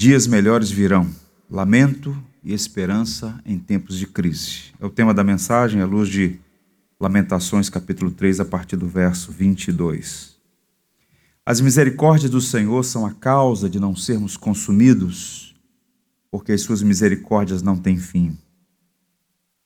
Dias 0.00 0.26
melhores 0.26 0.70
virão, 0.70 1.06
lamento 1.50 2.16
e 2.42 2.54
esperança 2.54 3.38
em 3.44 3.58
tempos 3.58 3.98
de 3.98 4.06
crise. 4.06 4.72
É 4.80 4.86
o 4.86 4.88
tema 4.88 5.12
da 5.12 5.22
mensagem 5.22 5.82
à 5.82 5.84
luz 5.84 6.08
de 6.08 6.40
Lamentações, 6.98 7.68
capítulo 7.68 8.10
3, 8.10 8.40
a 8.40 8.46
partir 8.46 8.76
do 8.76 8.88
verso 8.88 9.30
22. 9.30 10.38
As 11.44 11.60
misericórdias 11.60 12.30
do 12.30 12.40
Senhor 12.40 12.82
são 12.82 13.04
a 13.04 13.12
causa 13.12 13.68
de 13.68 13.78
não 13.78 13.94
sermos 13.94 14.38
consumidos, 14.38 15.54
porque 16.30 16.52
as 16.52 16.62
suas 16.62 16.82
misericórdias 16.82 17.60
não 17.60 17.76
têm 17.76 17.98
fim. 17.98 18.38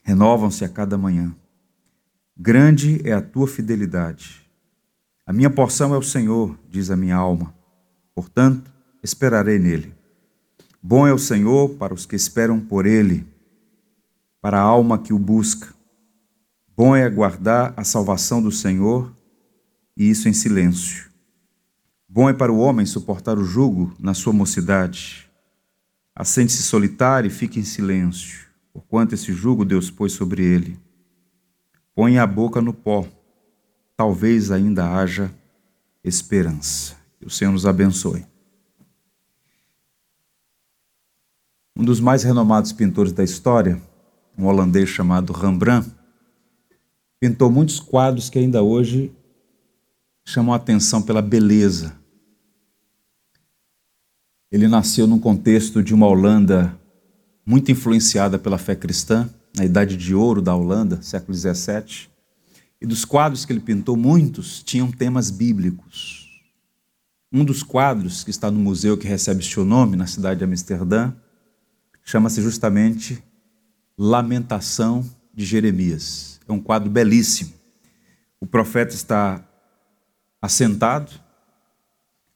Renovam-se 0.02 0.64
a 0.64 0.68
cada 0.68 0.98
manhã. 0.98 1.32
Grande 2.36 3.00
é 3.04 3.12
a 3.12 3.22
tua 3.22 3.46
fidelidade. 3.46 4.44
A 5.24 5.32
minha 5.32 5.48
porção 5.48 5.94
é 5.94 5.96
o 5.96 6.02
Senhor, 6.02 6.58
diz 6.68 6.90
a 6.90 6.96
minha 6.96 7.14
alma. 7.14 7.54
Portanto, 8.16 8.68
esperarei 9.00 9.60
nele. 9.60 9.94
Bom 10.86 11.06
é 11.06 11.14
o 11.14 11.18
Senhor 11.18 11.70
para 11.76 11.94
os 11.94 12.04
que 12.04 12.14
esperam 12.14 12.60
por 12.60 12.84
ele, 12.84 13.26
para 14.38 14.58
a 14.58 14.62
alma 14.62 14.98
que 14.98 15.14
o 15.14 15.18
busca. 15.18 15.74
Bom 16.76 16.94
é 16.94 17.04
aguardar 17.04 17.72
a 17.74 17.82
salvação 17.82 18.42
do 18.42 18.52
Senhor, 18.52 19.10
e 19.96 20.10
isso 20.10 20.28
em 20.28 20.34
silêncio. 20.34 21.10
Bom 22.06 22.28
é 22.28 22.34
para 22.34 22.52
o 22.52 22.58
homem 22.58 22.84
suportar 22.84 23.38
o 23.38 23.44
jugo 23.44 23.94
na 23.98 24.12
sua 24.12 24.34
mocidade. 24.34 25.26
Assente-se 26.14 26.62
solitário 26.62 27.28
e 27.28 27.30
fique 27.30 27.58
em 27.58 27.64
silêncio, 27.64 28.46
porquanto 28.70 29.14
esse 29.14 29.32
jugo 29.32 29.64
Deus 29.64 29.90
pôs 29.90 30.12
sobre 30.12 30.44
ele. 30.44 30.78
Põe 31.94 32.18
a 32.18 32.26
boca 32.26 32.60
no 32.60 32.74
pó, 32.74 33.08
talvez 33.96 34.50
ainda 34.50 34.94
haja 34.94 35.34
esperança. 36.04 36.94
Que 37.18 37.26
o 37.26 37.30
Senhor 37.30 37.52
nos 37.52 37.64
abençoe. 37.64 38.33
Um 41.76 41.84
dos 41.84 41.98
mais 41.98 42.22
renomados 42.22 42.72
pintores 42.72 43.10
da 43.10 43.24
história, 43.24 43.82
um 44.38 44.46
holandês 44.46 44.88
chamado 44.88 45.32
Rembrandt, 45.32 45.90
pintou 47.18 47.50
muitos 47.50 47.80
quadros 47.80 48.30
que 48.30 48.38
ainda 48.38 48.62
hoje 48.62 49.12
chamam 50.24 50.52
a 50.52 50.56
atenção 50.56 51.02
pela 51.02 51.20
beleza. 51.20 51.98
Ele 54.52 54.68
nasceu 54.68 55.04
num 55.04 55.18
contexto 55.18 55.82
de 55.82 55.92
uma 55.92 56.06
Holanda 56.06 56.78
muito 57.44 57.72
influenciada 57.72 58.38
pela 58.38 58.56
fé 58.56 58.76
cristã 58.76 59.28
na 59.56 59.64
Idade 59.64 59.96
de 59.96 60.14
Ouro 60.14 60.40
da 60.40 60.54
Holanda, 60.54 61.02
século 61.02 61.36
XVII. 61.36 62.08
E 62.80 62.86
dos 62.86 63.04
quadros 63.04 63.44
que 63.44 63.52
ele 63.52 63.58
pintou, 63.58 63.96
muitos 63.96 64.62
tinham 64.62 64.92
temas 64.92 65.28
bíblicos. 65.28 66.40
Um 67.32 67.44
dos 67.44 67.64
quadros 67.64 68.22
que 68.22 68.30
está 68.30 68.48
no 68.48 68.60
museu 68.60 68.96
que 68.96 69.08
recebe 69.08 69.44
seu 69.44 69.64
nome, 69.64 69.96
na 69.96 70.06
cidade 70.06 70.38
de 70.38 70.44
Amsterdã, 70.44 71.12
chama-se 72.04 72.42
justamente 72.42 73.24
Lamentação 73.96 75.08
de 75.32 75.44
Jeremias. 75.44 76.38
É 76.46 76.52
um 76.52 76.60
quadro 76.60 76.90
belíssimo. 76.90 77.52
O 78.38 78.46
profeta 78.46 78.94
está 78.94 79.42
assentado, 80.40 81.10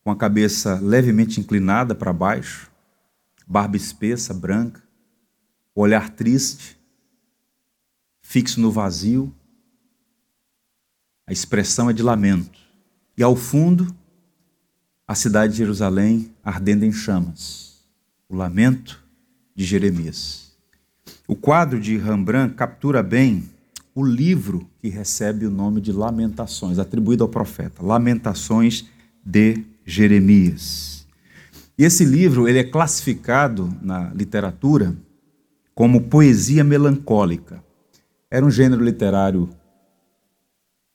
com 0.02 0.10
a 0.10 0.16
cabeça 0.16 0.80
levemente 0.80 1.38
inclinada 1.38 1.94
para 1.94 2.14
baixo, 2.14 2.70
barba 3.47 3.77
espessa, 3.77 4.33
branca, 4.33 4.83
olhar 5.75 6.08
triste, 6.10 6.78
fixo 8.22 8.58
no 8.60 8.72
vazio. 8.72 9.34
A 11.27 11.32
expressão 11.32 11.91
é 11.91 11.92
de 11.92 12.03
lamento. 12.03 12.58
E 13.19 13.22
ao 13.22 13.36
fundo, 13.36 13.94
a 15.06 15.14
cidade 15.14 15.53
de 15.53 15.58
Jerusalém 15.58 16.34
ardendo 16.42 16.84
em 16.84 16.93
chamas. 16.93 17.84
O 18.28 18.34
lamento 18.34 19.07
de 19.58 19.64
Jeremias. 19.64 20.52
O 21.26 21.34
quadro 21.34 21.80
de 21.80 21.96
Rembrandt 21.96 22.54
captura 22.54 23.02
bem 23.02 23.42
o 23.92 24.04
livro 24.04 24.70
que 24.80 24.88
recebe 24.88 25.46
o 25.46 25.50
nome 25.50 25.80
de 25.80 25.91
Lamentações, 25.91 26.78
atribuído 26.78 27.24
ao 27.24 27.28
profeta, 27.28 27.84
Lamentações 27.84 28.86
de 29.24 29.64
Jeremias. 29.84 31.04
E 31.76 31.82
esse 31.82 32.04
livro 32.04 32.46
ele 32.46 32.60
é 32.60 32.62
classificado 32.62 33.76
na 33.82 34.14
literatura 34.14 34.96
como 35.75 36.02
poesia 36.02 36.62
melancólica. 36.62 37.60
Era 38.30 38.46
um 38.46 38.50
gênero 38.52 38.84
literário 38.84 39.50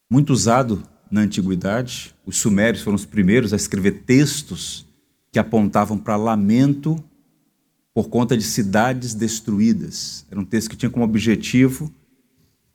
muito 0.09 0.31
usado 0.31 0.81
na 1.11 1.19
antiguidade. 1.19 2.15
Os 2.25 2.37
sumérios 2.37 2.81
foram 2.81 2.95
os 2.95 3.05
primeiros 3.05 3.51
a 3.51 3.57
escrever 3.57 4.03
textos 4.05 4.87
que 5.33 5.39
apontavam 5.39 5.97
para 5.97 6.15
lamento 6.15 6.95
por 7.93 8.09
conta 8.09 8.35
de 8.35 8.43
cidades 8.43 9.13
destruídas. 9.13 10.25
Era 10.31 10.39
um 10.39 10.45
texto 10.45 10.69
que 10.69 10.75
tinha 10.75 10.89
como 10.89 11.05
objetivo 11.05 11.91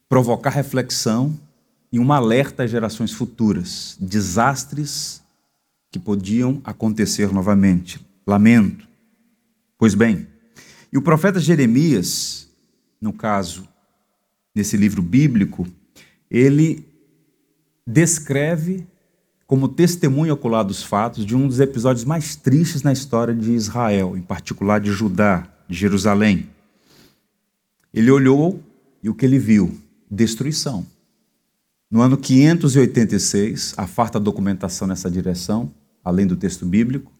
provocar 0.09 0.51
reflexão 0.51 1.39
e 1.93 1.99
um 1.99 2.13
alerta 2.13 2.65
às 2.65 2.71
gerações 2.71 3.13
futuras, 3.13 3.97
desastres 4.01 5.23
que 5.91 5.99
podiam 5.99 6.61
acontecer 6.65 7.33
novamente. 7.33 8.01
Lamento. 8.27 8.87
Pois 9.79 9.95
bem, 9.95 10.27
e 10.93 10.99
o 10.99 11.03
profeta 11.03 11.41
Jeremias, 11.41 12.49
no 13.01 13.13
caso 13.13 13.67
nesse 14.55 14.77
livro 14.77 15.01
bíblico, 15.03 15.67
ele 16.31 16.87
descreve 17.87 18.87
como 19.49 19.67
testemunho 19.67 20.35
ocular 20.35 20.63
dos 20.63 20.83
fatos 20.83 21.25
de 21.25 21.35
um 21.35 21.49
dos 21.49 21.59
episódios 21.59 22.05
mais 22.05 22.37
tristes 22.37 22.83
na 22.83 22.93
história 22.93 23.35
de 23.35 23.51
Israel, 23.53 24.15
em 24.15 24.21
particular 24.21 24.79
de 24.79 24.93
Judá, 24.93 25.49
de 25.67 25.75
Jerusalém. 25.75 26.51
Ele 27.93 28.11
olhou 28.11 28.63
e 29.03 29.09
o 29.09 29.15
que 29.15 29.25
ele 29.25 29.39
viu? 29.39 29.75
Destruição. 30.11 30.87
No 31.91 32.03
ano 32.03 32.19
586, 32.19 33.73
a 33.79 33.87
farta 33.87 34.21
documentação 34.21 34.87
nessa 34.87 35.11
direção, 35.11 35.73
além 36.05 36.27
do 36.27 36.37
texto 36.37 36.67
bíblico, 36.67 37.11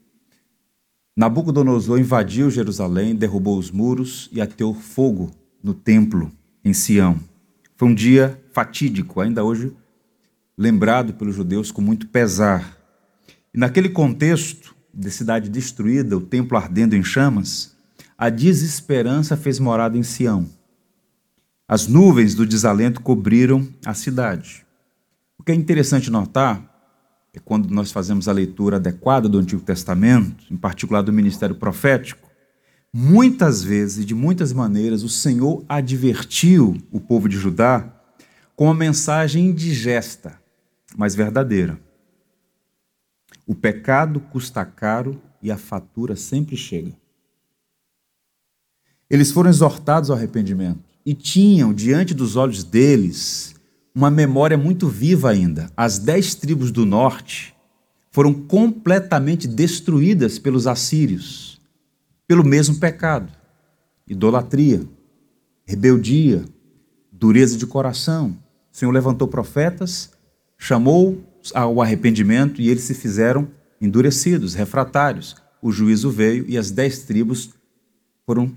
Nabucodonosor 1.17 1.99
invadiu 1.99 2.51
Jerusalém, 2.51 3.17
derrubou 3.17 3.59
os 3.59 3.71
muros 3.71 4.29
e 4.31 4.43
ateou 4.43 4.75
fogo 4.75 5.31
no 5.63 5.73
templo 5.73 6.31
em 6.63 6.75
Sião. 6.75 7.19
Foi 7.75 7.89
um 7.89 7.95
dia 7.95 8.39
fatídico, 8.53 9.19
ainda 9.19 9.43
hoje 9.43 9.73
lembrado 10.59 11.15
pelos 11.15 11.37
judeus 11.37 11.71
com 11.71 11.81
muito 11.81 12.09
pesar. 12.09 12.77
E 13.55 13.59
naquele 13.59 13.89
contexto 13.89 14.75
de 14.93 15.11
cidade 15.11 15.49
destruída, 15.49 16.17
o 16.17 16.21
templo 16.21 16.59
ardendo 16.59 16.97
em 16.97 17.03
chamas, 17.05 17.77
a 18.19 18.29
desesperança 18.29 19.37
fez 19.37 19.61
morada 19.61 19.97
em 19.97 20.03
Sião. 20.03 20.51
As 21.69 21.87
nuvens 21.87 22.35
do 22.35 22.45
desalento 22.45 23.01
cobriram 23.01 23.69
a 23.87 23.95
cidade. 23.95 24.67
O 25.39 25.45
que 25.45 25.53
é 25.53 25.55
interessante 25.55 26.11
notar 26.11 26.69
é 27.33 27.39
quando 27.39 27.71
nós 27.71 27.93
fazemos 27.93 28.27
a 28.27 28.33
leitura 28.33 28.77
adequada 28.77 29.29
do 29.29 29.39
Antigo 29.39 29.63
Testamento, 29.63 30.45
em 30.51 30.57
particular 30.57 31.03
do 31.03 31.13
ministério 31.13 31.55
profético, 31.55 32.29
Muitas 32.93 33.63
vezes 33.63 34.07
de 34.07 34.15
muitas 34.15 34.53
maneiras 34.53 35.03
o 35.03 35.11
Senhor 35.11 35.63
advertiu 35.69 36.77
o 36.91 36.99
povo 36.99 37.29
de 37.29 37.37
Judá 37.37 37.95
com 38.57 38.65
uma 38.65 38.75
mensagem 38.75 39.47
indigesta, 39.47 40.41
mas 40.97 41.15
verdadeira. 41.15 41.81
O 43.47 43.55
pecado 43.55 44.21
custa 44.21 44.65
caro 44.65 45.21
e 45.43 45.51
a 45.51 45.57
fatura 45.57 46.17
sempre 46.17 46.57
chega. 46.57 46.93
Eles 49.09 49.31
foram 49.31 49.49
exortados 49.49 50.11
ao 50.11 50.17
arrependimento 50.17 50.85
e 51.05 51.15
tinham 51.15 51.73
diante 51.73 52.13
dos 52.13 52.37
olhos 52.37 52.63
deles 52.63 53.55
uma 53.95 54.11
memória 54.11 54.59
muito 54.59 54.87
viva 54.89 55.31
ainda. 55.31 55.71
As 55.77 55.99
dez 55.99 56.35
tribos 56.35 56.71
do 56.71 56.85
norte 56.85 57.55
foram 58.11 58.35
completamente 58.35 59.49
destruídas 59.49 60.39
pelos 60.39 60.67
assírios 60.67 61.59
pelo 62.29 62.45
mesmo 62.45 62.79
pecado: 62.79 63.33
idolatria, 64.07 64.83
rebeldia, 65.65 66.45
dureza 67.11 67.57
de 67.57 67.67
coração. 67.67 68.39
O 68.71 68.77
Senhor 68.77 68.93
levantou 68.93 69.27
profetas, 69.27 70.13
chamou 70.59 71.25
ao 71.55 71.81
arrependimento 71.81 72.61
e 72.61 72.69
eles 72.69 72.83
se 72.83 72.93
fizeram 72.93 73.49
endurecidos, 73.81 74.55
refratários. 74.55 75.37
O 75.63 75.71
juízo 75.71 76.11
veio 76.11 76.45
e 76.49 76.59
as 76.59 76.71
dez 76.71 77.01
tribos 77.01 77.51
foram 78.27 78.53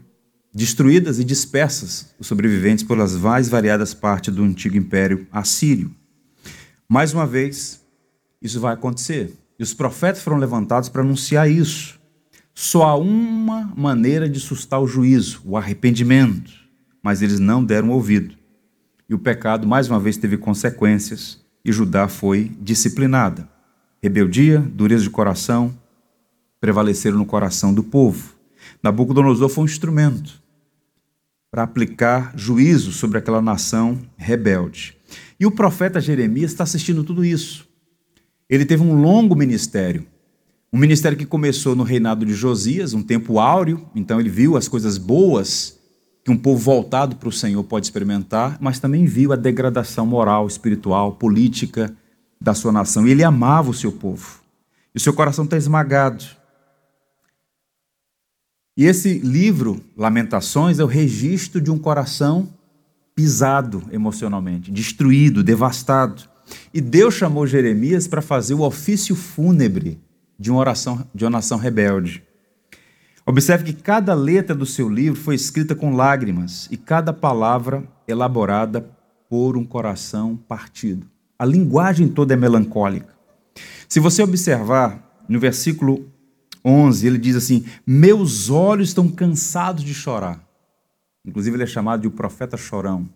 destruídas 0.54 1.20
e 1.20 1.24
dispersas, 1.24 2.14
os 2.20 2.28
sobreviventes, 2.28 2.84
pelas 2.84 3.16
mais 3.16 3.48
variadas 3.48 3.94
partes 3.94 4.34
do 4.34 4.44
antigo 4.44 4.76
império 4.76 5.26
assírio. 5.32 5.96
Mais 6.90 7.14
uma 7.14 7.26
vez, 7.26 7.82
isso 8.42 8.60
vai 8.60 8.74
acontecer. 8.74 9.34
E 9.58 9.64
os 9.64 9.74
profetas 9.74 10.22
foram 10.22 10.38
levantados 10.38 10.90
para 10.90 11.02
anunciar 11.02 11.50
isso. 11.50 12.00
Só 12.54 12.84
há 12.84 12.98
uma 12.98 13.72
maneira 13.78 14.28
de 14.28 14.40
sustar 14.40 14.82
o 14.82 14.88
juízo, 14.88 15.42
o 15.46 15.56
arrependimento, 15.56 16.52
mas 17.02 17.22
eles 17.22 17.40
não 17.40 17.64
deram 17.64 17.92
ouvido. 17.92 18.36
E 19.08 19.14
o 19.14 19.20
pecado, 19.20 19.68
mais 19.68 19.88
uma 19.88 20.00
vez, 20.00 20.18
teve 20.18 20.38
consequências 20.38 21.41
e 21.64 21.72
Judá 21.72 22.08
foi 22.08 22.52
disciplinada. 22.60 23.48
Rebeldia, 24.02 24.60
dureza 24.60 25.04
de 25.04 25.10
coração, 25.10 25.76
prevaleceram 26.60 27.18
no 27.18 27.26
coração 27.26 27.74
do 27.74 27.84
povo. 27.84 28.36
Nabucodonosor 28.82 29.50
foi 29.50 29.64
um 29.64 29.68
instrumento 29.68 30.42
para 31.52 31.64
aplicar 31.64 32.34
juízo 32.36 32.92
sobre 32.92 33.18
aquela 33.18 33.42
nação 33.42 34.00
rebelde. 34.18 34.98
E 35.40 35.46
o 35.46 35.52
profeta 35.52 36.00
Jeremias 36.00 36.52
está 36.52 36.64
assistindo 36.64 37.04
tudo 37.04 37.26
isso. 37.26 37.68
Ele 38.50 38.66
teve 38.66 38.84
um 38.84 39.02
longo 39.02 39.36
ministério. 39.36 40.06
Um 40.72 40.78
ministério 40.78 41.18
que 41.18 41.26
começou 41.26 41.76
no 41.76 41.84
reinado 41.84 42.26
de 42.26 42.34
Josias, 42.34 42.94
um 42.94 43.04
tempo 43.04 43.40
áureo, 43.40 43.86
então 43.94 44.20
ele 44.20 44.30
viu 44.30 44.56
as 44.56 44.70
coisas 44.70 44.98
boas 44.98 45.78
que 46.24 46.32
um 46.32 46.38
povo 46.38 46.60
voltado 46.60 47.16
para 47.16 47.30
o 47.30 47.32
Senhor 47.32 47.64
pode 47.64 47.86
experimentar, 47.86 48.58
mas 48.62 48.80
também 48.80 49.06
viu 49.06 49.34
a 49.34 49.36
degradação 49.36 50.06
moral, 50.06 50.46
espiritual, 50.48 51.14
política 51.14 51.96
da 52.40 52.54
sua 52.54 52.72
nação. 52.72 53.08
E 53.08 53.12
ele 53.12 53.24
amava 53.24 53.70
o 53.70 53.74
seu 53.74 53.92
povo. 53.92 54.42
E 54.94 54.98
o 54.98 55.02
seu 55.02 55.14
coração 55.14 55.46
está 55.46 55.58
esmagado. 55.58 56.24
E 58.78 58.86
esse 58.86 59.20
livro, 59.20 59.84
Lamentações, 59.98 60.80
é 60.80 60.84
o 60.84 60.88
registro 60.88 61.60
de 61.60 61.72
um 61.72 61.78
coração 61.78 62.50
pisado 63.16 63.84
emocionalmente, 63.92 64.72
destruído, 64.72 65.44
devastado. 65.44 66.24
E 66.74 66.80
Deus 66.80 67.16
chamou 67.16 67.46
Jeremias 67.48 68.08
para 68.08 68.22
fazer 68.22 68.54
o 68.54 68.62
ofício 68.62 69.16
fúnebre 69.16 70.00
de 70.40 70.50
uma 70.50 70.60
oração 70.60 71.06
de 71.14 71.24
uma 71.24 71.32
nação 71.32 71.58
rebelde. 71.58 72.24
Observe 73.32 73.64
que 73.64 73.82
cada 73.82 74.14
letra 74.14 74.54
do 74.54 74.66
seu 74.66 74.90
livro 74.90 75.18
foi 75.18 75.36
escrita 75.36 75.74
com 75.74 75.96
lágrimas 75.96 76.68
e 76.70 76.76
cada 76.76 77.14
palavra 77.14 77.82
elaborada 78.06 78.86
por 79.30 79.56
um 79.56 79.64
coração 79.64 80.36
partido. 80.36 81.08
A 81.40 81.46
linguagem 81.46 82.10
toda 82.10 82.34
é 82.34 82.36
melancólica. 82.36 83.16
Se 83.88 84.02
você 84.02 84.22
observar 84.22 85.24
no 85.30 85.40
versículo 85.40 86.12
11, 86.66 87.08
ele 87.08 87.18
diz 87.18 87.38
assim: 87.38 87.64
Meus 87.88 88.50
olhos 88.50 88.90
estão 88.90 89.08
cansados 89.08 89.86
de 89.86 89.94
chorar. 89.94 90.46
Inclusive, 91.26 91.56
ele 91.56 91.64
é 91.64 91.68
chamado 91.68 92.02
de 92.02 92.10
o 92.10 92.12
profeta 92.12 92.58
chorão, 92.58 93.08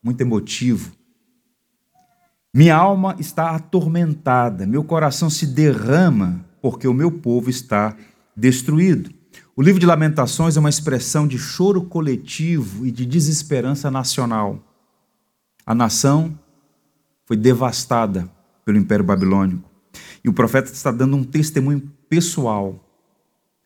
muito 0.00 0.20
emotivo. 0.20 0.92
Minha 2.54 2.76
alma 2.76 3.16
está 3.18 3.50
atormentada, 3.50 4.68
meu 4.68 4.84
coração 4.84 5.28
se 5.28 5.48
derrama, 5.48 6.44
porque 6.62 6.86
o 6.86 6.94
meu 6.94 7.10
povo 7.10 7.50
está 7.50 7.96
destruído. 8.36 9.23
O 9.56 9.62
livro 9.62 9.78
de 9.78 9.86
Lamentações 9.86 10.56
é 10.56 10.60
uma 10.60 10.68
expressão 10.68 11.26
de 11.26 11.38
choro 11.38 11.82
coletivo 11.82 12.86
e 12.86 12.90
de 12.90 13.06
desesperança 13.06 13.90
nacional. 13.90 14.60
A 15.64 15.74
nação 15.74 16.38
foi 17.24 17.36
devastada 17.36 18.28
pelo 18.64 18.78
Império 18.78 19.04
Babilônico. 19.04 19.70
E 20.24 20.28
o 20.28 20.32
profeta 20.32 20.72
está 20.72 20.90
dando 20.90 21.16
um 21.16 21.22
testemunho 21.22 21.80
pessoal 22.08 22.84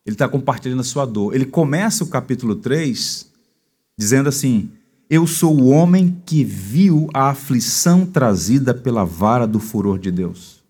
ele 0.08 0.14
está 0.14 0.26
compartilhando 0.26 0.81
a 0.81 0.85
sua 0.85 1.05
dor. 1.05 1.35
Ele 1.35 1.44
começa 1.44 2.02
o 2.02 2.06
capítulo 2.06 2.55
3 2.55 3.31
dizendo 3.94 4.31
assim: 4.31 4.70
Eu 5.11 5.26
sou 5.26 5.61
o 5.61 5.69
homem 5.69 6.23
que 6.25 6.43
viu 6.43 7.11
a 7.12 7.29
aflição 7.29 8.06
trazida 8.06 8.73
pela 8.73 9.05
vara 9.05 9.46
do 9.46 9.61
furor 9.61 9.99
de 9.99 10.11
Deus. 10.11 10.64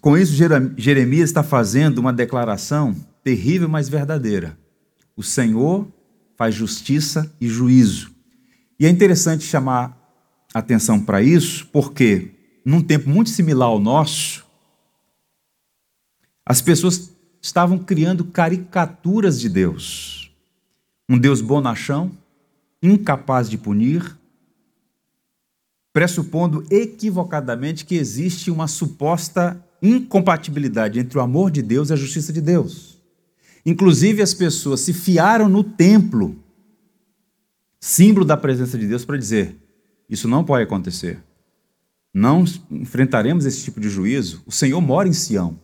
Com 0.00 0.16
isso, 0.16 0.32
Jeremias 0.76 1.28
está 1.28 1.42
fazendo 1.42 1.98
uma 1.98 2.12
declaração 2.12 2.94
terrível, 3.22 3.68
mas 3.68 3.88
verdadeira. 3.88 4.58
O 5.16 5.22
Senhor 5.22 5.86
faz 6.36 6.54
justiça 6.54 7.34
e 7.40 7.48
juízo. 7.48 8.12
E 8.78 8.86
é 8.86 8.88
interessante 8.88 9.44
chamar 9.44 9.98
atenção 10.54 10.98
para 10.98 11.22
isso, 11.22 11.66
porque 11.66 12.32
num 12.64 12.82
tempo 12.82 13.08
muito 13.08 13.30
similar 13.30 13.68
ao 13.68 13.78
nosso, 13.78 14.44
as 16.44 16.60
pessoas 16.60 17.12
estavam 17.40 17.78
criando 17.78 18.24
caricaturas 18.24 19.40
de 19.40 19.48
Deus. 19.48 20.32
Um 21.08 21.18
Deus 21.18 21.40
bonachão, 21.40 22.10
incapaz 22.82 23.48
de 23.48 23.58
punir, 23.58 24.18
pressupondo 25.92 26.64
equivocadamente 26.70 27.84
que 27.84 27.96
existe 27.96 28.50
uma 28.50 28.66
suposta 28.68 29.62
incompatibilidade 29.82 30.98
entre 30.98 31.18
o 31.18 31.20
amor 31.20 31.50
de 31.50 31.62
Deus 31.62 31.90
e 31.90 31.92
a 31.92 31.96
justiça 31.96 32.32
de 32.32 32.40
Deus. 32.40 32.99
Inclusive, 33.64 34.22
as 34.22 34.32
pessoas 34.34 34.80
se 34.80 34.92
fiaram 34.92 35.48
no 35.48 35.62
templo, 35.62 36.36
símbolo 37.78 38.24
da 38.24 38.36
presença 38.36 38.78
de 38.78 38.86
Deus, 38.86 39.04
para 39.04 39.16
dizer: 39.16 39.56
isso 40.08 40.26
não 40.26 40.44
pode 40.44 40.64
acontecer. 40.64 41.22
Não 42.12 42.44
enfrentaremos 42.70 43.46
esse 43.46 43.62
tipo 43.62 43.80
de 43.80 43.88
juízo. 43.88 44.42
O 44.44 44.50
Senhor 44.50 44.80
mora 44.80 45.08
em 45.08 45.12
Sião. 45.12 45.58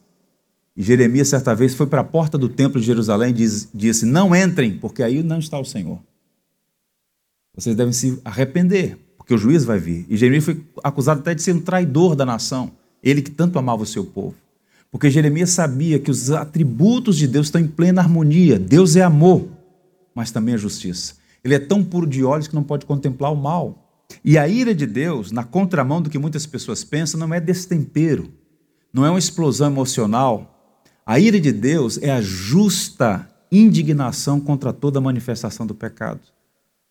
E 0.76 0.82
Jeremias, 0.82 1.28
certa 1.28 1.54
vez, 1.54 1.74
foi 1.74 1.86
para 1.86 2.02
a 2.02 2.04
porta 2.04 2.38
do 2.38 2.48
templo 2.48 2.80
de 2.80 2.86
Jerusalém 2.86 3.30
e 3.30 3.66
disse: 3.74 4.06
Não 4.06 4.36
entrem, 4.36 4.78
porque 4.78 5.02
aí 5.02 5.22
não 5.22 5.38
está 5.38 5.58
o 5.58 5.64
Senhor. 5.64 5.98
Vocês 7.54 7.74
devem 7.74 7.92
se 7.92 8.20
arrepender, 8.24 8.98
porque 9.16 9.34
o 9.34 9.38
juiz 9.38 9.64
vai 9.64 9.78
vir. 9.78 10.06
E 10.08 10.16
Jeremias 10.16 10.44
foi 10.44 10.62
acusado 10.84 11.20
até 11.20 11.34
de 11.34 11.42
ser 11.42 11.54
um 11.54 11.60
traidor 11.60 12.14
da 12.14 12.26
nação, 12.26 12.70
ele 13.02 13.22
que 13.22 13.30
tanto 13.30 13.58
amava 13.58 13.82
o 13.82 13.86
seu 13.86 14.04
povo. 14.04 14.34
Porque 14.90 15.10
Jeremias 15.10 15.50
sabia 15.50 15.98
que 15.98 16.10
os 16.10 16.30
atributos 16.30 17.16
de 17.16 17.26
Deus 17.26 17.46
estão 17.46 17.60
em 17.60 17.66
plena 17.66 18.00
harmonia. 18.00 18.58
Deus 18.58 18.96
é 18.96 19.02
amor, 19.02 19.48
mas 20.14 20.30
também 20.30 20.54
é 20.54 20.58
justiça. 20.58 21.14
Ele 21.44 21.54
é 21.54 21.58
tão 21.58 21.84
puro 21.84 22.06
de 22.06 22.24
olhos 22.24 22.48
que 22.48 22.54
não 22.54 22.62
pode 22.62 22.86
contemplar 22.86 23.32
o 23.32 23.36
mal. 23.36 23.86
E 24.24 24.38
a 24.38 24.48
ira 24.48 24.74
de 24.74 24.86
Deus, 24.86 25.30
na 25.30 25.44
contramão 25.44 26.00
do 26.00 26.10
que 26.10 26.18
muitas 26.18 26.46
pessoas 26.46 26.84
pensam, 26.84 27.18
não 27.18 27.34
é 27.34 27.40
destempero, 27.40 28.32
não 28.92 29.04
é 29.04 29.10
uma 29.10 29.18
explosão 29.18 29.68
emocional, 29.68 30.56
a 31.04 31.20
ira 31.20 31.38
de 31.38 31.52
Deus 31.52 31.98
é 32.02 32.10
a 32.10 32.20
justa 32.20 33.28
indignação 33.50 34.40
contra 34.40 34.72
toda 34.72 35.00
manifestação 35.00 35.66
do 35.66 35.74
pecado. 35.74 36.20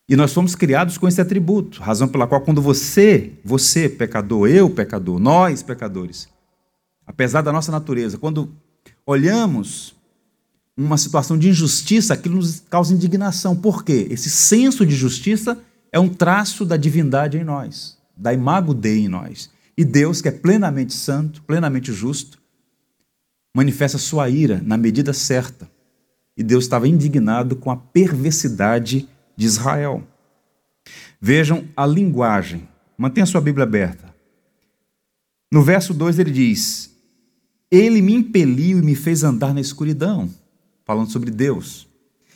E 0.08 0.14
nós 0.14 0.32
fomos 0.32 0.54
criados 0.54 0.96
com 0.96 1.08
esse 1.08 1.20
atributo, 1.20 1.82
razão 1.82 2.06
pela 2.06 2.26
qual 2.26 2.40
quando 2.40 2.62
você, 2.62 3.32
você 3.44 3.88
pecador, 3.88 4.48
eu 4.48 4.70
pecador, 4.70 5.18
nós 5.18 5.62
pecadores, 5.62 6.28
apesar 7.06 7.42
da 7.42 7.52
nossa 7.52 7.70
natureza, 7.70 8.18
quando 8.18 8.52
olhamos 9.06 9.94
uma 10.76 10.98
situação 10.98 11.38
de 11.38 11.48
injustiça, 11.48 12.12
aquilo 12.12 12.36
nos 12.36 12.60
causa 12.68 12.92
indignação. 12.92 13.56
Por 13.56 13.82
quê? 13.82 14.06
Esse 14.10 14.28
senso 14.28 14.84
de 14.84 14.94
justiça 14.94 15.58
é 15.90 15.98
um 15.98 16.08
traço 16.08 16.64
da 16.64 16.76
divindade 16.76 17.38
em 17.38 17.44
nós, 17.44 17.96
da 18.16 18.34
imago 18.34 18.74
Dei 18.74 18.98
em 18.98 19.08
nós. 19.08 19.50
E 19.76 19.84
Deus, 19.84 20.20
que 20.20 20.28
é 20.28 20.32
plenamente 20.32 20.92
santo, 20.92 21.42
plenamente 21.42 21.92
justo, 21.92 22.38
manifesta 23.54 23.96
sua 23.96 24.28
ira 24.28 24.60
na 24.64 24.76
medida 24.76 25.12
certa. 25.12 25.70
E 26.36 26.42
Deus 26.42 26.64
estava 26.64 26.86
indignado 26.86 27.56
com 27.56 27.70
a 27.70 27.76
perversidade 27.76 29.08
de 29.34 29.46
Israel. 29.46 30.06
Vejam 31.20 31.64
a 31.74 31.86
linguagem. 31.86 32.68
Mantenha 32.98 33.24
sua 33.24 33.40
Bíblia 33.40 33.64
aberta. 33.64 34.14
No 35.50 35.62
verso 35.62 35.94
2 35.94 36.18
ele 36.18 36.30
diz: 36.30 36.95
Ele 37.70 38.00
me 38.00 38.14
impeliu 38.14 38.78
e 38.78 38.82
me 38.82 38.94
fez 38.94 39.24
andar 39.24 39.52
na 39.52 39.60
escuridão, 39.60 40.28
falando 40.84 41.10
sobre 41.10 41.30
Deus, 41.30 41.88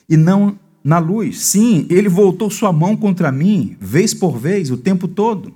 e 0.09 0.17
não 0.17 0.59
na 0.83 0.99
luz. 0.99 1.41
Sim, 1.41 1.87
ele 1.89 2.09
voltou 2.09 2.51
sua 2.51 2.73
mão 2.73 2.97
contra 2.97 3.31
mim, 3.31 3.77
vez 3.81 4.13
por 4.13 4.39
vez, 4.39 4.71
o 4.71 4.77
tempo 4.77 5.07
todo. 5.07 5.55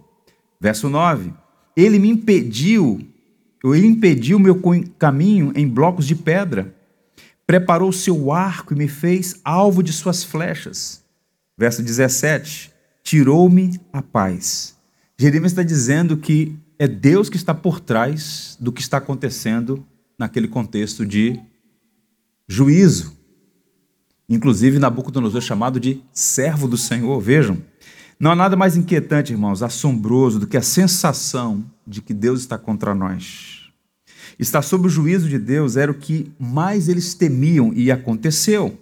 Verso 0.60 0.88
9: 0.88 1.32
Ele 1.76 1.98
me 1.98 2.08
impediu 2.08 3.00
ele 3.72 3.86
impediu 3.86 4.38
meu 4.38 4.60
caminho 4.98 5.52
em 5.54 5.66
blocos 5.66 6.06
de 6.06 6.14
pedra, 6.14 6.74
preparou 7.46 7.92
seu 7.92 8.32
arco 8.32 8.74
e 8.74 8.76
me 8.76 8.88
fez 8.88 9.40
alvo 9.44 9.82
de 9.82 9.92
suas 9.92 10.22
flechas. 10.22 11.02
Verso 11.56 11.82
17: 11.82 12.70
Tirou-me 13.02 13.80
a 13.92 14.02
paz. 14.02 14.74
Jeremias 15.16 15.52
está 15.52 15.62
dizendo 15.62 16.16
que 16.16 16.58
é 16.78 16.88
Deus 16.88 17.28
que 17.28 17.36
está 17.36 17.54
por 17.54 17.80
trás 17.80 18.56
do 18.60 18.72
que 18.72 18.80
está 18.80 18.98
acontecendo 18.98 19.86
naquele 20.18 20.48
contexto 20.48 21.04
de 21.04 21.40
juízo. 22.48 23.16
Inclusive, 24.28 24.78
Nabucodonosor 24.78 25.38
é 25.38 25.44
chamado 25.44 25.78
de 25.78 26.02
servo 26.12 26.66
do 26.66 26.76
Senhor. 26.76 27.20
Vejam, 27.20 27.58
não 28.18 28.30
há 28.30 28.36
nada 28.36 28.56
mais 28.56 28.76
inquietante, 28.76 29.32
irmãos, 29.32 29.62
assombroso 29.62 30.38
do 30.38 30.46
que 30.46 30.56
a 30.56 30.62
sensação 30.62 31.64
de 31.86 32.00
que 32.00 32.14
Deus 32.14 32.40
está 32.40 32.56
contra 32.56 32.94
nós. 32.94 33.70
Estar 34.38 34.62
sob 34.62 34.86
o 34.86 34.90
juízo 34.90 35.28
de 35.28 35.38
Deus 35.38 35.76
era 35.76 35.92
o 35.92 35.98
que 35.98 36.32
mais 36.38 36.88
eles 36.88 37.14
temiam 37.14 37.72
e 37.72 37.90
aconteceu. 37.90 38.80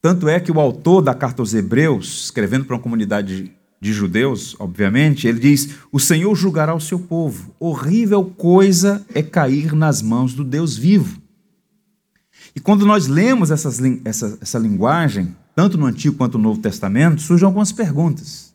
Tanto 0.00 0.28
é 0.28 0.40
que 0.40 0.50
o 0.50 0.58
autor 0.58 1.00
da 1.00 1.14
carta 1.14 1.42
aos 1.42 1.54
Hebreus, 1.54 2.24
escrevendo 2.24 2.64
para 2.64 2.74
uma 2.74 2.82
comunidade 2.82 3.52
de 3.82 3.92
judeus, 3.92 4.54
obviamente, 4.60 5.26
ele 5.26 5.40
diz: 5.40 5.70
O 5.90 5.98
Senhor 5.98 6.32
julgará 6.36 6.72
o 6.72 6.80
seu 6.80 7.00
povo. 7.00 7.52
Horrível 7.58 8.24
coisa 8.24 9.04
é 9.12 9.24
cair 9.24 9.74
nas 9.74 10.00
mãos 10.00 10.34
do 10.34 10.44
Deus 10.44 10.76
vivo. 10.76 11.20
E 12.54 12.60
quando 12.60 12.86
nós 12.86 13.08
lemos 13.08 13.50
essas, 13.50 13.80
essa, 14.04 14.38
essa 14.40 14.56
linguagem, 14.56 15.36
tanto 15.56 15.76
no 15.76 15.86
Antigo 15.86 16.16
quanto 16.16 16.38
no 16.38 16.44
Novo 16.44 16.60
Testamento, 16.60 17.20
surgem 17.22 17.44
algumas 17.44 17.72
perguntas. 17.72 18.54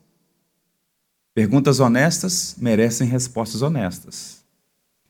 Perguntas 1.36 1.82
honestas 1.82 2.56
merecem 2.58 3.06
respostas 3.06 3.62
honestas. 3.62 4.46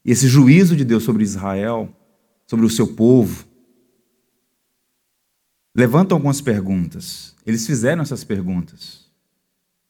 Esse 0.03 0.27
juízo 0.27 0.75
de 0.75 0.83
Deus 0.83 1.03
sobre 1.03 1.21
Israel, 1.21 1.95
sobre 2.47 2.65
o 2.65 2.69
seu 2.71 2.88
povo, 2.88 3.45
levantam 5.75 6.15
algumas 6.15 6.41
perguntas. 6.41 7.36
Eles 7.45 7.67
fizeram 7.67 8.01
essas 8.01 8.24
perguntas. 8.24 9.06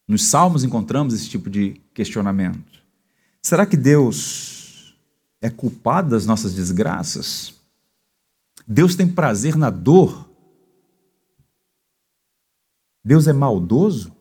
Nos 0.07 0.25
Salmos 0.25 0.63
encontramos 0.63 1.13
esse 1.13 1.29
tipo 1.29 1.49
de 1.49 1.81
questionamento. 1.93 2.81
Será 3.41 3.65
que 3.65 3.75
Deus 3.75 4.95
é 5.41 5.49
culpado 5.49 6.11
das 6.11 6.25
nossas 6.25 6.53
desgraças? 6.53 7.53
Deus 8.65 8.95
tem 8.95 9.07
prazer 9.07 9.55
na 9.55 9.69
dor? 9.69 10.29
Deus 13.03 13.27
é 13.27 13.33
maldoso 13.33 14.15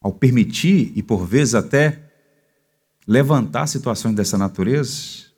ao 0.00 0.12
permitir 0.12 0.92
e 0.96 1.02
por 1.02 1.26
vezes 1.26 1.54
até 1.54 2.10
levantar 3.06 3.66
situações 3.66 4.14
dessa 4.14 4.38
natureza? 4.38 5.32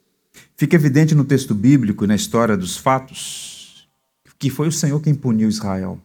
Fica 0.57 0.77
evidente 0.77 1.15
no 1.15 1.25
texto 1.25 1.55
bíblico 1.55 2.05
e 2.05 2.07
na 2.07 2.15
história 2.15 2.57
dos 2.57 2.77
fatos 2.77 3.55
que 4.39 4.51
foi 4.51 4.69
o 4.69 4.73
Senhor 4.73 5.01
quem 5.01 5.15
puniu 5.15 5.49
Israel. 5.49 5.99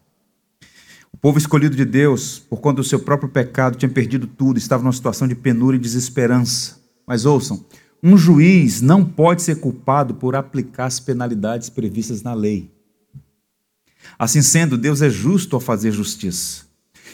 Povo 1.22 1.38
escolhido 1.38 1.76
de 1.76 1.84
Deus, 1.84 2.40
por 2.40 2.62
conta 2.62 2.78
do 2.78 2.88
seu 2.88 3.00
próprio 3.00 3.28
pecado, 3.28 3.76
tinha 3.76 3.90
perdido 3.90 4.26
tudo, 4.26 4.58
estava 4.58 4.84
numa 4.84 4.94
situação 4.94 5.28
de 5.28 5.36
penúria 5.36 5.78
e 5.78 5.82
desesperança. 5.82 6.80
Mas 7.06 7.26
ouçam, 7.26 7.66
um 8.02 8.18
juiz 8.18 8.82
não 8.82 9.04
pode 9.04 9.42
ser 9.42 9.60
culpado 9.60 10.16
por 10.16 10.34
aplicar 10.34 10.86
as 10.86 10.98
penalidades 10.98 11.70
previstas 11.70 12.24
na 12.24 12.34
lei. 12.34 12.72
Assim 14.18 14.42
sendo, 14.42 14.78
Deus 14.78 15.02
é 15.02 15.10
justo 15.10 15.58
ao 15.58 15.60
fazer 15.60 15.92
justiça. 15.92 16.64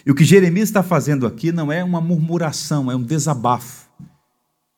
E 0.06 0.12
o 0.12 0.16
que 0.16 0.24
Jeremias 0.24 0.70
está 0.70 0.84
fazendo 0.84 1.26
aqui 1.26 1.52
não 1.52 1.72
é 1.72 1.84
uma 1.84 2.00
murmuração, 2.00 2.92
é 2.92 2.96
um 2.96 3.02
desabafo. 3.02 3.90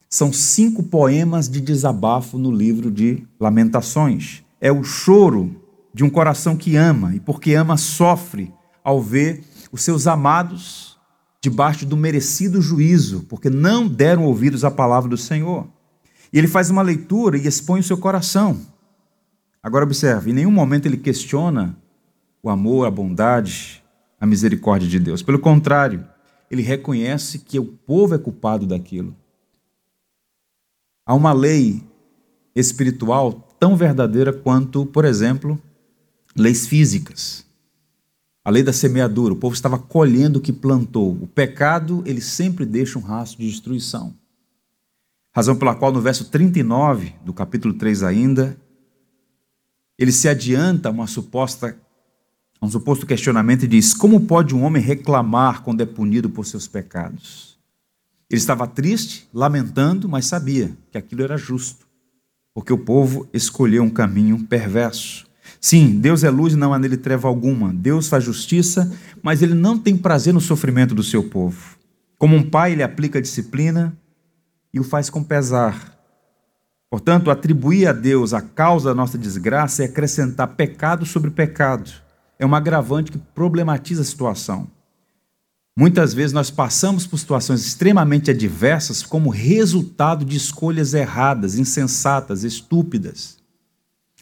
São 0.09 0.31
cinco 0.31 0.83
poemas 0.83 1.49
de 1.49 1.59
desabafo 1.59 2.37
no 2.37 2.49
livro 2.49 2.89
de 2.89 3.27
Lamentações. 3.37 4.41
É 4.61 4.71
o 4.71 4.85
choro 4.85 5.53
de 5.93 6.05
um 6.05 6.09
coração 6.09 6.55
que 6.55 6.77
ama 6.77 7.13
e, 7.13 7.19
porque 7.19 7.53
ama, 7.55 7.75
sofre 7.75 8.53
ao 8.87 9.01
ver 9.01 9.43
os 9.69 9.81
seus 9.83 10.07
amados 10.07 10.97
debaixo 11.41 11.85
do 11.85 11.97
merecido 11.97 12.61
juízo, 12.61 13.25
porque 13.27 13.49
não 13.49 13.85
deram 13.85 14.23
ouvidos 14.23 14.63
à 14.63 14.71
palavra 14.71 15.09
do 15.09 15.17
Senhor. 15.17 15.67
E 16.31 16.37
ele 16.37 16.47
faz 16.47 16.69
uma 16.69 16.81
leitura 16.81 17.37
e 17.37 17.45
expõe 17.45 17.81
o 17.81 17.83
seu 17.83 17.97
coração. 17.97 18.61
Agora 19.61 19.83
observe, 19.83 20.31
em 20.31 20.33
nenhum 20.33 20.51
momento 20.51 20.85
ele 20.85 20.95
questiona 20.95 21.75
o 22.41 22.49
amor, 22.49 22.87
a 22.87 22.91
bondade, 22.91 23.83
a 24.21 24.25
misericórdia 24.25 24.87
de 24.87 24.99
Deus. 24.99 25.21
Pelo 25.21 25.39
contrário, 25.39 26.07
ele 26.49 26.61
reconhece 26.61 27.39
que 27.39 27.59
o 27.59 27.65
povo 27.65 28.15
é 28.15 28.17
culpado 28.17 28.65
daquilo. 28.65 29.13
Há 31.05 31.13
uma 31.13 31.33
lei 31.33 31.83
espiritual 32.55 33.33
tão 33.59 33.75
verdadeira 33.75 34.31
quanto, 34.31 34.85
por 34.85 35.03
exemplo, 35.03 35.61
leis 36.33 36.65
físicas. 36.65 37.46
A 38.47 38.49
lei 38.49 38.63
da 38.63 38.71
semeadura, 38.71 39.33
o 39.33 39.35
povo 39.35 39.53
estava 39.53 39.77
colhendo 39.77 40.39
o 40.39 40.41
que 40.41 40.53
plantou. 40.53 41.11
O 41.21 41.27
pecado, 41.27 42.01
ele 42.05 42.21
sempre 42.21 42.65
deixa 42.65 42.97
um 42.97 43.01
rastro 43.01 43.41
de 43.41 43.51
destruição. 43.51 44.15
Razão 45.35 45.57
pela 45.57 45.75
qual 45.75 45.91
no 45.91 45.99
verso 45.99 46.29
39 46.29 47.13
do 47.25 47.33
capítulo 47.33 47.73
3 47.73 48.03
ainda, 48.03 48.57
ele 49.99 50.13
se 50.13 50.29
adianta 50.29 50.87
a 50.87 50.93
uma 50.93 51.07
suposta 51.07 51.77
a 52.61 52.65
um 52.65 52.71
suposto 52.71 53.05
questionamento 53.05 53.63
e 53.63 53.67
diz: 53.67 53.93
Como 53.93 54.21
pode 54.21 54.55
um 54.55 54.63
homem 54.63 54.81
reclamar 54.81 55.61
quando 55.61 55.81
é 55.81 55.85
punido 55.85 56.29
por 56.29 56.45
seus 56.45 56.69
pecados? 56.69 57.59
Ele 58.29 58.39
estava 58.39 58.65
triste, 58.65 59.27
lamentando, 59.33 60.07
mas 60.07 60.25
sabia 60.25 60.71
que 60.89 60.97
aquilo 60.97 61.21
era 61.21 61.35
justo, 61.35 61.85
porque 62.53 62.71
o 62.71 62.77
povo 62.77 63.27
escolheu 63.33 63.83
um 63.83 63.89
caminho 63.89 64.41
perverso. 64.45 65.26
Sim, 65.59 65.99
Deus 65.99 66.23
é 66.23 66.29
luz 66.29 66.53
e 66.53 66.57
não 66.57 66.73
há 66.73 66.79
nele 66.79 66.97
treva 66.97 67.27
alguma. 67.27 67.73
Deus 67.73 68.07
faz 68.07 68.23
justiça, 68.23 68.91
mas 69.21 69.41
ele 69.41 69.53
não 69.53 69.77
tem 69.77 69.97
prazer 69.97 70.33
no 70.33 70.41
sofrimento 70.41 70.93
do 70.93 71.03
seu 71.03 71.23
povo. 71.23 71.77
Como 72.17 72.35
um 72.35 72.43
pai, 72.43 72.73
ele 72.73 72.83
aplica 72.83 73.19
a 73.19 73.21
disciplina 73.21 73.97
e 74.73 74.79
o 74.79 74.83
faz 74.83 75.09
com 75.09 75.23
pesar. 75.23 75.97
Portanto, 76.89 77.29
atribuir 77.29 77.87
a 77.87 77.93
Deus 77.93 78.33
a 78.33 78.41
causa 78.41 78.89
da 78.89 78.95
nossa 78.95 79.17
desgraça 79.17 79.83
é 79.83 79.85
acrescentar 79.87 80.47
pecado 80.49 81.05
sobre 81.05 81.29
pecado. 81.29 81.91
É 82.39 82.45
um 82.45 82.55
agravante 82.55 83.11
que 83.11 83.17
problematiza 83.17 84.01
a 84.01 84.05
situação. 84.05 84.67
Muitas 85.77 86.13
vezes 86.13 86.33
nós 86.33 86.49
passamos 86.49 87.05
por 87.05 87.19
situações 87.19 87.63
extremamente 87.63 88.31
adversas 88.31 89.03
como 89.03 89.29
resultado 89.29 90.25
de 90.25 90.35
escolhas 90.35 90.93
erradas, 90.93 91.55
insensatas, 91.55 92.43
estúpidas. 92.43 93.37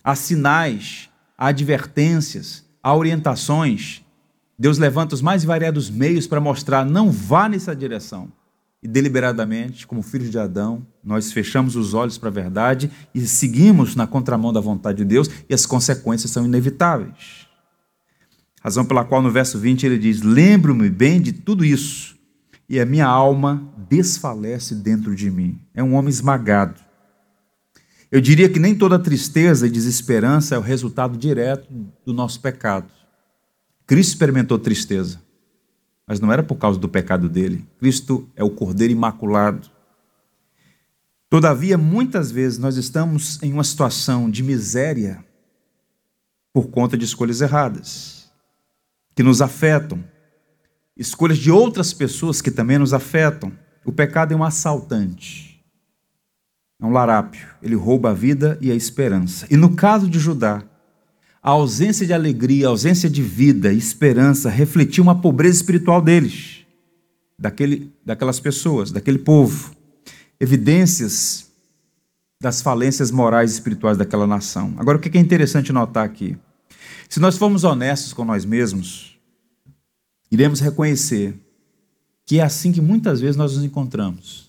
Há 0.03 0.15
sinais 0.15 1.09
há 1.37 1.47
advertências, 1.47 2.63
há 2.81 2.95
orientações. 2.95 4.01
Deus 4.57 4.77
levanta 4.77 5.15
os 5.15 5.21
mais 5.21 5.43
variados 5.43 5.89
meios 5.89 6.27
para 6.27 6.39
mostrar: 6.39 6.85
não 6.85 7.11
vá 7.11 7.49
nessa 7.49 7.75
direção. 7.75 8.31
E 8.81 8.87
deliberadamente, 8.87 9.87
como 9.87 10.03
filhos 10.03 10.29
de 10.29 10.37
Adão, 10.37 10.85
nós 11.03 11.31
fechamos 11.31 11.75
os 11.75 11.95
olhos 11.95 12.19
para 12.19 12.29
a 12.29 12.31
verdade 12.31 12.91
e 13.15 13.21
seguimos 13.21 13.95
na 13.95 14.05
contramão 14.05 14.53
da 14.53 14.59
vontade 14.59 14.99
de 14.99 15.05
Deus, 15.05 15.27
e 15.49 15.53
as 15.55 15.65
consequências 15.65 16.31
são 16.31 16.45
inevitáveis. 16.45 17.47
Razão 18.61 18.85
pela 18.85 19.03
qual 19.03 19.23
no 19.23 19.31
verso 19.31 19.57
20 19.57 19.85
ele 19.85 19.97
diz: 19.97 20.21
Lembro-me 20.21 20.89
bem 20.89 21.19
de 21.19 21.33
tudo 21.33 21.65
isso, 21.65 22.15
e 22.69 22.79
a 22.79 22.85
minha 22.85 23.07
alma 23.07 23.67
desfalece 23.89 24.75
dentro 24.75 25.15
de 25.15 25.31
mim. 25.31 25.59
É 25.73 25.83
um 25.83 25.95
homem 25.95 26.09
esmagado. 26.09 26.84
Eu 28.11 28.21
diria 28.21 28.49
que 28.49 28.59
nem 28.59 28.75
toda 28.75 28.99
tristeza 28.99 29.67
e 29.67 29.71
desesperança 29.71 30.55
é 30.55 30.57
o 30.57 30.61
resultado 30.61 31.17
direto 31.17 31.67
do 32.05 32.13
nosso 32.13 32.39
pecado. 32.39 32.91
Cristo 33.87 34.11
experimentou 34.11 34.59
tristeza, 34.59 35.21
mas 36.07 36.19
não 36.19 36.31
era 36.31 36.43
por 36.43 36.55
causa 36.55 36.79
do 36.79 36.87
pecado 36.87 37.27
dele. 37.27 37.67
Cristo 37.79 38.29
é 38.35 38.43
o 38.43 38.49
Cordeiro 38.49 38.93
Imaculado. 38.93 39.69
Todavia, 41.29 41.77
muitas 41.77 42.31
vezes 42.31 42.59
nós 42.59 42.77
estamos 42.77 43.41
em 43.41 43.51
uma 43.51 43.63
situação 43.63 44.29
de 44.29 44.43
miséria 44.43 45.23
por 46.53 46.69
conta 46.69 46.97
de 46.97 47.03
escolhas 47.03 47.41
erradas, 47.41 48.31
que 49.13 49.23
nos 49.23 49.41
afetam, 49.41 50.01
escolhas 50.95 51.37
de 51.37 51.51
outras 51.51 51.93
pessoas 51.93 52.41
que 52.41 52.51
também 52.51 52.77
nos 52.77 52.93
afetam. 52.93 53.51
O 53.83 53.91
pecado 53.91 54.33
é 54.33 54.37
um 54.37 54.43
assaltante 54.43 55.54
é 56.81 56.85
um 56.85 56.91
larápio. 56.91 57.47
Ele 57.61 57.75
rouba 57.75 58.11
a 58.11 58.13
vida 58.13 58.57
e 58.61 58.71
a 58.71 58.75
esperança. 58.75 59.47
E 59.49 59.57
no 59.57 59.75
caso 59.75 60.09
de 60.09 60.19
Judá, 60.19 60.63
a 61.41 61.51
ausência 61.51 62.05
de 62.05 62.13
alegria, 62.13 62.67
a 62.67 62.69
ausência 62.69 63.09
de 63.09 63.21
vida 63.21 63.71
e 63.71 63.77
esperança 63.77 64.49
refletiu 64.49 65.03
uma 65.03 65.19
pobreza 65.21 65.57
espiritual 65.57 66.01
deles, 66.01 66.65
daquele, 67.37 67.93
daquelas 68.03 68.39
pessoas, 68.39 68.91
daquele 68.91 69.19
povo. 69.19 69.75
Evidências 70.39 71.51
das 72.41 72.61
falências 72.61 73.11
morais 73.11 73.51
e 73.51 73.53
espirituais 73.53 73.97
daquela 73.97 74.27
nação. 74.27 74.73
Agora, 74.77 74.97
o 74.97 75.01
que 75.01 75.17
é 75.17 75.21
interessante 75.21 75.71
notar 75.71 76.05
aqui? 76.05 76.37
Se 77.07 77.19
nós 77.19 77.37
formos 77.37 77.63
honestos 77.63 78.11
com 78.11 78.25
nós 78.25 78.43
mesmos, 78.43 79.17
iremos 80.29 80.59
reconhecer 80.59 81.39
que 82.25 82.39
é 82.39 82.43
assim 82.43 82.71
que 82.71 82.81
muitas 82.81 83.21
vezes 83.21 83.37
nós 83.37 83.55
nos 83.55 83.63
encontramos 83.63 84.44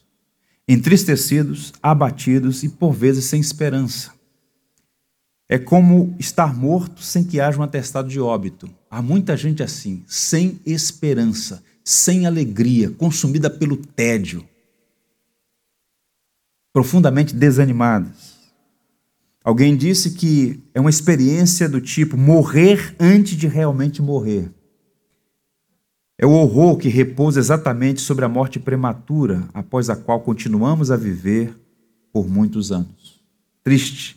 entristecidos, 0.69 1.73
abatidos 1.83 2.63
e 2.63 2.69
por 2.69 2.93
vezes 2.93 3.25
sem 3.27 3.41
esperança. 3.41 4.13
É 5.49 5.59
como 5.59 6.15
estar 6.19 6.55
morto 6.55 7.03
sem 7.03 7.23
que 7.23 7.41
haja 7.41 7.59
um 7.59 7.63
atestado 7.63 8.09
de 8.09 8.19
óbito. 8.19 8.69
Há 8.91 9.01
muita 9.01 9.37
gente 9.37 9.63
assim, 9.63 10.03
sem 10.09 10.61
esperança, 10.67 11.63
sem 11.85 12.27
alegria, 12.27 12.91
consumida 12.91 13.49
pelo 13.49 13.77
tédio, 13.77 14.45
profundamente 16.73 17.33
desanimadas. 17.33 18.35
Alguém 19.45 19.77
disse 19.77 20.11
que 20.11 20.61
é 20.75 20.81
uma 20.81 20.91
experiência 20.91 21.69
do 21.69 21.81
tipo 21.81 22.17
morrer 22.17 22.97
antes 22.99 23.37
de 23.37 23.47
realmente 23.47 24.03
morrer. 24.03 24.51
É 26.19 26.25
o 26.25 26.31
horror 26.31 26.79
que 26.79 26.89
repousa 26.89 27.39
exatamente 27.39 28.01
sobre 28.01 28.25
a 28.25 28.29
morte 28.29 28.59
prematura, 28.59 29.49
após 29.53 29.91
a 29.91 29.97
qual 29.97 30.21
continuamos 30.21 30.91
a 30.91 30.97
viver 30.97 31.55
por 32.13 32.27
muitos 32.29 32.73
anos. 32.73 33.21
Triste. 33.63 34.17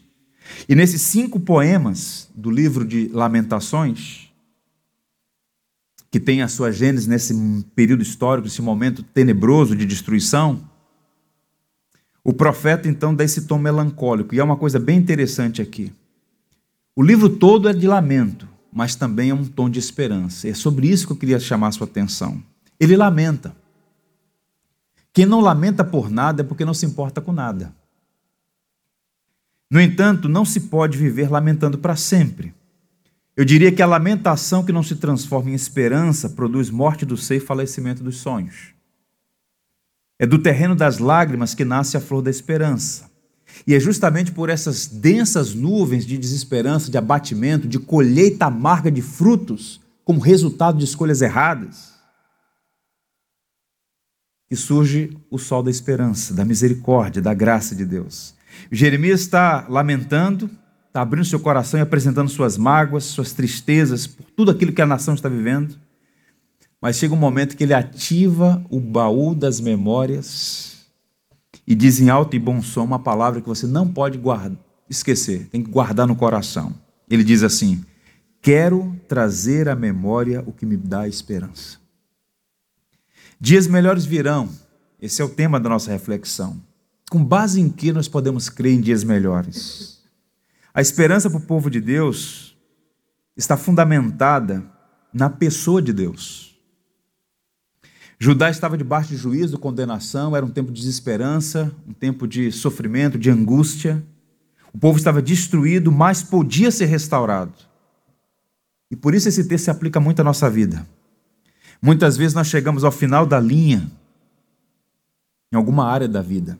E 0.68 0.76
nesses 0.76 1.02
cinco 1.02 1.40
poemas 1.40 2.30
do 2.34 2.50
livro 2.50 2.86
de 2.86 3.10
Lamentações, 3.10 4.30
que 6.10 6.20
tem 6.20 6.42
a 6.42 6.48
sua 6.48 6.72
gênese 6.72 7.10
nesse 7.10 7.34
período 7.76 8.02
histórico, 8.02 8.48
esse 8.48 8.62
momento 8.62 9.04
tenebroso 9.04 9.76
de 9.76 9.86
destruição, 9.86 10.64
o 12.24 12.34
profeta 12.34 12.88
então 12.88 13.14
dá 13.14 13.24
esse 13.24 13.46
tom 13.46 13.58
melancólico, 13.58 14.34
e 14.34 14.40
é 14.40 14.44
uma 14.44 14.56
coisa 14.56 14.80
bem 14.80 14.98
interessante 14.98 15.62
aqui. 15.62 15.92
O 16.96 17.04
livro 17.04 17.30
todo 17.30 17.68
é 17.70 17.74
de 17.74 17.88
lamento, 17.88 18.48
mas 18.72 18.96
também 18.96 19.30
é 19.30 19.34
um 19.34 19.46
tom 19.46 19.70
de 19.70 19.80
esperança. 19.80 20.48
É 20.48 20.54
sobre 20.54 20.88
isso 20.88 21.08
que 21.08 21.14
eu 21.14 21.18
queria 21.18 21.40
chamar 21.40 21.72
sua 21.72 21.88
atenção. 21.88 22.42
Ele 22.80 22.96
lamenta. 22.96 23.56
Quem 25.12 25.26
não 25.26 25.42
lamenta 25.42 25.84
por 25.84 26.10
nada 26.10 26.42
é 26.42 26.46
porque 26.46 26.64
não 26.64 26.74
se 26.74 26.86
importa 26.86 27.20
com 27.20 27.32
nada. 27.32 27.74
No 29.72 29.80
entanto, 29.80 30.30
não 30.30 30.46
se 30.46 30.62
pode 30.62 30.98
viver 30.98 31.30
lamentando 31.30 31.78
para 31.78 31.96
sempre. 31.96 32.54
Eu 33.36 33.46
diria 33.46 33.72
que 33.72 33.82
a 33.82 33.88
lamentação 33.88 34.64
que 34.64 34.72
não 34.72 34.84
se 34.84 34.96
transforma 34.96 35.52
em 35.52 35.54
esperança 35.54 36.30
produz 36.30 36.70
morte 36.70 37.06
do 37.06 37.16
ser 37.16 37.38
e 37.38 37.40
falecimento 37.40 38.04
dos 38.04 38.18
sonhos. 38.18 38.74
É 40.18 40.26
do 40.26 40.38
terreno 40.38 40.76
das 40.76 41.00
lágrimas 41.00 41.56
que 41.56 41.64
nasce 41.64 41.96
a 41.96 42.02
flor 42.02 42.22
da 42.22 42.30
esperança. 42.30 43.09
E 43.66 43.76
é 43.76 43.80
justamente 43.80 44.32
por 44.32 44.50
essas 44.50 44.88
densas 44.88 45.54
nuvens 45.54 46.06
de 46.06 46.18
desesperança, 46.18 46.90
de 46.90 46.98
abatimento, 46.98 47.68
de 47.68 47.80
colheita 47.80 48.46
amarga 48.46 48.92
de 48.92 49.02
frutos, 49.02 49.82
como 50.04 50.20
resultado 50.20 50.78
de 50.78 50.86
escolhas 50.86 51.22
erradas, 51.22 51.94
que 54.50 54.56
surge 54.56 55.16
o 55.30 55.38
sol 55.38 55.62
da 55.62 55.70
esperança, 55.70 56.34
da 56.34 56.44
misericórdia, 56.44 57.22
da 57.22 57.34
graça 57.34 57.76
de 57.76 57.86
Deus. 57.86 58.34
Jeremias 58.72 59.22
está 59.22 59.68
lamentando, 59.70 60.50
está 60.88 61.02
abrindo 61.02 61.26
seu 61.26 61.40
coração 61.40 61.80
e 61.80 61.84
apresentando 61.84 62.30
suas 62.30 62.58
mágoas, 62.58 63.04
suas 63.04 63.34
tristezas, 63.34 64.08
por 64.08 64.26
tudo 64.32 64.50
aquilo 64.50 64.74
que 64.74 64.82
a 64.82 64.88
nação 64.88 65.14
está 65.14 65.30
vivendo. 65.30 65.76
Mas 66.82 66.96
chega 66.96 67.14
um 67.14 67.18
momento 67.18 67.56
que 67.56 67.64
ele 67.64 67.74
ativa 67.74 68.66
o 68.70 68.80
baú 68.80 69.36
das 69.36 69.60
memórias 69.60 70.79
e 71.70 71.76
diz 71.76 72.00
em 72.00 72.10
alto 72.10 72.36
e 72.36 72.40
bom 72.40 72.64
som 72.64 72.84
uma 72.84 72.98
palavra 72.98 73.40
que 73.40 73.48
você 73.48 73.68
não 73.68 73.88
pode 73.88 74.20
esquecer, 74.90 75.48
tem 75.50 75.62
que 75.62 75.70
guardar 75.70 76.08
no 76.08 76.16
coração. 76.16 76.74
Ele 77.08 77.24
diz 77.24 77.44
assim: 77.44 77.86
Quero 78.42 79.00
trazer 79.08 79.70
à 79.70 79.76
memória 79.76 80.44
o 80.48 80.52
que 80.52 80.66
me 80.66 80.76
dá 80.76 81.08
esperança. 81.08 81.78
Dias 83.40 83.68
melhores 83.68 84.04
virão, 84.04 84.50
esse 85.00 85.22
é 85.22 85.26
o 85.26 85.30
tema 85.30 85.60
da 85.60 85.70
nossa 85.70 85.92
reflexão. 85.92 86.60
Com 87.12 87.24
base 87.24 87.62
em 87.62 87.70
que 87.70 87.94
nós 87.94 88.08
podemos 88.08 88.50
crer 88.50 88.74
em 88.74 88.82
dias 88.82 89.04
melhores? 89.04 90.00
A 90.74 90.82
esperança 90.82 91.30
para 91.30 91.38
o 91.38 91.46
povo 91.46 91.70
de 91.70 91.80
Deus 91.80 92.58
está 93.38 93.56
fundamentada 93.56 94.64
na 95.14 95.30
pessoa 95.30 95.82
de 95.84 95.94
Deus. 95.94 96.49
Judá 98.22 98.50
estava 98.50 98.78
debaixo 98.78 99.10
de 99.10 99.16
juízo, 99.16 99.58
condenação, 99.58 100.36
era 100.36 100.46
um 100.46 100.50
tempo 100.50 100.74
de 100.74 100.82
desesperança, 100.82 101.74
um 101.88 101.94
tempo 101.94 102.28
de 102.28 102.52
sofrimento, 102.52 103.18
de 103.18 103.30
angústia. 103.30 104.04
O 104.74 104.78
povo 104.78 104.98
estava 104.98 105.22
destruído, 105.22 105.90
mas 105.90 106.22
podia 106.22 106.70
ser 106.70 106.88
restaurado. 106.88 107.54
E 108.92 108.96
por 108.96 109.16
isso 109.16 109.30
esse 109.30 109.48
texto 109.48 109.66
se 109.66 109.72
aplica 109.72 110.02
muito 110.02 110.20
à 110.20 110.24
nossa 110.24 110.50
vida. 110.50 110.86
Muitas 111.82 112.18
vezes 112.18 112.34
nós 112.34 112.48
chegamos 112.48 112.84
ao 112.84 112.92
final 112.92 113.26
da 113.26 113.40
linha, 113.40 113.90
em 115.52 115.56
alguma 115.56 115.86
área 115.86 116.08
da 116.08 116.22
vida. 116.22 116.60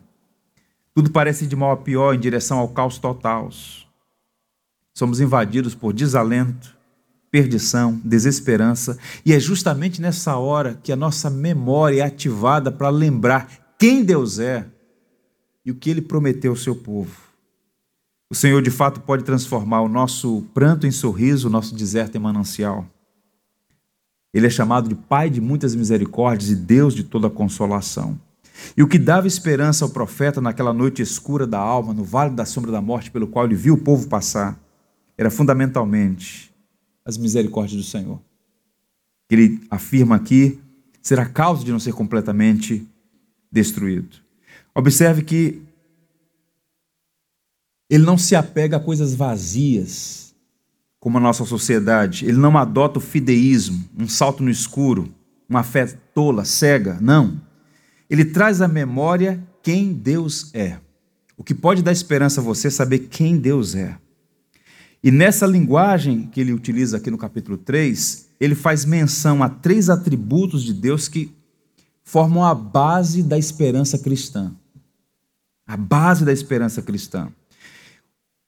Tudo 0.94 1.10
parece 1.10 1.46
de 1.46 1.54
mal 1.54 1.72
a 1.72 1.76
pior, 1.76 2.14
em 2.14 2.18
direção 2.18 2.58
ao 2.58 2.68
caos 2.68 2.96
total. 2.98 3.50
Somos 4.94 5.20
invadidos 5.20 5.74
por 5.74 5.92
desalento, 5.92 6.74
perdição, 7.30 8.00
desesperança, 8.04 8.98
e 9.24 9.32
é 9.32 9.38
justamente 9.38 10.00
nessa 10.00 10.36
hora 10.36 10.78
que 10.82 10.92
a 10.92 10.96
nossa 10.96 11.30
memória 11.30 12.02
é 12.02 12.04
ativada 12.04 12.72
para 12.72 12.88
lembrar 12.88 13.74
quem 13.78 14.04
Deus 14.04 14.38
é 14.38 14.66
e 15.64 15.70
o 15.70 15.74
que 15.74 15.90
ele 15.90 16.02
prometeu 16.02 16.52
ao 16.52 16.56
seu 16.56 16.74
povo. 16.74 17.16
O 18.28 18.34
Senhor 18.34 18.62
de 18.62 18.70
fato 18.70 19.00
pode 19.00 19.24
transformar 19.24 19.80
o 19.82 19.88
nosso 19.88 20.44
pranto 20.54 20.86
em 20.86 20.90
sorriso, 20.90 21.48
o 21.48 21.50
nosso 21.50 21.74
deserto 21.74 22.16
em 22.16 22.20
manancial. 22.20 22.86
Ele 24.32 24.46
é 24.46 24.50
chamado 24.50 24.88
de 24.88 24.94
Pai 24.94 25.28
de 25.28 25.40
muitas 25.40 25.74
misericórdias 25.74 26.50
e 26.50 26.56
Deus 26.56 26.94
de 26.94 27.02
toda 27.02 27.28
consolação. 27.28 28.18
E 28.76 28.82
o 28.82 28.88
que 28.88 28.98
dava 28.98 29.26
esperança 29.26 29.84
ao 29.84 29.90
profeta 29.90 30.40
naquela 30.40 30.72
noite 30.72 31.02
escura 31.02 31.46
da 31.46 31.58
alma, 31.58 31.92
no 31.92 32.04
vale 32.04 32.34
da 32.34 32.44
sombra 32.44 32.70
da 32.70 32.80
morte, 32.80 33.10
pelo 33.10 33.26
qual 33.26 33.46
ele 33.46 33.54
viu 33.54 33.74
o 33.74 33.78
povo 33.78 34.08
passar, 34.08 34.60
era 35.18 35.30
fundamentalmente 35.30 36.50
as 37.04 37.16
misericórdias 37.16 37.82
do 37.82 37.88
Senhor. 37.88 38.20
Ele 39.30 39.60
afirma 39.70 40.16
aqui 40.16 40.58
ser 41.00 41.18
a 41.18 41.26
causa 41.26 41.64
de 41.64 41.72
não 41.72 41.78
ser 41.78 41.92
completamente 41.92 42.86
destruído. 43.50 44.18
Observe 44.74 45.22
que 45.22 45.62
ele 47.88 48.04
não 48.04 48.16
se 48.16 48.36
apega 48.36 48.76
a 48.76 48.80
coisas 48.80 49.14
vazias, 49.14 50.32
como 51.00 51.18
a 51.18 51.20
nossa 51.20 51.44
sociedade. 51.44 52.26
Ele 52.26 52.36
não 52.36 52.56
adota 52.56 52.98
o 52.98 53.02
fideísmo, 53.02 53.82
um 53.98 54.06
salto 54.06 54.42
no 54.42 54.50
escuro, 54.50 55.12
uma 55.48 55.64
fé 55.64 55.86
tola, 56.14 56.44
cega. 56.44 56.98
Não. 57.00 57.40
Ele 58.08 58.24
traz 58.24 58.60
à 58.60 58.68
memória 58.68 59.42
quem 59.62 59.92
Deus 59.92 60.54
é. 60.54 60.78
O 61.36 61.42
que 61.42 61.54
pode 61.54 61.82
dar 61.82 61.90
esperança 61.90 62.40
a 62.40 62.44
você 62.44 62.68
é 62.68 62.70
saber 62.70 63.00
quem 63.08 63.38
Deus 63.38 63.74
é. 63.74 63.96
E 65.02 65.10
nessa 65.10 65.46
linguagem 65.46 66.26
que 66.26 66.40
ele 66.40 66.52
utiliza 66.52 66.98
aqui 66.98 67.10
no 67.10 67.16
capítulo 67.16 67.56
3, 67.56 68.28
ele 68.38 68.54
faz 68.54 68.84
menção 68.84 69.42
a 69.42 69.48
três 69.48 69.88
atributos 69.88 70.62
de 70.62 70.74
Deus 70.74 71.08
que 71.08 71.34
formam 72.02 72.44
a 72.44 72.54
base 72.54 73.22
da 73.22 73.38
esperança 73.38 73.98
cristã. 73.98 74.52
A 75.66 75.76
base 75.76 76.24
da 76.24 76.32
esperança 76.32 76.82
cristã. 76.82 77.28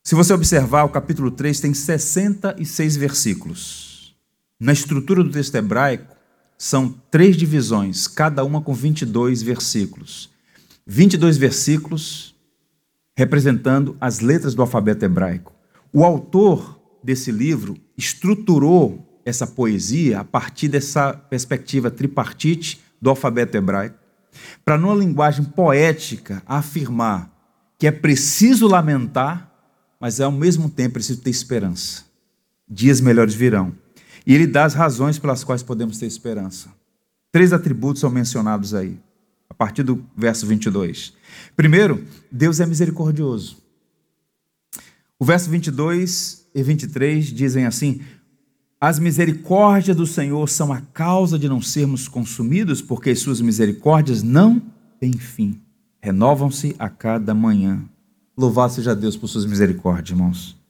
Se 0.05 0.15
você 0.15 0.33
observar, 0.33 0.85
o 0.85 0.89
capítulo 0.89 1.31
3 1.31 1.61
tem 1.61 1.73
66 1.73 2.97
versículos. 2.97 4.17
Na 4.59 4.73
estrutura 4.73 5.23
do 5.23 5.31
texto 5.31 5.55
hebraico, 5.55 6.15
são 6.59 6.95
três 7.11 7.37
divisões, 7.37 8.07
cada 8.07 8.45
uma 8.45 8.61
com 8.61 8.75
22 8.75 9.43
versículos. 9.43 10.31
22 10.87 11.37
versículos 11.37 12.35
representando 13.17 13.97
as 14.01 14.21
letras 14.21 14.55
do 14.55 14.63
alfabeto 14.63 15.05
hebraico. 15.05 15.53
O 15.93 16.05
autor 16.05 16.81
desse 17.03 17.31
livro 17.31 17.77
estruturou 17.97 19.21
essa 19.25 19.47
poesia 19.47 20.21
a 20.21 20.25
partir 20.25 20.69
dessa 20.69 21.13
perspectiva 21.13 21.91
tripartite 21.91 22.81
do 23.01 23.11
alfabeto 23.11 23.57
hebraico, 23.57 23.99
para, 24.65 24.79
numa 24.79 24.95
linguagem 24.95 25.45
poética, 25.45 26.43
afirmar 26.47 27.31
que 27.79 27.87
é 27.87 27.91
preciso 27.91 28.67
lamentar 28.67 29.53
mas 30.03 30.21
ao 30.21 30.33
mesmo 30.33 30.69
tempo 30.69 30.95
preciso 30.95 31.21
ter 31.21 31.31
esperança. 31.31 32.03
Dias 32.69 33.01
melhores 33.01 33.35
virão. 33.35 33.73
E 34.27 34.35
ele 34.35 34.49
dá 34.49 34.65
as 34.65 34.75
razões 34.75 35.17
pelas 35.17 35.45
quais 35.45 35.63
podemos 35.63 35.97
ter 35.97 36.07
esperança. 36.07 36.71
Três 37.31 37.53
atributos 37.53 38.01
são 38.01 38.11
mencionados 38.11 38.75
aí, 38.75 38.99
a 39.49 39.55
partir 39.55 39.85
do 39.85 40.05
verso 40.17 40.45
22. 40.45 41.13
Primeiro, 41.55 42.05
Deus 42.33 42.59
é 42.59 42.67
misericordioso. 42.67 43.62
O 45.23 45.25
verso 45.25 45.49
22 45.49 46.51
e 46.53 46.65
23 46.65 47.27
dizem 47.27 47.65
assim: 47.65 48.01
As 48.81 48.99
misericórdias 48.99 49.97
do 49.97 50.05
Senhor 50.05 50.49
são 50.49 50.73
a 50.73 50.81
causa 50.81 51.39
de 51.39 51.49
não 51.49 51.63
sermos 51.63 52.09
consumidos, 52.09 52.83
porque 52.83 53.11
as 53.11 53.21
suas 53.21 53.41
misericórdias 53.41 54.21
não 54.21 54.61
têm 54.99 55.13
fim, 55.13 55.63
renovam-se 56.01 56.75
a 56.77 56.89
cada 56.89 57.33
manhã. 57.37 57.85
Louvado 58.37 58.73
seja 58.73 58.97
Deus 58.97 59.17
por 59.17 59.29
suas 59.29 59.47
misericórdias, 59.47 60.11
irmãos. 60.11 60.61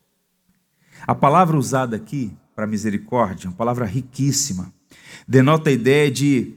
A 1.06 1.14
palavra 1.14 1.56
usada 1.56 1.96
aqui 1.96 2.30
para 2.54 2.66
misericórdia, 2.66 3.48
uma 3.48 3.56
palavra 3.56 3.86
riquíssima, 3.86 4.70
denota 5.26 5.70
a 5.70 5.72
ideia 5.72 6.10
de 6.10 6.52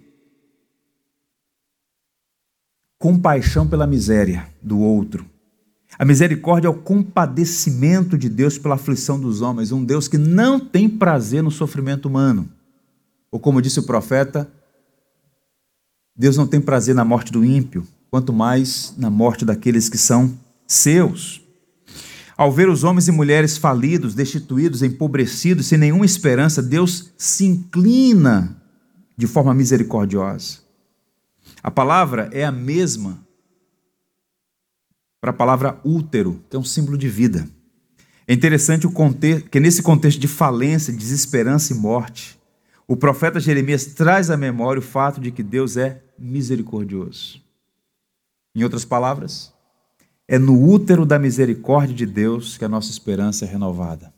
compaixão 2.99 3.65
pela 3.65 3.87
miséria 3.87 4.49
do 4.61 4.79
outro. 4.79 5.33
A 5.97 6.03
misericórdia 6.03 6.67
é 6.67 6.69
o 6.69 6.73
compadecimento 6.73 8.17
de 8.17 8.27
Deus 8.27 8.57
pela 8.57 8.75
aflição 8.75 9.19
dos 9.19 9.41
homens, 9.41 9.71
um 9.71 9.83
Deus 9.83 10.07
que 10.07 10.17
não 10.17 10.59
tem 10.59 10.89
prazer 10.89 11.41
no 11.41 11.51
sofrimento 11.51 12.07
humano. 12.07 12.49
Ou 13.31 13.39
como 13.39 13.61
disse 13.61 13.79
o 13.79 13.83
profeta, 13.83 14.49
Deus 16.15 16.35
não 16.37 16.47
tem 16.47 16.59
prazer 16.59 16.93
na 16.93 17.05
morte 17.05 17.31
do 17.31 17.45
ímpio, 17.45 17.87
quanto 18.09 18.33
mais 18.33 18.93
na 18.97 19.09
morte 19.09 19.45
daqueles 19.45 19.89
que 19.89 19.97
são 19.97 20.37
seus. 20.67 21.41
Ao 22.37 22.51
ver 22.51 22.67
os 22.67 22.83
homens 22.83 23.07
e 23.07 23.11
mulheres 23.11 23.57
falidos, 23.57 24.13
destituídos, 24.13 24.83
empobrecidos, 24.83 25.67
sem 25.67 25.77
nenhuma 25.77 26.05
esperança, 26.05 26.61
Deus 26.61 27.13
se 27.17 27.45
inclina 27.45 28.61
de 29.17 29.27
forma 29.27 29.53
misericordiosa. 29.53 30.59
A 31.63 31.71
palavra 31.71 32.29
é 32.33 32.43
a 32.43 32.51
mesma 32.51 33.24
para 35.25 35.31
a 35.31 35.33
palavra 35.33 35.79
útero, 35.83 36.39
que 36.47 36.55
é 36.55 36.59
um 36.59 36.63
símbolo 36.63 36.95
de 36.95 37.09
vida. 37.09 37.49
É 38.27 38.33
interessante 38.33 38.85
o 38.85 38.91
contexto, 38.91 39.49
que 39.49 39.59
nesse 39.59 39.81
contexto 39.81 40.19
de 40.19 40.27
falência, 40.27 40.93
desesperança 40.93 41.73
e 41.73 41.75
morte, 41.75 42.39
o 42.87 42.95
profeta 42.95 43.39
Jeremias 43.39 43.85
traz 43.87 44.29
à 44.29 44.37
memória 44.37 44.79
o 44.79 44.83
fato 44.83 45.19
de 45.19 45.31
que 45.31 45.41
Deus 45.41 45.77
é 45.77 46.03
misericordioso. 46.15 47.41
Em 48.53 48.63
outras 48.63 48.85
palavras, 48.85 49.51
é 50.27 50.37
no 50.37 50.63
útero 50.63 51.07
da 51.07 51.17
misericórdia 51.17 51.95
de 51.95 52.05
Deus 52.05 52.55
que 52.55 52.65
a 52.65 52.69
nossa 52.69 52.91
esperança 52.91 53.45
é 53.45 53.47
renovada. 53.47 54.13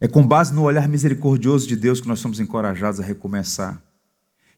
É 0.00 0.06
com 0.06 0.24
base 0.24 0.54
no 0.54 0.62
olhar 0.62 0.88
misericordioso 0.88 1.66
de 1.66 1.74
Deus 1.74 2.00
que 2.00 2.06
nós 2.06 2.20
somos 2.20 2.38
encorajados 2.38 3.00
a 3.00 3.02
recomeçar. 3.02 3.82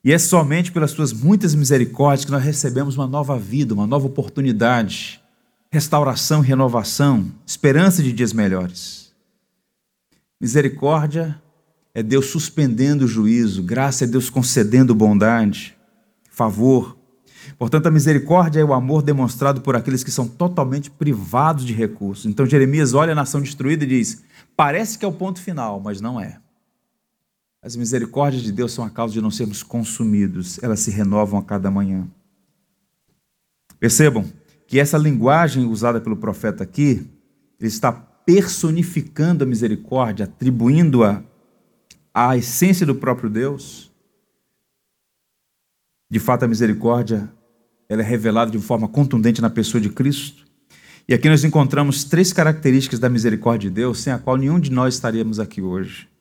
E 0.05 0.13
é 0.13 0.19
somente 0.19 0.73
pelas 0.73 0.91
suas 0.91 1.13
muitas 1.13 1.55
misericórdias 1.55 2.25
que 2.25 2.33
nós 2.33 2.43
recebemos 2.43 2.97
uma 2.97 3.07
nova 3.07 3.39
vida, 3.39 3.73
uma 3.73 3.87
nova 3.87 4.07
oportunidade, 4.07 5.23
restauração, 5.71 6.41
renovação, 6.41 7.31
esperança 7.47 8.03
de 8.03 8.13
dias 8.13 8.33
melhores. 8.33 9.13
Misericórdia 10.41 11.41
é 11.95 12.03
Deus 12.03 12.27
suspendendo 12.27 13.05
o 13.05 13.09
juízo, 13.09 13.63
graça 13.63 14.03
é 14.03 14.07
Deus 14.07 14.29
concedendo 14.29 14.93
bondade, 14.93 15.77
favor. 16.31 16.99
Portanto, 17.57 17.87
a 17.87 17.91
misericórdia 17.91 18.61
é 18.61 18.65
o 18.65 18.73
amor 18.73 19.03
demonstrado 19.03 19.61
por 19.61 19.77
aqueles 19.77 20.03
que 20.03 20.11
são 20.11 20.27
totalmente 20.27 20.91
privados 20.91 21.65
de 21.65 21.73
recursos. 21.73 22.27
Então, 22.27 22.45
Jeremias 22.45 22.93
olha 22.93 23.13
a 23.13 23.17
nação 23.17 23.41
destruída 23.41 23.85
e 23.85 23.89
diz: 23.89 24.25
parece 24.57 24.99
que 24.99 25.05
é 25.05 25.09
o 25.09 25.13
ponto 25.13 25.41
final, 25.41 25.81
mas 25.81 26.01
não 26.01 26.21
é. 26.21 26.39
As 27.63 27.77
misericórdias 27.77 28.43
de 28.43 28.51
Deus 28.51 28.73
são 28.73 28.85
a 28.85 28.91
causa 28.91 29.15
de 29.15 29.21
não 29.21 29.31
sermos 29.31 29.63
consumidos, 29.63 30.61
elas 30.61 30.81
se 30.81 30.91
renovam 30.91 31.39
a 31.39 31.45
cada 31.45 31.71
manhã. 31.71 32.09
Percebam 33.79 34.25
que 34.67 34.81
essa 34.81 34.99
linguagem 34.99 35.65
usada 35.65 36.01
pelo 36.01 36.17
profeta 36.17 36.65
aqui, 36.65 37.09
ele 37.61 37.69
está 37.69 37.93
personificando 37.93 39.45
a 39.45 39.47
misericórdia, 39.47 40.25
atribuindo-a 40.25 41.23
à 42.13 42.37
essência 42.37 42.85
do 42.85 42.97
próprio 42.97 43.31
Deus. 43.31 43.93
De 46.11 46.19
fato, 46.19 46.45
a 46.45 46.49
misericórdia 46.49 47.33
ela 47.89 48.03
é 48.03 48.05
revelada 48.05 48.51
de 48.51 48.59
forma 48.59 48.89
contundente 48.89 49.41
na 49.41 49.51
pessoa 49.51 49.81
de 49.81 49.89
Cristo. 49.89 50.45
E 51.07 51.15
aqui 51.15 51.29
nós 51.29 51.45
encontramos 51.45 52.05
três 52.05 52.33
características 52.33 52.99
da 52.99 53.09
misericórdia 53.09 53.69
de 53.69 53.75
Deus, 53.75 54.01
sem 54.01 54.13
a 54.13 54.19
qual 54.19 54.37
nenhum 54.37 54.59
de 54.59 54.71
nós 54.73 54.95
estaríamos 54.95 55.39
aqui 55.39 55.61
hoje. 55.61 56.12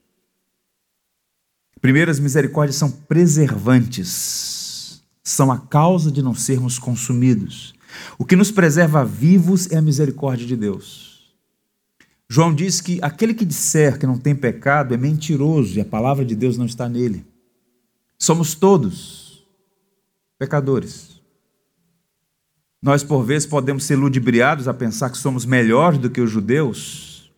Primeiro, 1.82 2.12
as 2.12 2.20
misericórdias 2.20 2.76
são 2.76 2.92
preservantes, 2.92 5.02
são 5.24 5.52
a 5.52 5.58
causa 5.58 6.12
de 6.12 6.22
não 6.22 6.36
sermos 6.36 6.78
consumidos. 6.78 7.74
O 8.20 8.26
que 8.26 8.36
nos 8.36 8.52
preserva 8.52 9.04
vivos 9.04 9.70
é 9.72 9.78
a 9.78 9.82
misericórdia 9.82 10.46
de 10.46 10.56
Deus. 10.56 11.34
João 12.30 12.54
diz 12.54 12.80
que 12.80 13.00
aquele 13.02 13.34
que 13.34 13.44
disser 13.44 13.98
que 13.98 14.06
não 14.06 14.18
tem 14.18 14.36
pecado 14.36 14.94
é 14.94 14.98
mentiroso 14.98 15.78
e 15.78 15.82
a 15.82 15.86
palavra 15.86 16.24
de 16.24 16.36
Deus 16.36 16.58
não 16.58 16.66
está 16.66 16.88
nele. 16.88 17.26
Somos 18.18 18.54
todos 18.54 19.44
pecadores. 20.38 21.20
Nós, 22.82 23.04
por 23.04 23.24
vezes, 23.24 23.48
podemos 23.48 23.84
ser 23.84 23.96
ludibriados 23.96 24.68
a 24.68 24.74
pensar 24.74 25.10
que 25.10 25.18
somos 25.18 25.46
melhores 25.46 26.00
do 26.00 26.10
que 26.10 26.22
os 26.22 26.32
judeus 26.32 27.32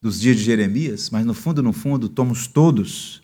dos 0.00 0.18
dias 0.18 0.36
de 0.36 0.42
Jeremias, 0.42 1.10
mas 1.10 1.24
no 1.24 1.34
fundo, 1.34 1.62
no 1.62 1.72
fundo, 1.72 2.10
somos 2.16 2.46
todos 2.46 3.21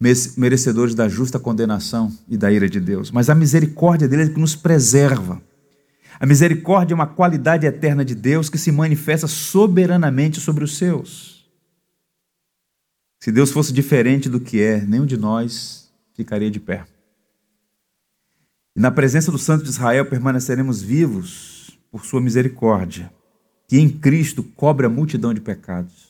merecedores 0.00 0.94
da 0.94 1.08
justa 1.08 1.38
condenação 1.38 2.12
e 2.28 2.36
da 2.36 2.52
ira 2.52 2.68
de 2.68 2.78
Deus. 2.78 3.10
Mas 3.10 3.28
a 3.28 3.34
misericórdia 3.34 4.06
dele 4.06 4.24
é 4.24 4.28
que 4.28 4.40
nos 4.40 4.54
preserva. 4.54 5.42
A 6.20 6.26
misericórdia 6.26 6.94
é 6.94 6.96
uma 6.96 7.06
qualidade 7.06 7.66
eterna 7.66 8.04
de 8.04 8.14
Deus 8.14 8.48
que 8.48 8.58
se 8.58 8.70
manifesta 8.72 9.26
soberanamente 9.26 10.40
sobre 10.40 10.64
os 10.64 10.76
seus. 10.76 11.48
Se 13.20 13.32
Deus 13.32 13.50
fosse 13.50 13.72
diferente 13.72 14.28
do 14.28 14.40
que 14.40 14.60
é, 14.60 14.80
nenhum 14.80 15.06
de 15.06 15.16
nós 15.16 15.90
ficaria 16.14 16.50
de 16.50 16.60
pé. 16.60 16.84
E 18.76 18.80
na 18.80 18.90
presença 18.90 19.32
do 19.32 19.38
Santo 19.38 19.64
de 19.64 19.70
Israel 19.70 20.06
permaneceremos 20.06 20.80
vivos 20.80 21.78
por 21.90 22.04
sua 22.04 22.20
misericórdia, 22.20 23.12
que 23.66 23.78
em 23.78 23.88
Cristo 23.88 24.42
cobre 24.42 24.86
a 24.86 24.88
multidão 24.88 25.34
de 25.34 25.40
pecados. 25.40 26.07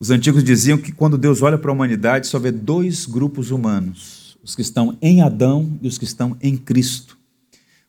Os 0.00 0.10
antigos 0.10 0.42
diziam 0.42 0.78
que 0.78 0.92
quando 0.92 1.18
Deus 1.18 1.42
olha 1.42 1.58
para 1.58 1.70
a 1.70 1.74
humanidade, 1.74 2.26
só 2.26 2.38
vê 2.38 2.50
dois 2.50 3.04
grupos 3.04 3.50
humanos: 3.50 4.38
os 4.42 4.56
que 4.56 4.62
estão 4.62 4.96
em 5.02 5.20
Adão 5.20 5.78
e 5.82 5.86
os 5.86 5.98
que 5.98 6.04
estão 6.04 6.38
em 6.40 6.56
Cristo. 6.56 7.18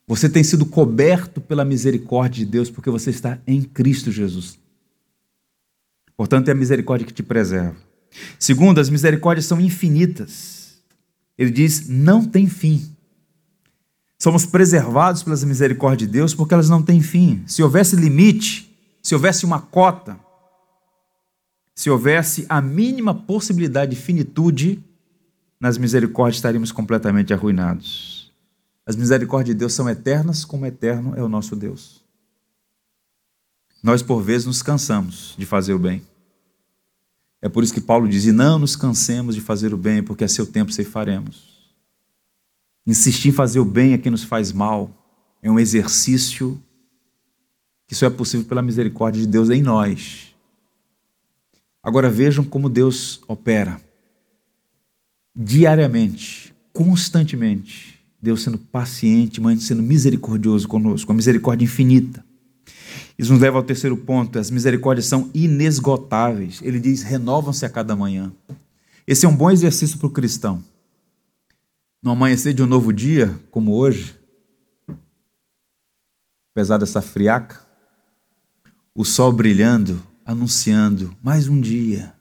Você 0.06 0.28
tem 0.28 0.43
sido 0.43 0.65
coberto 0.65 1.39
pela 1.39 1.63
misericórdia 1.63 2.43
de 2.43 2.52
Deus 2.52 2.69
porque 2.69 2.89
você 2.89 3.12
está 3.12 3.39
em 3.47 3.62
Cristo 3.62 4.12
Jesus. 4.12 4.60
Portanto, 6.17 6.50
é 6.50 6.52
a 6.52 6.56
misericórdia 6.56 7.08
que 7.08 7.13
te 7.13 7.24
preserva. 7.24 7.78
Segundo, 8.38 8.82
as 8.82 8.89
misericórdias 8.89 9.45
são 9.45 9.62
infinitas. 9.62 10.82
Ele 11.38 11.50
diz: 11.50 11.88
não 11.88 12.26
tem 12.26 12.45
fim. 12.45 12.91
Somos 14.19 14.45
preservados 14.45 15.24
pelas 15.24 15.45
misericórdias 15.45 16.10
de 16.10 16.13
Deus 16.13 16.36
porque 16.36 16.54
elas 16.54 16.69
não 16.69 16.84
têm 16.84 17.02
fim. 17.02 17.41
Se 17.47 17.63
houvesse 17.63 17.95
limite, 17.95 18.69
se 19.02 19.15
houvesse 19.15 19.45
uma 19.45 19.62
cota, 19.62 20.19
se 21.75 21.89
houvesse 21.89 22.45
a 22.49 22.62
mínima 22.62 23.13
possibilidade 23.13 23.95
de 23.95 24.01
finitude, 24.01 24.84
nas 25.60 25.77
misericórdias 25.77 26.38
estaríamos 26.38 26.71
completamente 26.71 27.34
arruinados. 27.34 28.31
As 28.86 28.95
misericórdias 28.95 29.55
de 29.55 29.60
Deus 29.60 29.73
são 29.73 29.89
eternas, 29.89 30.43
como 30.43 30.65
eterno 30.65 31.13
é 31.15 31.23
o 31.23 31.29
nosso 31.29 31.55
Deus. 31.55 32.03
Nós, 33.81 34.01
por 34.01 34.21
vezes, 34.21 34.47
nos 34.47 34.62
cansamos 34.62 35.36
de 35.38 35.45
fazer 35.45 35.73
o 35.73 35.79
bem. 35.79 36.01
É 37.41 37.49
por 37.49 37.63
isso 37.63 37.73
que 37.73 37.81
Paulo 37.81 38.07
diz: 38.07 38.25
e 38.25 38.31
não 38.31 38.60
nos 38.60 38.75
cansemos 38.75 39.34
de 39.34 39.41
fazer 39.41 39.73
o 39.73 39.77
bem, 39.77 40.03
porque 40.03 40.23
a 40.23 40.27
seu 40.27 40.45
tempo 40.45 40.71
faremos. 40.84 41.51
Insistir 42.86 43.29
em 43.29 43.31
fazer 43.31 43.60
o 43.60 43.65
bem 43.65 43.93
é 43.93 43.97
quem 43.97 44.12
nos 44.12 44.23
faz 44.23 44.51
mal. 44.51 44.91
É 45.41 45.49
um 45.49 45.60
exercício 45.60 46.62
que 47.88 47.95
só 47.95 48.05
é 48.05 48.10
possível 48.10 48.45
pela 48.45 48.62
misericórdia 48.62 49.21
de 49.21 49.27
Deus 49.27 49.49
em 49.49 49.62
nós 49.62 50.30
Agora 51.83 52.09
vejam 52.09 52.43
como 52.43 52.69
Deus 52.69 53.21
opera. 53.27 53.81
Diariamente, 55.35 56.53
constantemente, 56.71 57.99
Deus 58.21 58.43
sendo 58.43 58.57
paciente, 58.57 59.41
mas 59.41 59.63
sendo 59.63 59.81
misericordioso 59.81 60.67
conosco, 60.67 61.11
a 61.11 61.15
misericórdia 61.15 61.65
infinita. 61.65 62.23
Isso 63.17 63.31
nos 63.31 63.41
leva 63.41 63.57
ao 63.57 63.63
terceiro 63.63 63.97
ponto: 63.97 64.37
as 64.37 64.51
misericórdias 64.51 65.05
são 65.05 65.29
inesgotáveis. 65.33 66.59
Ele 66.61 66.79
diz: 66.79 67.01
renovam-se 67.01 67.65
a 67.65 67.69
cada 67.69 67.95
manhã. 67.95 68.31
Esse 69.07 69.25
é 69.25 69.29
um 69.29 69.35
bom 69.35 69.49
exercício 69.49 69.97
para 69.97 70.07
o 70.07 70.11
cristão. 70.11 70.63
No 72.03 72.11
amanhecer 72.11 72.53
de 72.53 72.63
um 72.63 72.67
novo 72.67 72.91
dia, 72.91 73.39
como 73.51 73.73
hoje, 73.75 74.15
apesar 76.51 76.77
dessa 76.77 77.01
friaca, 77.01 77.59
o 78.93 79.05
sol 79.05 79.31
brilhando, 79.31 80.01
anunciando 80.31 81.15
mais 81.21 81.47
um 81.47 81.59
dia. 81.59 82.13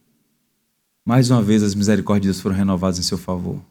Mais 1.04 1.30
uma 1.30 1.42
vez 1.42 1.62
as 1.62 1.74
misericórdias 1.74 2.40
foram 2.40 2.56
renovadas 2.56 2.98
em 2.98 3.02
seu 3.02 3.16
favor. 3.16 3.62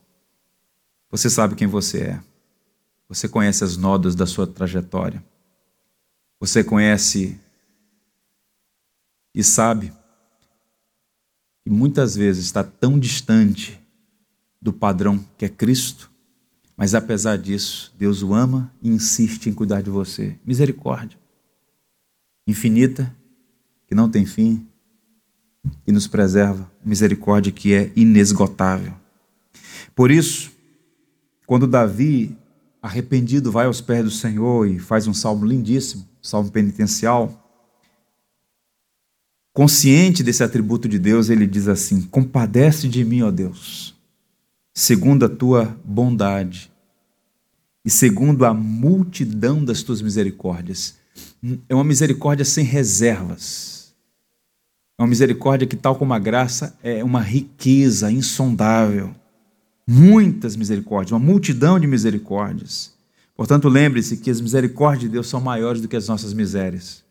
Você 1.12 1.30
sabe 1.30 1.56
quem 1.56 1.68
você 1.68 2.02
é. 2.02 2.24
Você 3.08 3.28
conhece 3.28 3.64
as 3.64 3.78
nodas 3.78 4.16
da 4.16 4.26
sua 4.26 4.48
trajetória. 4.48 5.24
Você 6.40 6.64
conhece 6.64 7.40
e 9.34 9.44
sabe 9.44 9.92
que 11.64 11.70
muitas 11.70 12.16
vezes 12.16 12.46
está 12.46 12.64
tão 12.64 12.98
distante 12.98 13.80
do 14.62 14.72
padrão 14.72 15.24
que 15.38 15.46
é 15.46 15.50
Cristo, 15.50 16.10
mas 16.76 16.96
apesar 16.96 17.38
disso, 17.38 17.94
Deus 17.98 18.24
o 18.24 18.34
ama 18.34 18.74
e 18.82 18.90
insiste 18.90 19.48
em 19.48 19.54
cuidar 19.54 19.82
de 19.82 19.90
você. 19.90 20.38
Misericórdia 20.46 21.20
infinita 22.48 23.16
que 23.90 23.96
não 23.96 24.08
tem 24.08 24.24
fim, 24.24 24.68
e 25.86 25.92
nos 25.92 26.06
preserva, 26.06 26.72
misericórdia 26.86 27.52
que 27.52 27.74
é 27.74 27.92
inesgotável. 27.96 28.94
Por 29.96 30.12
isso, 30.12 30.52
quando 31.48 31.66
Davi, 31.66 32.38
arrependido, 32.80 33.52
vai 33.52 33.66
aos 33.66 33.82
pés 33.82 34.04
do 34.04 34.12
Senhor 34.12 34.68
e 34.68 34.78
faz 34.78 35.08
um 35.08 35.14
salmo 35.14 35.44
lindíssimo, 35.44 36.08
salmo 36.22 36.52
penitencial, 36.52 37.52
consciente 39.52 40.22
desse 40.22 40.44
atributo 40.44 40.88
de 40.88 41.00
Deus, 41.00 41.30
ele 41.30 41.48
diz 41.48 41.68
assim: 41.68 42.04
Compadece 42.04 42.88
de 42.88 43.04
mim, 43.04 43.24
ó 43.24 43.32
Deus, 43.32 43.96
segundo 44.72 45.26
a 45.26 45.30
tua 45.30 45.76
bondade 45.84 46.72
e 47.84 47.90
segundo 47.90 48.46
a 48.46 48.54
multidão 48.54 49.66
das 49.66 49.82
tuas 49.82 50.00
misericórdias. 50.00 51.00
É 51.68 51.74
uma 51.74 51.84
misericórdia 51.84 52.46
sem 52.46 52.64
reservas 52.64 53.79
é 55.00 55.02
uma 55.02 55.08
misericórdia 55.08 55.66
que, 55.66 55.78
tal 55.78 55.96
como 55.96 56.14
a 56.14 56.20
graça, 56.20 56.78
é 56.84 57.02
uma 57.06 57.22
riqueza 57.22 58.12
insondável. 58.12 59.16
Muitas 59.88 60.58
misericórdias, 60.58 61.14
uma 61.14 61.26
multidão 61.26 61.80
de 61.80 61.88
misericórdias. 61.88 62.94
Portanto, 63.34 63.70
lembre-se 63.70 64.18
que 64.18 64.30
as 64.30 64.42
misericórdias 64.42 65.04
de 65.04 65.08
Deus 65.08 65.30
são 65.30 65.40
maiores 65.40 65.82
do 65.82 65.88
que 65.88 65.96
as 65.96 66.10
nossas 66.10 66.34
misérias. 66.34 67.02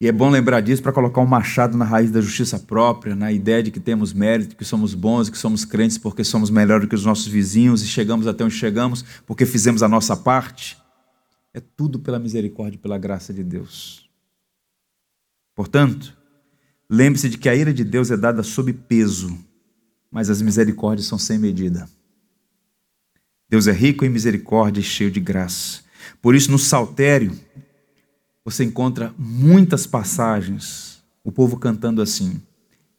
E 0.00 0.08
é 0.08 0.12
bom 0.12 0.30
lembrar 0.30 0.62
disso 0.62 0.82
para 0.82 0.94
colocar 0.94 1.20
um 1.20 1.26
machado 1.26 1.76
na 1.76 1.84
raiz 1.84 2.10
da 2.10 2.22
justiça 2.22 2.58
própria, 2.58 3.14
na 3.14 3.30
ideia 3.30 3.62
de 3.62 3.70
que 3.70 3.78
temos 3.78 4.14
mérito, 4.14 4.56
que 4.56 4.64
somos 4.64 4.94
bons, 4.94 5.28
que 5.28 5.36
somos 5.36 5.66
crentes 5.66 5.98
porque 5.98 6.24
somos 6.24 6.48
melhores 6.48 6.86
do 6.86 6.88
que 6.88 6.94
os 6.94 7.04
nossos 7.04 7.26
vizinhos 7.26 7.82
e 7.82 7.86
chegamos 7.86 8.26
até 8.26 8.42
onde 8.42 8.54
chegamos 8.54 9.04
porque 9.26 9.44
fizemos 9.44 9.82
a 9.82 9.88
nossa 9.88 10.16
parte. 10.16 10.78
É 11.52 11.60
tudo 11.60 11.98
pela 11.98 12.18
misericórdia 12.18 12.76
e 12.76 12.80
pela 12.80 12.96
graça 12.96 13.34
de 13.34 13.44
Deus. 13.44 14.08
Portanto, 15.54 16.18
Lembre-se 16.92 17.28
de 17.28 17.38
que 17.38 17.48
a 17.48 17.54
ira 17.54 17.72
de 17.72 17.84
Deus 17.84 18.10
é 18.10 18.16
dada 18.16 18.42
sob 18.42 18.72
peso, 18.72 19.38
mas 20.10 20.28
as 20.28 20.42
misericórdias 20.42 21.06
são 21.06 21.16
sem 21.16 21.38
medida. 21.38 21.88
Deus 23.48 23.68
é 23.68 23.72
rico 23.72 24.04
em 24.04 24.08
misericórdia 24.08 24.80
e 24.80 24.84
cheio 24.84 25.08
de 25.08 25.20
graça. 25.20 25.82
Por 26.20 26.34
isso, 26.34 26.50
no 26.50 26.58
Saltério, 26.58 27.30
você 28.44 28.64
encontra 28.64 29.14
muitas 29.16 29.86
passagens 29.86 31.00
o 31.22 31.30
povo 31.30 31.58
cantando 31.58 32.02
assim: 32.02 32.42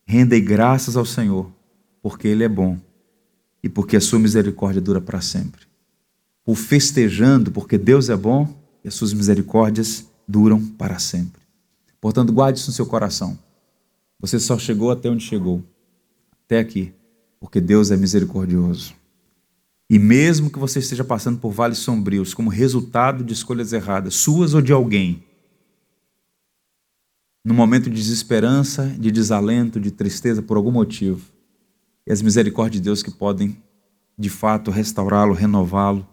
Rendei 0.05 0.39
graças 0.39 0.95
ao 0.95 1.05
Senhor, 1.05 1.51
porque 2.01 2.29
Ele 2.29 2.45
é 2.45 2.49
bom 2.49 2.79
e 3.61 3.67
porque 3.67 3.97
a 3.97 4.01
sua 4.01 4.19
misericórdia 4.19 4.79
dura 4.79 5.01
para 5.01 5.19
sempre. 5.19 5.67
O 6.45 6.55
festejando, 6.55 7.51
porque 7.51 7.77
Deus 7.77 8.07
é 8.07 8.15
bom 8.15 8.47
e 8.85 8.87
as 8.87 8.93
suas 8.93 9.11
misericórdias 9.11 10.05
duram 10.25 10.65
para 10.65 10.97
sempre. 10.97 11.41
Portanto, 11.99 12.31
guarde 12.31 12.59
isso 12.59 12.69
no 12.69 12.73
seu 12.73 12.85
coração. 12.85 13.37
Você 14.21 14.39
só 14.39 14.57
chegou 14.59 14.91
até 14.91 15.09
onde 15.09 15.23
chegou, 15.23 15.63
até 16.45 16.59
aqui, 16.59 16.93
porque 17.39 17.59
Deus 17.59 17.89
é 17.89 17.97
misericordioso. 17.97 18.93
E 19.89 19.97
mesmo 19.97 20.51
que 20.51 20.59
você 20.59 20.79
esteja 20.79 21.03
passando 21.03 21.39
por 21.39 21.51
vales 21.51 21.79
sombrios 21.79 22.33
como 22.33 22.49
resultado 22.49 23.23
de 23.23 23.33
escolhas 23.33 23.73
erradas, 23.73 24.13
suas 24.13 24.53
ou 24.53 24.61
de 24.61 24.71
alguém, 24.71 25.23
no 27.43 27.55
momento 27.55 27.89
de 27.89 27.95
desesperança, 27.95 28.87
de 28.87 29.11
desalento, 29.11 29.79
de 29.79 29.89
tristeza 29.89 30.41
por 30.41 30.55
algum 30.55 30.71
motivo, 30.71 31.19
e 32.05 32.11
as 32.11 32.21
misericórdias 32.21 32.79
de 32.79 32.85
Deus 32.85 33.01
que 33.01 33.09
podem, 33.09 33.57
de 34.17 34.29
fato, 34.29 34.69
restaurá-lo, 34.69 35.33
renová-lo 35.33 36.07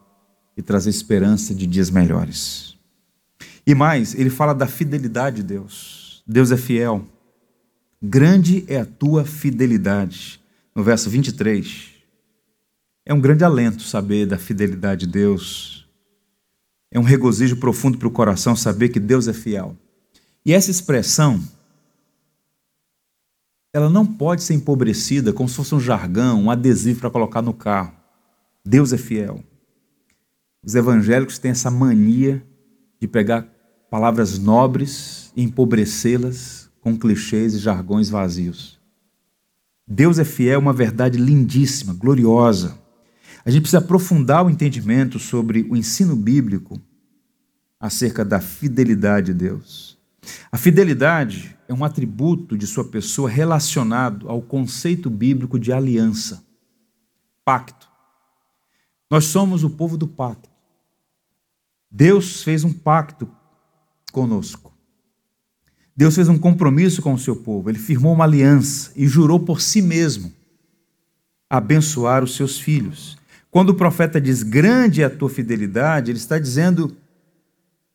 e 0.57 0.63
trazer 0.63 0.89
esperança 0.89 1.55
de 1.55 1.67
dias 1.67 1.91
melhores. 1.91 2.75
E 3.67 3.75
mais, 3.75 4.15
ele 4.15 4.31
fala 4.31 4.55
da 4.55 4.67
fidelidade 4.67 5.37
de 5.37 5.43
Deus. 5.43 6.23
Deus 6.27 6.51
é 6.51 6.57
fiel. 6.57 7.05
Grande 8.01 8.65
é 8.69 8.79
a 8.79 8.87
tua 8.87 9.25
fidelidade. 9.25 10.41
No 10.75 10.85
verso 10.85 11.11
23. 11.11 11.91
É 13.05 13.13
um 13.13 13.21
grande 13.21 13.43
alento 13.43 13.83
saber 13.83 14.27
da 14.27 14.39
fidelidade 14.39 15.07
de 15.07 15.13
Deus. 15.13 15.89
É 16.93 16.99
um 16.99 17.03
regozijo 17.03 17.57
profundo 17.57 17.99
para 17.99 18.07
o 18.07 18.13
coração 18.13 18.55
saber 18.55 18.91
que 18.91 19.01
Deus 19.01 19.27
é 19.27 19.33
fiel. 19.33 19.77
E 20.45 20.53
essa 20.53 20.71
expressão 20.71 21.43
ela 23.73 23.91
não 23.91 24.07
pode 24.07 24.43
ser 24.43 24.55
empobrecida 24.55 25.33
como 25.33 25.49
se 25.49 25.57
fosse 25.57 25.75
um 25.75 25.81
jargão, 25.81 26.45
um 26.45 26.51
adesivo 26.51 27.01
para 27.01 27.11
colocar 27.11 27.43
no 27.43 27.53
carro. 27.53 27.93
Deus 28.65 28.93
é 28.93 28.99
fiel. 28.99 29.43
Os 30.65 30.75
evangélicos 30.75 31.39
têm 31.39 31.51
essa 31.51 31.71
mania 31.71 32.45
de 33.01 33.07
pegar 33.07 33.47
palavras 33.91 34.39
nobres 34.39 35.33
e 35.37 35.43
empobrecê-las 35.43 36.68
com 36.89 36.99
clichês 36.99 37.55
e 37.55 37.59
jargões 37.59 38.09
vazios. 38.09 38.79
Deus 39.87 40.19
é 40.19 40.25
fiel 40.25 40.61
uma 40.61 40.73
verdade 40.73 41.19
lindíssima, 41.19 41.93
gloriosa. 41.93 42.79
A 43.45 43.51
gente 43.51 43.63
precisa 43.63 43.79
aprofundar 43.79 44.45
o 44.45 44.51
entendimento 44.51 45.19
sobre 45.19 45.67
o 45.71 45.77
ensino 45.77 46.17
bíblico 46.17 46.81
acerca 47.79 48.25
da 48.25 48.41
fidelidade 48.41 49.33
de 49.33 49.35
Deus. 49.35 49.99
A 50.51 50.57
fidelidade 50.57 51.57
é 51.69 51.75
um 51.75 51.85
atributo 51.85 52.57
de 52.57 52.67
sua 52.67 52.85
pessoa 52.85 53.29
relacionado 53.29 54.29
ao 54.29 54.41
conceito 54.41 55.09
bíblico 55.09 55.59
de 55.59 55.73
aliança, 55.73 56.43
pacto. 57.45 57.89
Nós 59.11 59.25
somos 59.25 59.65
o 59.65 59.71
povo 59.71 59.97
do 59.97 60.07
pacto. 60.07 60.51
Deus 61.91 62.43
fez 62.43 62.65
um 62.65 62.73
pacto 62.73 63.31
conosco. 64.13 64.68
Deus 65.99 66.15
fez 66.15 66.29
um 66.29 66.39
compromisso 66.39 67.03
com 67.03 67.13
o 67.13 67.19
seu 67.19 67.35
povo, 67.35 67.69
ele 67.69 67.77
firmou 67.77 68.13
uma 68.13 68.23
aliança 68.23 68.93
e 68.95 69.09
jurou 69.09 69.41
por 69.41 69.61
si 69.61 69.83
mesmo 69.83 70.33
abençoar 71.51 72.23
os 72.23 72.37
seus 72.37 72.57
filhos. 72.57 73.19
Quando 73.51 73.71
o 73.71 73.75
profeta 73.75 74.21
diz 74.21 74.45
grande 74.45 75.03
é 75.03 75.07
a 75.07 75.11
tua 75.11 75.29
fidelidade, 75.29 76.13
ele 76.13 76.19
está 76.19 76.39
dizendo 76.39 76.97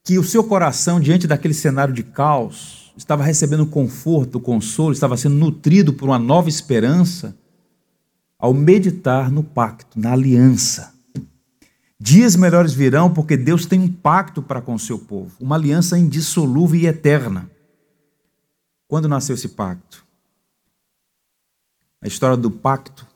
que 0.03 0.19
o 0.19 0.23
seu 0.23 0.43
coração, 0.43 0.99
diante 0.99 1.25
daquele 1.25 1.53
cenário 1.53 1.93
de 1.93 2.03
caos, 2.03 2.91
estava 2.97 3.23
recebendo 3.23 3.65
conforto, 3.65 4.37
consolo, 4.37 4.91
estava 4.91 5.15
sendo 5.15 5.35
nutrido 5.35 5.93
por 5.93 6.09
uma 6.09 6.19
nova 6.19 6.49
esperança 6.49 7.33
ao 8.37 8.53
meditar 8.53 9.31
no 9.31 9.43
pacto, 9.43 9.97
na 9.97 10.11
aliança. 10.11 10.93
Dias 11.97 12.35
melhores 12.35 12.73
virão 12.73 13.13
porque 13.13 13.37
Deus 13.37 13.65
tem 13.65 13.79
um 13.79 13.87
pacto 13.87 14.41
para 14.41 14.61
com 14.61 14.73
o 14.73 14.79
seu 14.79 14.99
povo, 14.99 15.31
uma 15.39 15.55
aliança 15.55 15.97
indissolúvel 15.97 16.81
e 16.81 16.85
eterna. 16.85 17.52
Quando 18.93 19.07
nasceu 19.07 19.33
esse 19.33 19.47
pacto? 19.47 20.05
A 21.99 22.07
história 22.07 22.37
do 22.37 22.51
pacto, 22.51 23.07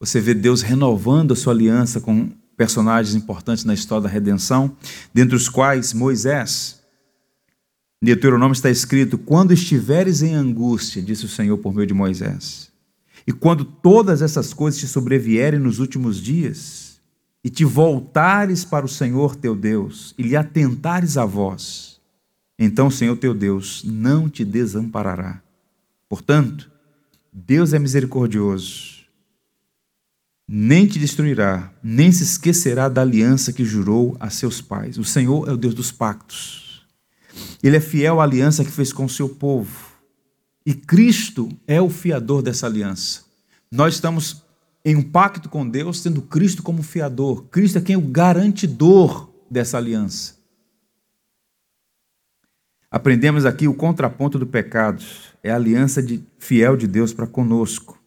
você 0.00 0.20
vê 0.20 0.34
Deus 0.34 0.60
renovando 0.60 1.30
a 1.30 1.36
sua 1.36 1.52
aliança 1.52 2.00
com 2.00 2.32
personagens 2.56 3.14
importantes 3.14 3.62
na 3.64 3.74
história 3.74 4.02
da 4.02 4.08
redenção, 4.08 4.76
dentre 5.14 5.36
os 5.36 5.48
quais 5.48 5.92
Moisés. 5.92 6.80
Em 8.02 8.06
Deuteronômio 8.06 8.54
está 8.54 8.70
escrito: 8.70 9.16
Quando 9.16 9.52
estiveres 9.52 10.20
em 10.20 10.34
angústia, 10.34 11.00
disse 11.00 11.26
o 11.26 11.28
Senhor 11.28 11.58
por 11.58 11.72
meio 11.72 11.86
de 11.86 11.94
Moisés, 11.94 12.72
e 13.24 13.32
quando 13.32 13.64
todas 13.64 14.20
essas 14.20 14.52
coisas 14.52 14.80
te 14.80 14.88
sobrevierem 14.88 15.60
nos 15.60 15.78
últimos 15.78 16.20
dias, 16.20 17.00
e 17.44 17.48
te 17.48 17.64
voltares 17.64 18.64
para 18.64 18.84
o 18.84 18.88
Senhor 18.88 19.36
teu 19.36 19.54
Deus, 19.54 20.12
e 20.18 20.24
lhe 20.24 20.34
atentares 20.34 21.16
a 21.16 21.24
voz, 21.24 21.97
então 22.58 22.88
o 22.88 22.92
Senhor 22.92 23.16
teu 23.16 23.34
Deus 23.34 23.82
não 23.84 24.28
te 24.28 24.44
desamparará. 24.44 25.40
Portanto, 26.08 26.70
Deus 27.32 27.72
é 27.72 27.78
misericordioso 27.78 28.98
nem 30.48 30.86
te 30.86 30.98
destruirá, 30.98 31.70
nem 31.82 32.10
se 32.10 32.22
esquecerá 32.22 32.88
da 32.88 33.02
aliança 33.02 33.52
que 33.52 33.66
jurou 33.66 34.16
a 34.18 34.30
seus 34.30 34.62
pais. 34.62 34.96
O 34.96 35.04
Senhor 35.04 35.46
é 35.46 35.52
o 35.52 35.58
Deus 35.58 35.74
dos 35.74 35.92
pactos. 35.92 36.86
Ele 37.62 37.76
é 37.76 37.80
fiel 37.80 38.18
à 38.18 38.24
aliança 38.24 38.64
que 38.64 38.70
fez 38.70 38.90
com 38.90 39.04
o 39.04 39.10
seu 39.10 39.28
povo. 39.28 39.88
E 40.64 40.72
Cristo 40.72 41.50
é 41.66 41.82
o 41.82 41.90
fiador 41.90 42.40
dessa 42.40 42.66
aliança. 42.66 43.22
Nós 43.70 43.94
estamos 43.94 44.42
em 44.82 44.96
um 44.96 45.02
pacto 45.02 45.50
com 45.50 45.68
Deus, 45.68 46.02
tendo 46.02 46.22
Cristo 46.22 46.62
como 46.62 46.82
fiador. 46.82 47.44
Cristo 47.50 47.76
é 47.76 47.82
quem 47.82 47.94
é 47.94 47.98
o 47.98 48.02
garantidor 48.02 49.28
dessa 49.50 49.76
aliança. 49.76 50.37
Aprendemos 52.90 53.44
aqui 53.44 53.68
o 53.68 53.74
contraponto 53.74 54.38
do 54.38 54.46
pecado. 54.46 55.04
É 55.42 55.50
a 55.50 55.56
aliança 55.56 56.02
de, 56.02 56.24
fiel 56.38 56.76
de 56.76 56.86
Deus 56.86 57.12
para 57.12 57.26
conosco. 57.26 57.98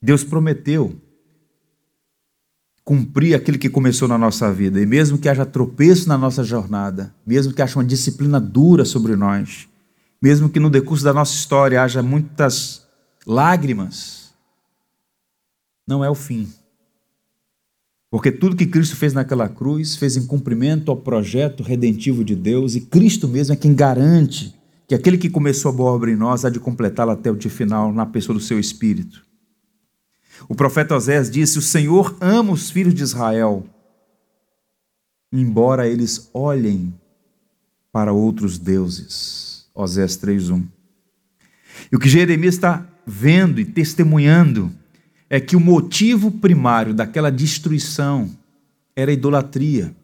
Deus 0.00 0.22
prometeu 0.22 1.00
cumprir 2.84 3.34
aquilo 3.34 3.58
que 3.58 3.70
começou 3.70 4.08
na 4.08 4.18
nossa 4.18 4.52
vida. 4.52 4.80
E 4.80 4.86
mesmo 4.86 5.16
que 5.16 5.28
haja 5.28 5.46
tropeço 5.46 6.08
na 6.08 6.18
nossa 6.18 6.42
jornada, 6.42 7.14
mesmo 7.26 7.52
que 7.52 7.62
haja 7.62 7.78
uma 7.78 7.84
disciplina 7.84 8.40
dura 8.40 8.84
sobre 8.84 9.14
nós, 9.16 9.68
mesmo 10.20 10.48
que 10.48 10.60
no 10.60 10.68
decurso 10.68 11.04
da 11.04 11.12
nossa 11.12 11.34
história 11.34 11.82
haja 11.82 12.02
muitas 12.02 12.86
lágrimas, 13.26 14.34
não 15.86 16.04
é 16.04 16.10
o 16.10 16.14
fim. 16.14 16.52
Porque 18.10 18.32
tudo 18.32 18.56
que 18.56 18.66
Cristo 18.66 18.96
fez 18.96 19.12
naquela 19.12 19.48
cruz 19.48 19.96
fez 19.96 20.16
em 20.16 20.26
cumprimento 20.26 20.90
ao 20.90 20.96
projeto 20.96 21.62
redentivo 21.62 22.24
de 22.24 22.34
Deus, 22.34 22.74
e 22.74 22.80
Cristo 22.80 23.28
mesmo 23.28 23.54
é 23.54 23.56
quem 23.56 23.74
garante 23.74 24.58
que 24.90 24.94
aquele 24.96 25.16
que 25.16 25.30
começou 25.30 25.68
a 25.68 25.72
boa 25.72 25.92
obra 25.92 26.10
em 26.10 26.16
nós 26.16 26.44
há 26.44 26.50
de 26.50 26.58
completá-la 26.58 27.12
até 27.12 27.30
o 27.30 27.36
dia 27.36 27.48
final 27.48 27.92
na 27.92 28.04
pessoa 28.04 28.36
do 28.36 28.42
seu 28.42 28.58
Espírito. 28.58 29.24
O 30.48 30.54
profeta 30.56 30.96
Osés 30.96 31.30
disse: 31.30 31.60
O 31.60 31.62
Senhor 31.62 32.16
ama 32.20 32.52
os 32.52 32.70
filhos 32.70 32.92
de 32.92 33.04
Israel, 33.04 33.64
embora 35.32 35.86
eles 35.86 36.28
olhem 36.34 36.92
para 37.92 38.12
outros 38.12 38.58
deuses. 38.58 39.70
Osés 39.72 40.16
3:1. 40.16 40.66
E 41.92 41.94
o 41.94 41.98
que 42.00 42.08
Jeremias 42.08 42.54
está 42.54 42.84
vendo 43.06 43.60
e 43.60 43.64
testemunhando 43.64 44.72
é 45.32 45.40
que 45.40 45.54
o 45.54 45.60
motivo 45.60 46.32
primário 46.32 46.92
daquela 46.92 47.30
destruição 47.30 48.28
era 48.96 49.12
a 49.12 49.14
idolatria. 49.14 49.94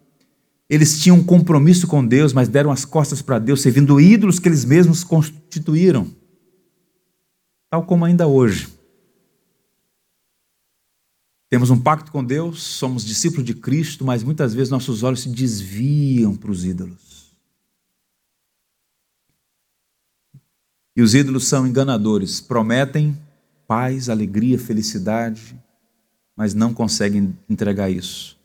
Eles 0.69 1.01
tinham 1.01 1.17
um 1.17 1.23
compromisso 1.23 1.85
com 1.85 2.05
Deus, 2.05 2.31
mas 2.31 2.47
deram 2.47 2.71
as 2.71 2.85
costas 2.85 3.21
para 3.21 3.37
Deus, 3.37 3.61
servindo 3.61 3.99
ídolos 3.99 4.39
que 4.39 4.47
eles 4.47 4.63
mesmos 4.63 5.03
constituíram. 5.03 6.09
Tal 7.69 7.85
como 7.85 8.05
ainda 8.05 8.25
hoje. 8.25 8.69
Temos 11.49 11.69
um 11.69 11.79
pacto 11.79 12.11
com 12.11 12.23
Deus, 12.23 12.61
somos 12.63 13.05
discípulos 13.05 13.45
de 13.45 13.53
Cristo, 13.53 14.05
mas 14.05 14.23
muitas 14.23 14.53
vezes 14.53 14.69
nossos 14.69 15.03
olhos 15.03 15.21
se 15.21 15.29
desviam 15.29 16.35
para 16.35 16.51
os 16.51 16.65
ídolos. 16.65 17.35
E 20.95 21.01
os 21.01 21.13
ídolos 21.13 21.47
são 21.47 21.67
enganadores, 21.67 22.41
prometem 22.41 23.15
paz, 23.67 24.09
alegria, 24.09 24.57
felicidade, 24.57 25.59
mas 26.35 26.53
não 26.53 26.73
conseguem 26.73 27.37
entregar 27.49 27.89
isso. 27.89 28.37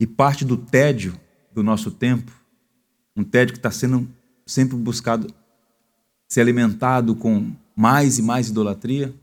E 0.00 0.06
parte 0.06 0.44
do 0.44 0.56
tédio 0.56 1.18
do 1.54 1.62
nosso 1.62 1.90
tempo, 1.90 2.32
um 3.16 3.22
tédio 3.22 3.54
que 3.54 3.58
está 3.58 3.70
sendo 3.70 4.08
sempre 4.44 4.76
buscado 4.76 5.32
ser 6.28 6.40
alimentado 6.40 7.14
com 7.14 7.52
mais 7.74 8.18
e 8.18 8.22
mais 8.22 8.48
idolatria, 8.48 9.14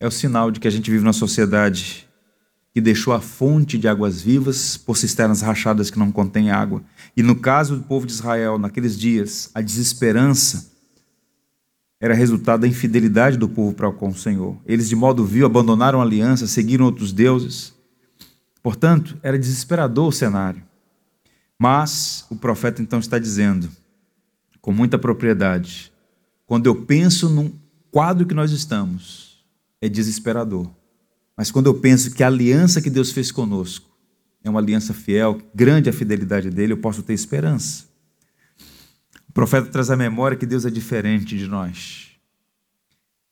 é 0.00 0.06
o 0.06 0.10
sinal 0.10 0.50
de 0.50 0.58
que 0.58 0.66
a 0.66 0.70
gente 0.70 0.90
vive 0.90 1.04
numa 1.04 1.12
sociedade 1.12 2.08
que 2.74 2.80
deixou 2.80 3.12
a 3.12 3.20
fonte 3.20 3.78
de 3.78 3.86
águas 3.86 4.20
vivas 4.20 4.76
por 4.76 4.96
cisternas 4.96 5.42
rachadas 5.42 5.90
que 5.90 5.98
não 5.98 6.10
contêm 6.10 6.50
água. 6.50 6.82
E 7.16 7.22
no 7.22 7.36
caso 7.36 7.76
do 7.76 7.82
povo 7.82 8.06
de 8.06 8.12
Israel, 8.12 8.58
naqueles 8.58 8.98
dias, 8.98 9.50
a 9.54 9.60
desesperança 9.60 10.71
era 12.02 12.14
resultado 12.14 12.62
da 12.62 12.66
infidelidade 12.66 13.38
do 13.38 13.48
povo 13.48 13.72
para 13.72 13.88
com 13.92 14.08
o 14.08 14.14
Senhor. 14.14 14.58
Eles, 14.66 14.88
de 14.88 14.96
modo 14.96 15.24
vil, 15.24 15.46
abandonaram 15.46 16.00
a 16.00 16.02
aliança, 16.02 16.48
seguiram 16.48 16.84
outros 16.84 17.12
deuses. 17.12 17.72
Portanto, 18.60 19.16
era 19.22 19.38
desesperador 19.38 20.08
o 20.08 20.12
cenário. 20.12 20.60
Mas 21.56 22.26
o 22.28 22.34
profeta 22.34 22.82
então 22.82 22.98
está 22.98 23.20
dizendo, 23.20 23.70
com 24.60 24.72
muita 24.72 24.98
propriedade, 24.98 25.92
quando 26.44 26.66
eu 26.66 26.74
penso 26.74 27.28
num 27.28 27.52
quadro 27.88 28.26
que 28.26 28.34
nós 28.34 28.50
estamos, 28.50 29.46
é 29.80 29.88
desesperador. 29.88 30.68
Mas 31.36 31.52
quando 31.52 31.66
eu 31.66 31.74
penso 31.74 32.10
que 32.10 32.24
a 32.24 32.26
aliança 32.26 32.82
que 32.82 32.90
Deus 32.90 33.12
fez 33.12 33.30
conosco 33.30 33.88
é 34.42 34.50
uma 34.50 34.58
aliança 34.58 34.92
fiel, 34.92 35.40
grande 35.54 35.88
a 35.88 35.92
fidelidade 35.92 36.50
dele, 36.50 36.72
eu 36.72 36.78
posso 36.78 37.00
ter 37.00 37.12
esperança. 37.12 37.91
O 39.32 39.34
profeta 39.34 39.70
traz 39.70 39.90
a 39.90 39.96
memória 39.96 40.36
que 40.36 40.44
Deus 40.44 40.66
é 40.66 40.70
diferente 40.70 41.38
de 41.38 41.48
nós. 41.48 42.10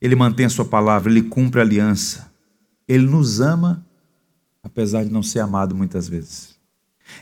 Ele 0.00 0.16
mantém 0.16 0.46
a 0.46 0.48
sua 0.48 0.64
palavra, 0.64 1.12
ele 1.12 1.20
cumpre 1.20 1.60
a 1.60 1.62
aliança. 1.62 2.32
Ele 2.88 3.04
nos 3.04 3.38
ama, 3.38 3.86
apesar 4.62 5.04
de 5.04 5.10
não 5.10 5.22
ser 5.22 5.40
amado 5.40 5.74
muitas 5.74 6.08
vezes. 6.08 6.58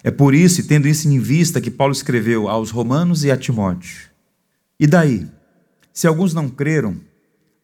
É 0.04 0.12
por 0.12 0.32
isso, 0.32 0.60
e 0.60 0.64
tendo 0.64 0.86
isso 0.86 1.08
em 1.08 1.18
vista, 1.18 1.60
que 1.60 1.72
Paulo 1.72 1.92
escreveu 1.92 2.48
aos 2.48 2.70
Romanos 2.70 3.24
e 3.24 3.32
a 3.32 3.36
Timóteo. 3.36 4.10
E 4.78 4.86
daí? 4.86 5.28
Se 5.92 6.06
alguns 6.06 6.32
não 6.32 6.48
creram, 6.48 7.00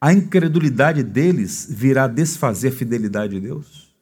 a 0.01 0.11
incredulidade 0.11 1.01
deles 1.01 1.65
virá 1.69 2.07
desfazer 2.07 2.67
a 2.67 2.73
fidelidade 2.73 3.35
de 3.35 3.39
Deus? 3.39 3.95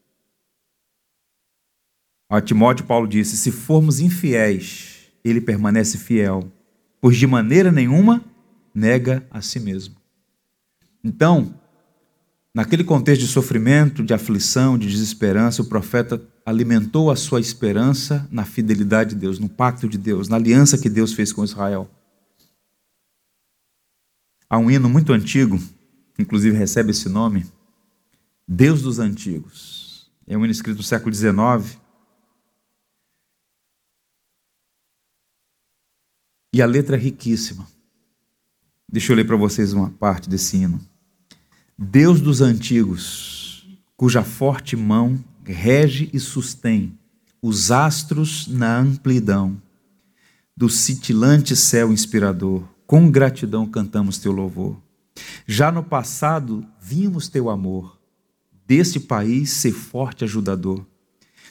A 2.27 2.41
Timóteo, 2.41 2.87
Paulo 2.87 3.07
disse: 3.07 3.37
se 3.37 3.51
formos 3.51 3.99
infiéis, 3.99 5.11
ele 5.23 5.39
permanece 5.39 5.99
fiel, 5.99 6.51
pois 7.03 7.17
de 7.17 7.27
maneira 7.27 7.69
nenhuma 7.69 8.23
nega 8.73 9.27
a 9.29 9.41
si 9.41 9.59
mesmo. 9.59 9.93
Então, 11.03 11.53
naquele 12.55 12.81
contexto 12.81 13.23
de 13.23 13.27
sofrimento, 13.27 14.01
de 14.01 14.13
aflição, 14.13 14.77
de 14.77 14.87
desesperança, 14.87 15.61
o 15.61 15.65
profeta 15.65 16.25
alimentou 16.45 17.11
a 17.11 17.17
sua 17.17 17.41
esperança 17.41 18.25
na 18.31 18.45
fidelidade 18.45 19.09
de 19.09 19.15
Deus, 19.17 19.37
no 19.37 19.49
pacto 19.49 19.85
de 19.89 19.97
Deus, 19.97 20.29
na 20.29 20.37
aliança 20.37 20.77
que 20.77 20.89
Deus 20.89 21.11
fez 21.11 21.33
com 21.33 21.43
Israel. 21.43 21.91
Há 24.49 24.57
um 24.57 24.71
hino 24.71 24.87
muito 24.87 25.11
antigo, 25.11 25.59
inclusive 26.17 26.57
recebe 26.57 26.91
esse 26.91 27.09
nome, 27.09 27.45
Deus 28.47 28.81
dos 28.81 28.97
Antigos. 28.97 30.09
É 30.25 30.37
um 30.37 30.45
hino 30.45 30.53
escrito 30.53 30.77
no 30.77 30.83
século 30.83 31.13
XIX. 31.13 31.77
E 36.53 36.61
a 36.61 36.67
letra 36.67 36.95
é 36.95 36.99
riquíssima. 36.99 37.67
Deixa 38.89 39.11
eu 39.11 39.15
ler 39.15 39.25
para 39.25 39.35
vocês 39.35 39.73
uma 39.73 39.89
parte 39.89 40.29
desse 40.29 40.57
hino. 40.57 40.79
Deus 41.75 42.21
dos 42.21 42.41
antigos, 42.41 43.67
cuja 43.97 44.23
forte 44.23 44.75
mão 44.75 45.19
rege 45.43 46.09
e 46.13 46.19
sustém 46.19 46.97
os 47.41 47.71
astros 47.71 48.47
na 48.47 48.79
amplidão 48.79 49.61
do 50.55 50.69
cintilante 50.69 51.55
céu 51.55 51.91
inspirador. 51.91 52.63
Com 52.85 53.09
gratidão 53.09 53.65
cantamos 53.65 54.19
teu 54.19 54.31
louvor. 54.31 54.77
Já 55.47 55.71
no 55.71 55.83
passado 55.83 56.63
vimos 56.79 57.27
teu 57.27 57.49
amor. 57.49 57.97
Deste 58.67 58.99
país 58.99 59.49
ser 59.49 59.71
forte 59.71 60.23
ajudador. 60.23 60.85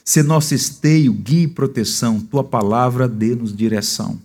Ser 0.04 0.22
nosso 0.22 0.54
esteio, 0.54 1.12
guia 1.12 1.42
e 1.42 1.48
proteção, 1.48 2.20
tua 2.20 2.44
palavra 2.44 3.08
dê-nos 3.08 3.54
direção. 3.54 4.18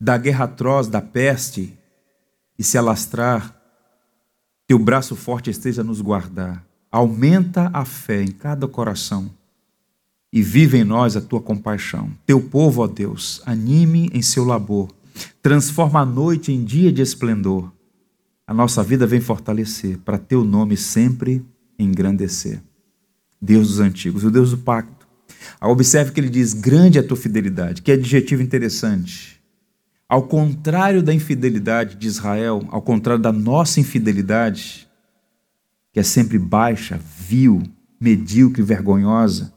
Da 0.00 0.16
guerra 0.16 0.44
atroz, 0.44 0.88
da 0.88 1.00
peste, 1.00 1.76
e 2.58 2.64
se 2.64 2.78
alastrar, 2.78 3.56
teu 4.66 4.78
braço 4.78 5.16
forte 5.16 5.50
esteja 5.50 5.82
a 5.82 5.84
nos 5.84 6.00
guardar 6.00 6.68
aumenta 6.90 7.70
a 7.72 7.84
fé 7.84 8.22
em 8.22 8.28
cada 8.28 8.66
coração 8.66 9.30
e 10.32 10.42
vive 10.42 10.78
em 10.78 10.84
nós 10.84 11.16
a 11.16 11.20
tua 11.20 11.40
compaixão. 11.40 12.10
Teu 12.26 12.40
povo, 12.40 12.82
ó 12.82 12.86
Deus, 12.86 13.42
anime 13.46 14.10
em 14.12 14.22
seu 14.22 14.44
labor, 14.44 14.88
transforma 15.42 16.00
a 16.00 16.06
noite 16.06 16.52
em 16.52 16.64
dia 16.64 16.92
de 16.92 17.02
esplendor. 17.02 17.72
A 18.46 18.54
nossa 18.54 18.82
vida 18.82 19.06
vem 19.06 19.20
fortalecer, 19.20 19.98
para 19.98 20.18
teu 20.18 20.44
nome 20.44 20.76
sempre 20.76 21.44
engrandecer. 21.78 22.62
Deus 23.40 23.68
dos 23.68 23.80
antigos, 23.80 24.24
o 24.24 24.30
Deus 24.30 24.50
do 24.50 24.58
pacto. 24.58 25.06
Observe 25.60 26.12
que 26.12 26.20
ele 26.20 26.30
diz: 26.30 26.54
grande 26.54 26.98
é 26.98 27.00
a 27.00 27.06
tua 27.06 27.16
fidelidade, 27.16 27.82
que 27.82 27.92
adjetivo 27.92 28.42
interessante. 28.42 29.37
Ao 30.08 30.22
contrário 30.22 31.02
da 31.02 31.12
infidelidade 31.12 31.96
de 31.96 32.06
Israel, 32.06 32.64
ao 32.68 32.80
contrário 32.80 33.22
da 33.22 33.30
nossa 33.30 33.78
infidelidade, 33.78 34.88
que 35.92 36.00
é 36.00 36.02
sempre 36.02 36.38
baixa, 36.38 36.98
vil, 37.18 37.62
medíocre, 38.00 38.62
vergonhosa, 38.62 39.52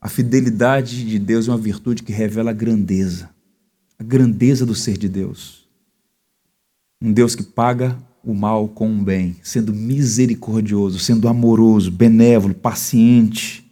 a 0.00 0.08
fidelidade 0.08 1.04
de 1.04 1.18
Deus 1.18 1.46
é 1.46 1.52
uma 1.52 1.58
virtude 1.58 2.02
que 2.02 2.12
revela 2.12 2.50
a 2.50 2.54
grandeza, 2.54 3.30
a 3.96 4.02
grandeza 4.02 4.66
do 4.66 4.74
ser 4.74 4.98
de 4.98 5.08
Deus. 5.08 5.64
Um 7.00 7.12
Deus 7.12 7.36
que 7.36 7.44
paga 7.44 7.96
o 8.24 8.34
mal 8.34 8.66
com 8.66 8.90
o 8.90 9.02
bem, 9.02 9.36
sendo 9.44 9.72
misericordioso, 9.72 10.98
sendo 10.98 11.28
amoroso, 11.28 11.92
benévolo, 11.92 12.52
paciente. 12.52 13.64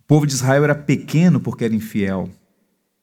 O 0.00 0.04
povo 0.06 0.26
de 0.26 0.34
Israel 0.34 0.64
era 0.64 0.74
pequeno 0.74 1.40
porque 1.40 1.64
era 1.64 1.74
infiel. 1.74 2.28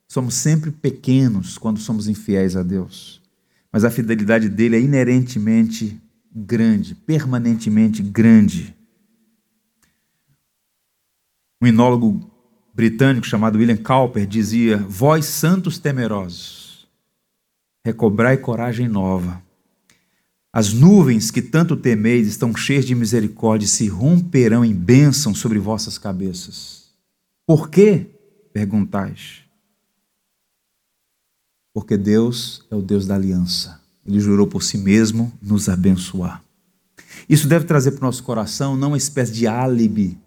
Somos 0.08 0.36
sempre 0.36 0.72
pequenos 0.72 1.58
quando 1.58 1.80
somos 1.80 2.08
infiéis 2.08 2.56
a 2.56 2.64
Deus. 2.64 3.22
Mas 3.72 3.84
a 3.84 3.92
fidelidade 3.92 4.48
dele 4.48 4.76
é 4.78 4.82
inerentemente 4.82 6.00
grande, 6.34 6.96
permanentemente 6.96 8.02
grande. 8.04 8.76
Um 11.62 11.68
inólogo 11.68 12.32
britânico 12.74 13.26
chamado 13.26 13.58
William 13.58 13.78
Cowper 13.78 14.28
dizia: 14.28 14.78
Vós 14.78 15.26
santos 15.26 15.78
temerosos, 15.78 16.88
recobrai 17.86 18.38
coragem 18.38 18.88
nova. 18.88 19.42
As 20.52 20.72
nuvens 20.72 21.32
que 21.32 21.42
tanto 21.42 21.76
temeis 21.76 22.28
estão 22.28 22.56
cheias 22.56 22.86
de 22.86 22.96
misericórdia 22.96 23.66
e 23.66 23.70
se 23.70 23.88
romperão 23.88 24.64
em 24.64 24.74
bênção 24.74 25.36
sobre 25.36 25.60
vossas 25.60 25.98
cabeças. 25.98 26.94
Por 27.46 27.70
quê? 27.70 28.10
Perguntais. 28.54 29.45
Porque 31.76 31.98
Deus 31.98 32.66
é 32.72 32.76
o 32.76 32.82
Deus 32.82 33.06
da 33.06 33.16
aliança. 33.16 33.82
Ele 34.06 34.18
jurou 34.18 34.48
por 34.48 34.64
si 34.64 34.78
mesmo 34.78 35.38
nos 35.42 35.68
abençoar. 35.68 36.42
Isso 37.28 37.50
deve 37.50 37.66
trazer 37.66 37.92
para 37.92 38.04
o 38.04 38.06
nosso 38.06 38.24
coração 38.24 38.78
não 38.78 38.92
uma 38.92 38.98
espécie 38.98 39.34
de 39.34 39.46
álibi 39.46 40.18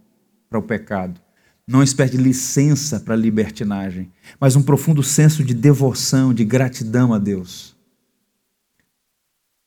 para 0.50 0.58
o 0.58 0.62
pecado, 0.62 1.18
não 1.66 1.78
uma 1.78 1.84
espécie 1.87 2.18
de 2.18 2.22
licença 2.22 3.00
para 3.00 3.14
a 3.14 3.16
libertinagem, 3.16 4.12
mas 4.38 4.56
um 4.56 4.62
profundo 4.62 5.02
senso 5.02 5.42
de 5.42 5.54
devoção, 5.54 6.34
de 6.34 6.44
gratidão 6.44 7.14
a 7.14 7.18
Deus. 7.18 7.74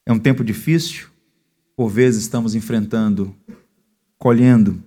É 0.05 0.13
um 0.13 0.19
tempo 0.19 0.43
difícil, 0.43 1.07
por 1.75 1.89
vezes 1.89 2.21
estamos 2.21 2.53
enfrentando, 2.53 3.35
colhendo 4.19 4.83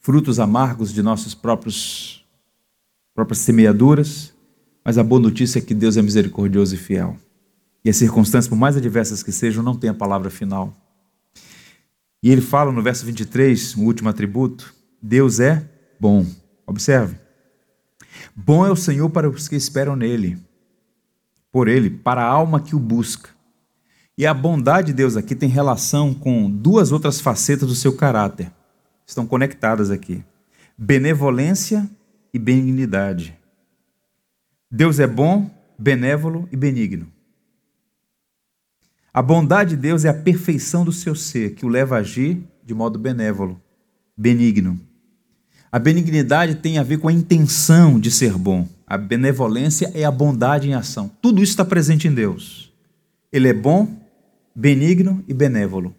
frutos 0.00 0.38
amargos 0.38 0.92
de 0.92 1.02
nossas 1.02 1.34
próprias 1.34 2.22
semeaduras, 3.36 4.33
mas 4.84 4.98
a 4.98 5.02
boa 5.02 5.20
notícia 5.20 5.58
é 5.58 5.62
que 5.62 5.74
Deus 5.74 5.96
é 5.96 6.02
misericordioso 6.02 6.74
e 6.74 6.78
fiel. 6.78 7.16
E 7.84 7.88
as 7.88 7.96
circunstâncias, 7.96 8.48
por 8.48 8.56
mais 8.56 8.76
adversas 8.76 9.22
que 9.22 9.32
sejam, 9.32 9.62
não 9.62 9.76
têm 9.76 9.90
a 9.90 9.94
palavra 9.94 10.30
final. 10.30 10.76
E 12.22 12.30
ele 12.30 12.40
fala 12.40 12.70
no 12.70 12.82
verso 12.82 13.04
23, 13.06 13.76
o 13.76 13.82
último 13.82 14.08
atributo: 14.08 14.74
Deus 15.02 15.40
é 15.40 15.66
bom. 15.98 16.26
Observe. 16.66 17.16
Bom 18.34 18.66
é 18.66 18.70
o 18.70 18.76
Senhor 18.76 19.08
para 19.10 19.28
os 19.28 19.48
que 19.48 19.56
esperam 19.56 19.96
nele, 19.96 20.38
por 21.52 21.68
ele, 21.68 21.90
para 21.90 22.22
a 22.22 22.28
alma 22.28 22.60
que 22.60 22.74
o 22.74 22.78
busca. 22.78 23.30
E 24.16 24.24
a 24.26 24.32
bondade 24.32 24.88
de 24.88 24.92
Deus 24.94 25.16
aqui 25.16 25.34
tem 25.34 25.48
relação 25.48 26.14
com 26.14 26.48
duas 26.50 26.92
outras 26.92 27.20
facetas 27.20 27.68
do 27.68 27.74
seu 27.74 27.94
caráter. 27.94 28.50
Estão 29.06 29.26
conectadas 29.26 29.90
aqui: 29.90 30.24
benevolência 30.78 31.88
e 32.32 32.38
benignidade. 32.38 33.36
Deus 34.76 34.98
é 34.98 35.06
bom, 35.06 35.48
benévolo 35.78 36.48
e 36.50 36.56
benigno. 36.56 37.06
A 39.12 39.22
bondade 39.22 39.76
de 39.76 39.82
Deus 39.82 40.04
é 40.04 40.08
a 40.08 40.14
perfeição 40.14 40.84
do 40.84 40.90
seu 40.90 41.14
ser, 41.14 41.54
que 41.54 41.64
o 41.64 41.68
leva 41.68 41.94
a 41.94 42.00
agir 42.00 42.42
de 42.64 42.74
modo 42.74 42.98
benévolo, 42.98 43.62
benigno. 44.16 44.80
A 45.70 45.78
benignidade 45.78 46.56
tem 46.56 46.76
a 46.76 46.82
ver 46.82 46.98
com 46.98 47.06
a 47.06 47.12
intenção 47.12 48.00
de 48.00 48.10
ser 48.10 48.32
bom. 48.32 48.66
A 48.84 48.98
benevolência 48.98 49.92
é 49.94 50.02
a 50.02 50.10
bondade 50.10 50.68
em 50.68 50.74
ação. 50.74 51.08
Tudo 51.22 51.40
isso 51.40 51.52
está 51.52 51.64
presente 51.64 52.08
em 52.08 52.12
Deus. 52.12 52.72
Ele 53.32 53.46
é 53.46 53.54
bom, 53.54 53.86
benigno 54.52 55.22
e 55.28 55.32
benévolo. 55.32 55.94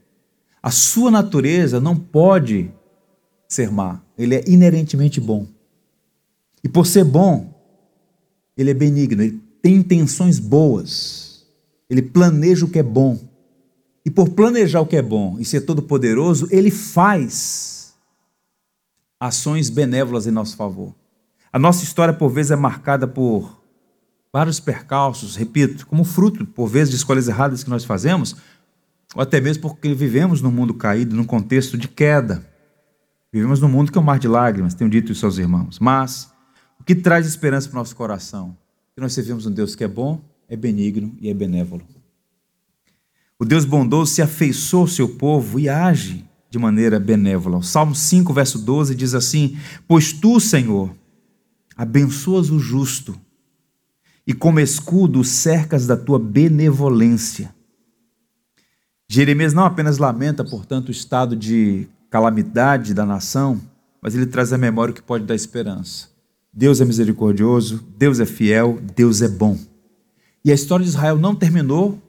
A 0.61 0.69
sua 0.69 1.09
natureza 1.09 1.79
não 1.79 1.95
pode 1.95 2.69
ser 3.47 3.71
má. 3.71 4.01
Ele 4.17 4.35
é 4.35 4.43
inerentemente 4.45 5.21
bom. 5.21 5.47
E 6.61 6.67
por 6.67 6.85
ser 6.85 7.05
bom, 7.05 7.54
ele 8.57 8.71
é 8.71 8.73
benigno, 8.73 9.21
ele 9.21 9.41
tem 9.61 9.75
intenções 9.75 10.39
boas. 10.39 11.45
Ele 11.89 12.01
planeja 12.01 12.65
o 12.65 12.69
que 12.69 12.79
é 12.79 12.83
bom. 12.83 13.19
E 14.05 14.11
por 14.11 14.29
planejar 14.29 14.81
o 14.81 14.85
que 14.85 14.95
é 14.95 15.01
bom 15.01 15.37
e 15.39 15.45
ser 15.45 15.61
todo-poderoso, 15.61 16.47
ele 16.51 16.69
faz 16.69 17.95
ações 19.19 19.69
benévolas 19.69 20.27
em 20.27 20.31
nosso 20.31 20.55
favor. 20.55 20.93
A 21.51 21.57
nossa 21.57 21.83
história, 21.83 22.13
por 22.13 22.29
vezes, 22.29 22.51
é 22.51 22.55
marcada 22.55 23.07
por 23.07 23.63
vários 24.31 24.59
percalços, 24.59 25.35
repito, 25.35 25.87
como 25.87 26.03
fruto, 26.03 26.45
por 26.45 26.67
vezes, 26.67 26.89
de 26.89 26.97
escolhas 26.97 27.27
erradas 27.27 27.63
que 27.63 27.69
nós 27.69 27.85
fazemos, 27.85 28.35
ou 29.15 29.21
até 29.21 29.39
mesmo 29.39 29.61
porque 29.61 29.93
vivemos 29.93 30.41
num 30.41 30.51
mundo 30.51 30.73
caído, 30.73 31.15
num 31.15 31.23
contexto 31.23 31.77
de 31.77 31.87
queda. 31.87 32.45
Vivemos 33.31 33.61
num 33.61 33.69
mundo 33.69 33.91
que 33.91 33.97
é 33.97 34.01
um 34.01 34.03
mar 34.03 34.19
de 34.19 34.27
lágrimas, 34.27 34.73
tenho 34.73 34.89
dito 34.89 35.11
isso 35.11 35.25
aos 35.25 35.37
irmãos. 35.37 35.79
Mas 35.79 36.29
que 36.85 36.95
traz 36.95 37.25
esperança 37.25 37.67
para 37.67 37.77
o 37.77 37.79
nosso 37.79 37.95
coração? 37.95 38.55
Que 38.93 39.01
nós 39.01 39.13
servimos 39.13 39.45
um 39.45 39.51
Deus 39.51 39.75
que 39.75 39.83
é 39.83 39.87
bom, 39.87 40.21
é 40.47 40.55
benigno 40.55 41.15
e 41.19 41.29
é 41.29 41.33
benévolo. 41.33 41.83
O 43.37 43.43
Deus 43.43 43.65
bondoso 43.65 44.13
se 44.13 44.21
afeiçoou 44.21 44.83
ao 44.83 44.87
seu 44.87 45.09
povo 45.09 45.59
e 45.59 45.67
age 45.67 46.23
de 46.49 46.57
maneira 46.57 46.99
benévola. 46.99 47.57
O 47.57 47.63
Salmo 47.63 47.93
5, 47.93 48.31
verso 48.31 48.59
12 48.59 48.95
diz 48.95 49.13
assim: 49.13 49.57
Pois 49.87 50.13
tu, 50.13 50.39
Senhor, 50.39 50.95
abençoas 51.75 52.49
o 52.49 52.59
justo 52.59 53.19
e 54.25 54.33
como 54.33 54.59
escudo 54.59 55.23
cercas 55.23 55.85
da 55.85 55.97
tua 55.97 56.17
benevolência. 56.17 57.53
Jeremias 59.07 59.53
não 59.53 59.65
apenas 59.65 59.97
lamenta, 59.97 60.43
portanto, 60.43 60.87
o 60.89 60.91
estado 60.91 61.35
de 61.35 61.87
calamidade 62.09 62.93
da 62.93 63.05
nação, 63.05 63.61
mas 64.01 64.15
ele 64.15 64.25
traz 64.25 64.53
à 64.53 64.57
memória 64.57 64.91
o 64.91 64.95
que 64.95 65.01
pode 65.01 65.25
dar 65.25 65.35
esperança. 65.35 66.14
Deus 66.55 66.79
é 66.79 66.85
misericordioso, 66.85 67.83
Deus 67.97 68.21
é 68.21 68.25
fiel, 68.25 68.79
Deus 68.95 69.21
é 69.21 69.27
bom. 69.27 69.59
E 70.43 70.51
a 70.51 70.55
história 70.55 70.85
de 70.85 70.89
Israel 70.89 71.17
não 71.17 71.35
terminou 71.35 72.01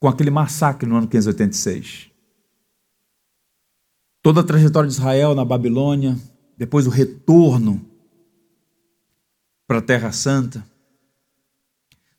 com 0.00 0.08
aquele 0.08 0.30
massacre 0.30 0.88
no 0.88 0.96
ano 0.96 1.06
586. 1.06 2.10
Toda 4.20 4.40
a 4.40 4.44
trajetória 4.44 4.88
de 4.88 4.94
Israel 4.94 5.36
na 5.36 5.44
Babilônia, 5.44 6.18
depois 6.58 6.84
o 6.88 6.90
retorno 6.90 7.80
para 9.68 9.78
a 9.78 9.82
Terra 9.82 10.10
Santa, 10.10 10.66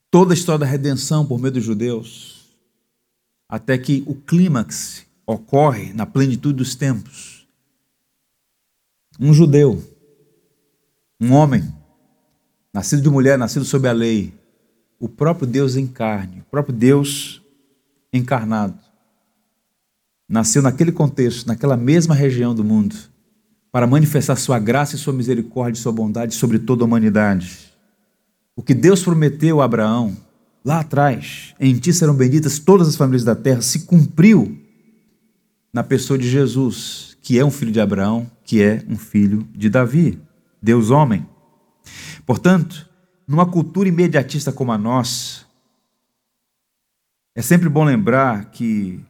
toda 0.09 0.33
a 0.33 0.35
história 0.35 0.59
da 0.59 0.65
redenção 0.65 1.25
por 1.25 1.37
meio 1.37 1.53
dos 1.53 1.63
judeus, 1.65 2.55
até 3.49 3.77
que 3.77 4.05
o 4.07 4.15
clímax 4.15 5.05
ocorre 5.27 5.91
na 5.91 6.05
plenitude 6.05 6.57
dos 6.57 6.75
tempos. 6.75 7.45
Um 9.19 9.33
judeu, 9.33 9.92
um 11.23 11.33
homem, 11.33 11.63
nascido 12.73 13.01
de 13.01 13.09
mulher, 13.09 13.37
nascido 13.37 13.63
sob 13.63 13.87
a 13.87 13.93
lei, 13.93 14.33
o 14.99 15.07
próprio 15.07 15.47
Deus 15.47 15.75
em 15.77 15.87
carne, 15.87 16.41
o 16.41 16.51
próprio 16.51 16.75
Deus 16.75 17.41
encarnado, 18.11 18.77
nasceu 20.27 20.61
naquele 20.61 20.91
contexto, 20.91 21.47
naquela 21.47 21.77
mesma 21.77 22.13
região 22.13 22.53
do 22.53 22.63
mundo 22.63 22.95
para 23.71 23.87
manifestar 23.87 24.35
sua 24.35 24.59
graça 24.59 24.95
e 24.95 24.99
sua 24.99 25.13
misericórdia 25.13 25.79
e 25.79 25.81
sua 25.81 25.91
bondade 25.91 26.35
sobre 26.35 26.59
toda 26.59 26.83
a 26.83 26.85
humanidade. 26.85 27.73
O 28.55 28.61
que 28.61 28.73
Deus 28.73 29.01
prometeu 29.01 29.61
a 29.61 29.65
Abraão 29.65 30.15
lá 30.63 30.81
atrás, 30.81 31.55
em 31.59 31.73
ti 31.75 31.91
serão 31.91 32.13
benditas 32.13 32.59
todas 32.59 32.87
as 32.87 32.95
famílias 32.95 33.23
da 33.23 33.35
terra, 33.35 33.61
se 33.61 33.79
cumpriu 33.79 34.57
na 35.73 35.83
pessoa 35.83 36.19
de 36.19 36.29
Jesus, 36.29 37.17
que 37.21 37.39
é 37.39 37.43
um 37.43 37.49
filho 37.49 37.71
de 37.71 37.79
Abraão, 37.79 38.29
que 38.43 38.61
é 38.61 38.83
um 38.87 38.97
filho 38.97 39.47
de 39.55 39.69
Davi, 39.69 40.19
Deus 40.63 40.89
homem. 40.89 41.27
Portanto, 42.25 42.89
numa 43.27 43.45
cultura 43.45 43.89
imediatista 43.89 44.49
como 44.53 44.71
a 44.71 44.77
nossa, 44.77 45.45
é 47.35 47.41
sempre 47.41 47.67
bom 47.67 47.83
lembrar 47.83 48.49
que 48.49 49.03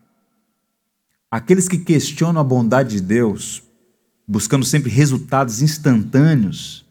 aqueles 1.30 1.68
que 1.68 1.78
questionam 1.78 2.41
a 2.41 2.43
bondade 2.43 2.95
de 2.95 3.01
Deus 3.01 3.62
buscando 4.28 4.66
sempre 4.66 4.89
resultados 4.89 5.62
instantâneos. 5.62 6.84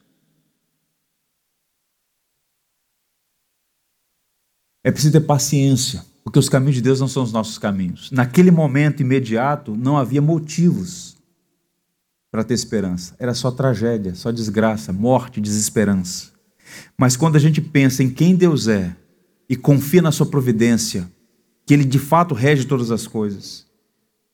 É 4.85 4.93
preciso 4.93 5.13
ter 5.13 5.23
paciência, 5.23 6.05
porque 6.23 6.39
os 6.39 6.49
caminhos 6.49 6.77
de 6.77 6.83
Deus 6.83 7.01
não 7.01 7.09
são 7.09 7.25
os 7.25 7.33
nossos 7.33 7.59
caminhos. 7.59 8.13
Naquele 8.13 8.53
momento 8.53 9.01
imediato, 9.01 9.75
não 9.75 9.97
havia 9.97 10.23
motivos 10.23 11.17
para 12.33 12.43
ter 12.43 12.55
esperança. 12.55 13.15
Era 13.19 13.35
só 13.35 13.51
tragédia, 13.51 14.15
só 14.15 14.33
desgraça, 14.33 14.91
morte, 14.91 15.39
desesperança. 15.39 16.33
Mas 16.97 17.15
quando 17.15 17.37
a 17.37 17.39
gente 17.39 17.61
pensa 17.61 18.03
em 18.03 18.09
quem 18.09 18.35
Deus 18.35 18.69
é 18.69 18.97
e 19.47 19.55
confia 19.55 20.01
na 20.01 20.11
sua 20.11 20.25
providência, 20.25 21.13
que 21.67 21.75
Ele 21.75 21.85
de 21.85 21.99
fato 21.99 22.35
rege 22.35 22.65
todas 22.65 22.91
as 22.91 23.07
coisas, 23.07 23.67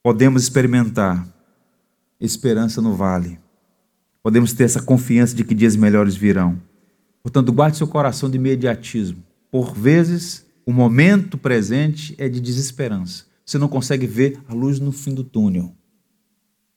podemos 0.01 0.41
experimentar 0.43 1.27
esperança 2.21 2.81
no 2.81 2.95
vale. 2.95 3.37
Podemos 4.23 4.53
ter 4.53 4.63
essa 4.63 4.81
confiança 4.81 5.35
de 5.35 5.43
que 5.43 5.53
dias 5.53 5.75
melhores 5.75 6.15
virão. 6.15 6.57
Portanto, 7.21 7.51
guarde 7.51 7.77
seu 7.77 7.87
coração 7.87 8.29
de 8.29 8.37
imediatismo. 8.37 9.21
Por 9.51 9.73
vezes, 9.73 10.45
o 10.65 10.71
momento 10.71 11.37
presente 11.37 12.15
é 12.17 12.29
de 12.29 12.39
desesperança. 12.39 13.25
Você 13.45 13.57
não 13.57 13.67
consegue 13.67 14.07
ver 14.07 14.39
a 14.47 14.53
luz 14.53 14.79
no 14.79 14.91
fim 14.91 15.13
do 15.13 15.23
túnel. 15.23 15.75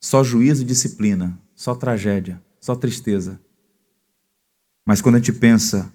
Só 0.02 0.24
juízo 0.24 0.62
e 0.62 0.66
disciplina, 0.66 1.38
só 1.54 1.76
tragédia, 1.76 2.42
só 2.60 2.74
tristeza. 2.74 3.40
Mas 4.84 5.00
quando 5.00 5.14
a 5.14 5.18
gente 5.18 5.32
pensa 5.32 5.92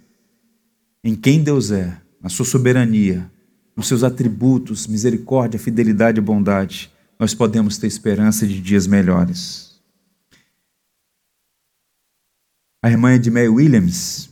em 1.03 1.13
quem 1.13 1.43
Deus 1.43 1.71
é, 1.71 2.01
na 2.21 2.29
sua 2.29 2.45
soberania, 2.45 3.29
nos 3.75 3.87
seus 3.87 4.03
atributos, 4.03 4.87
misericórdia, 4.87 5.59
fidelidade 5.59 6.19
e 6.19 6.21
bondade, 6.21 6.89
nós 7.19 7.33
podemos 7.33 7.77
ter 7.77 7.87
esperança 7.87 8.47
de 8.47 8.61
dias 8.61 8.87
melhores. 8.87 9.77
A 12.81 12.89
irmã 12.89 13.13
Edmé 13.13 13.49
Williams, 13.49 14.29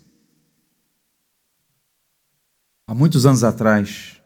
há 2.88 2.96
muitos 2.96 3.26
anos 3.26 3.44
atrás, 3.44 4.22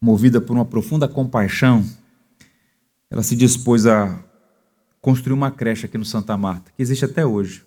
movida 0.00 0.40
por 0.40 0.54
uma 0.54 0.64
profunda 0.64 1.06
compaixão, 1.06 1.84
ela 3.10 3.22
se 3.22 3.36
dispôs 3.36 3.86
a 3.86 4.25
construir 5.06 5.34
uma 5.34 5.52
creche 5.52 5.86
aqui 5.86 5.96
no 5.96 6.04
Santa 6.04 6.36
Marta, 6.36 6.72
que 6.74 6.82
existe 6.82 7.04
até 7.04 7.24
hoje. 7.24 7.64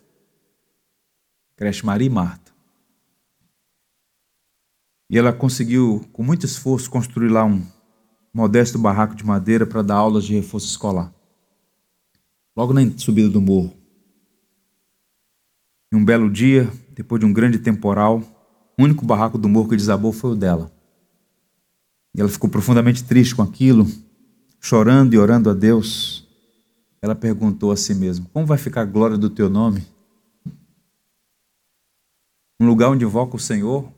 Creche 1.56 1.86
Maria 1.86 2.08
e 2.08 2.10
Marta. 2.10 2.52
E 5.10 5.18
ela 5.18 5.32
conseguiu, 5.32 6.06
com 6.12 6.22
muito 6.22 6.46
esforço, 6.46 6.90
construir 6.90 7.30
lá 7.30 7.46
um, 7.46 7.66
modesto 8.34 8.78
barraco 8.78 9.16
de 9.16 9.26
madeira 9.26 9.66
para 9.66 9.82
dar 9.82 9.96
aulas 9.96 10.26
de 10.26 10.34
reforço 10.36 10.68
escolar. 10.68 11.14
Logo 12.58 12.74
na 12.74 12.82
subida 12.98 13.30
do 13.30 13.40
morro. 13.40 13.74
Em 15.94 15.96
um 15.96 16.04
belo 16.04 16.30
dia, 16.30 16.70
depois 16.92 17.22
de 17.22 17.26
um 17.26 17.32
grande 17.32 17.58
temporal, 17.58 18.22
o 18.78 18.84
único 18.84 19.06
barraco 19.06 19.38
do 19.38 19.48
morro 19.48 19.70
que 19.70 19.78
desabou 19.78 20.12
foi 20.12 20.32
o 20.32 20.36
dela. 20.36 20.70
E 22.14 22.20
ela 22.20 22.28
ficou 22.28 22.50
profundamente 22.50 23.02
triste 23.02 23.34
com 23.34 23.42
aquilo, 23.42 23.88
chorando 24.60 25.14
e 25.14 25.18
orando 25.18 25.50
a 25.50 25.54
Deus. 25.54 26.28
Ela 27.02 27.16
perguntou 27.16 27.72
a 27.72 27.78
si 27.78 27.94
mesma: 27.94 28.26
Como 28.34 28.46
vai 28.46 28.58
ficar 28.58 28.82
a 28.82 28.86
glória 28.86 29.18
do 29.18 29.30
teu 29.30 29.50
nome? 29.50 29.86
Um 32.60 32.68
lugar 32.68 32.90
onde 32.90 33.06
invoca 33.06 33.36
o 33.36 33.40
Senhor 33.40 33.90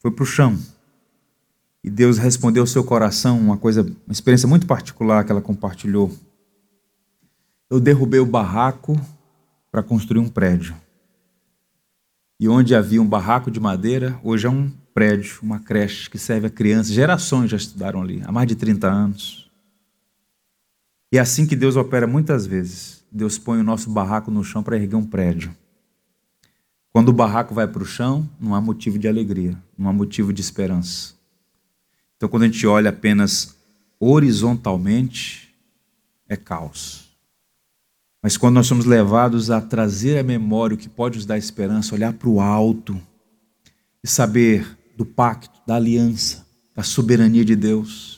foi 0.00 0.10
para 0.10 0.22
o 0.22 0.26
chão 0.26 0.58
e 1.84 1.90
Deus 1.90 2.16
respondeu 2.16 2.62
ao 2.62 2.66
seu 2.66 2.82
coração 2.82 3.38
uma 3.38 3.58
coisa, 3.58 3.82
uma 3.82 4.12
experiência 4.12 4.48
muito 4.48 4.66
particular 4.66 5.22
que 5.22 5.30
ela 5.30 5.42
compartilhou. 5.42 6.10
Eu 7.68 7.78
derrubei 7.78 8.20
o 8.20 8.26
barraco 8.26 8.98
para 9.70 9.82
construir 9.82 10.18
um 10.18 10.28
prédio. 10.28 10.74
E 12.40 12.48
onde 12.48 12.74
havia 12.74 13.02
um 13.02 13.06
barraco 13.06 13.50
de 13.50 13.60
madeira, 13.60 14.18
hoje 14.24 14.46
é 14.46 14.50
um 14.50 14.72
prédio, 14.94 15.40
uma 15.42 15.60
creche 15.60 16.08
que 16.08 16.16
serve 16.16 16.46
a 16.46 16.50
crianças. 16.50 16.90
Gerações 16.90 17.50
já 17.50 17.58
estudaram 17.58 18.00
ali, 18.00 18.22
há 18.24 18.32
mais 18.32 18.48
de 18.48 18.54
30 18.54 18.88
anos. 18.88 19.43
E 21.14 21.16
é 21.16 21.20
assim 21.20 21.46
que 21.46 21.54
Deus 21.54 21.76
opera 21.76 22.08
muitas 22.08 22.44
vezes. 22.44 23.04
Deus 23.08 23.38
põe 23.38 23.60
o 23.60 23.62
nosso 23.62 23.88
barraco 23.88 24.32
no 24.32 24.42
chão 24.42 24.64
para 24.64 24.74
erguer 24.74 24.96
um 24.96 25.06
prédio. 25.06 25.54
Quando 26.92 27.10
o 27.10 27.12
barraco 27.12 27.54
vai 27.54 27.68
para 27.68 27.84
o 27.84 27.86
chão, 27.86 28.28
não 28.40 28.52
há 28.52 28.60
motivo 28.60 28.98
de 28.98 29.06
alegria, 29.06 29.56
não 29.78 29.88
há 29.88 29.92
motivo 29.92 30.32
de 30.32 30.40
esperança. 30.40 31.14
Então, 32.16 32.28
quando 32.28 32.42
a 32.42 32.46
gente 32.46 32.66
olha 32.66 32.90
apenas 32.90 33.54
horizontalmente, 34.00 35.54
é 36.28 36.36
caos. 36.36 37.16
Mas 38.20 38.36
quando 38.36 38.56
nós 38.56 38.66
somos 38.66 38.84
levados 38.84 39.52
a 39.52 39.60
trazer 39.60 40.18
à 40.18 40.24
memória 40.24 40.74
o 40.74 40.78
que 40.78 40.88
pode 40.88 41.18
nos 41.18 41.26
dar 41.26 41.38
esperança, 41.38 41.94
olhar 41.94 42.12
para 42.12 42.28
o 42.28 42.40
alto 42.40 43.00
e 44.02 44.08
saber 44.08 44.66
do 44.96 45.06
pacto, 45.06 45.60
da 45.64 45.76
aliança, 45.76 46.44
da 46.74 46.82
soberania 46.82 47.44
de 47.44 47.54
Deus, 47.54 48.13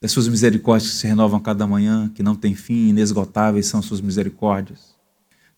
das 0.00 0.12
suas 0.12 0.28
misericórdias 0.28 0.92
que 0.92 0.96
se 0.98 1.06
renovam 1.06 1.40
cada 1.40 1.66
manhã, 1.66 2.10
que 2.14 2.22
não 2.22 2.36
tem 2.36 2.54
fim, 2.54 2.88
inesgotáveis 2.88 3.66
são 3.66 3.82
suas 3.82 4.00
misericórdias, 4.00 4.96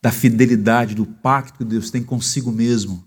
da 0.01 0.11
fidelidade, 0.11 0.95
do 0.95 1.05
pacto 1.05 1.59
que 1.59 1.65
Deus 1.65 1.91
tem 1.91 2.03
consigo 2.03 2.51
mesmo, 2.51 3.05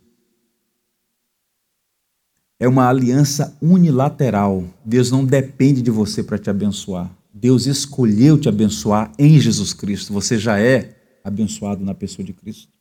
é 2.60 2.68
uma 2.68 2.88
aliança 2.88 3.58
unilateral. 3.62 4.64
Deus 4.86 5.12
não 5.12 5.26
depende 5.26 5.82
de 5.82 5.92
você 5.92 6.24
para 6.24 6.38
te 6.38 6.50
abençoar. 6.50 7.14
Deus 7.34 7.66
escolheu 7.66 8.40
te 8.40 8.48
abençoar 8.48 9.12
em 9.18 9.40
Jesus 9.40 9.74
Cristo. 9.74 10.14
Você 10.14 10.38
já 10.38 10.60
é 10.60 11.20
abençoado 11.24 11.84
na 11.84 11.94
pessoa 11.94 12.26
de 12.26 12.32
Cristo. 12.32 12.72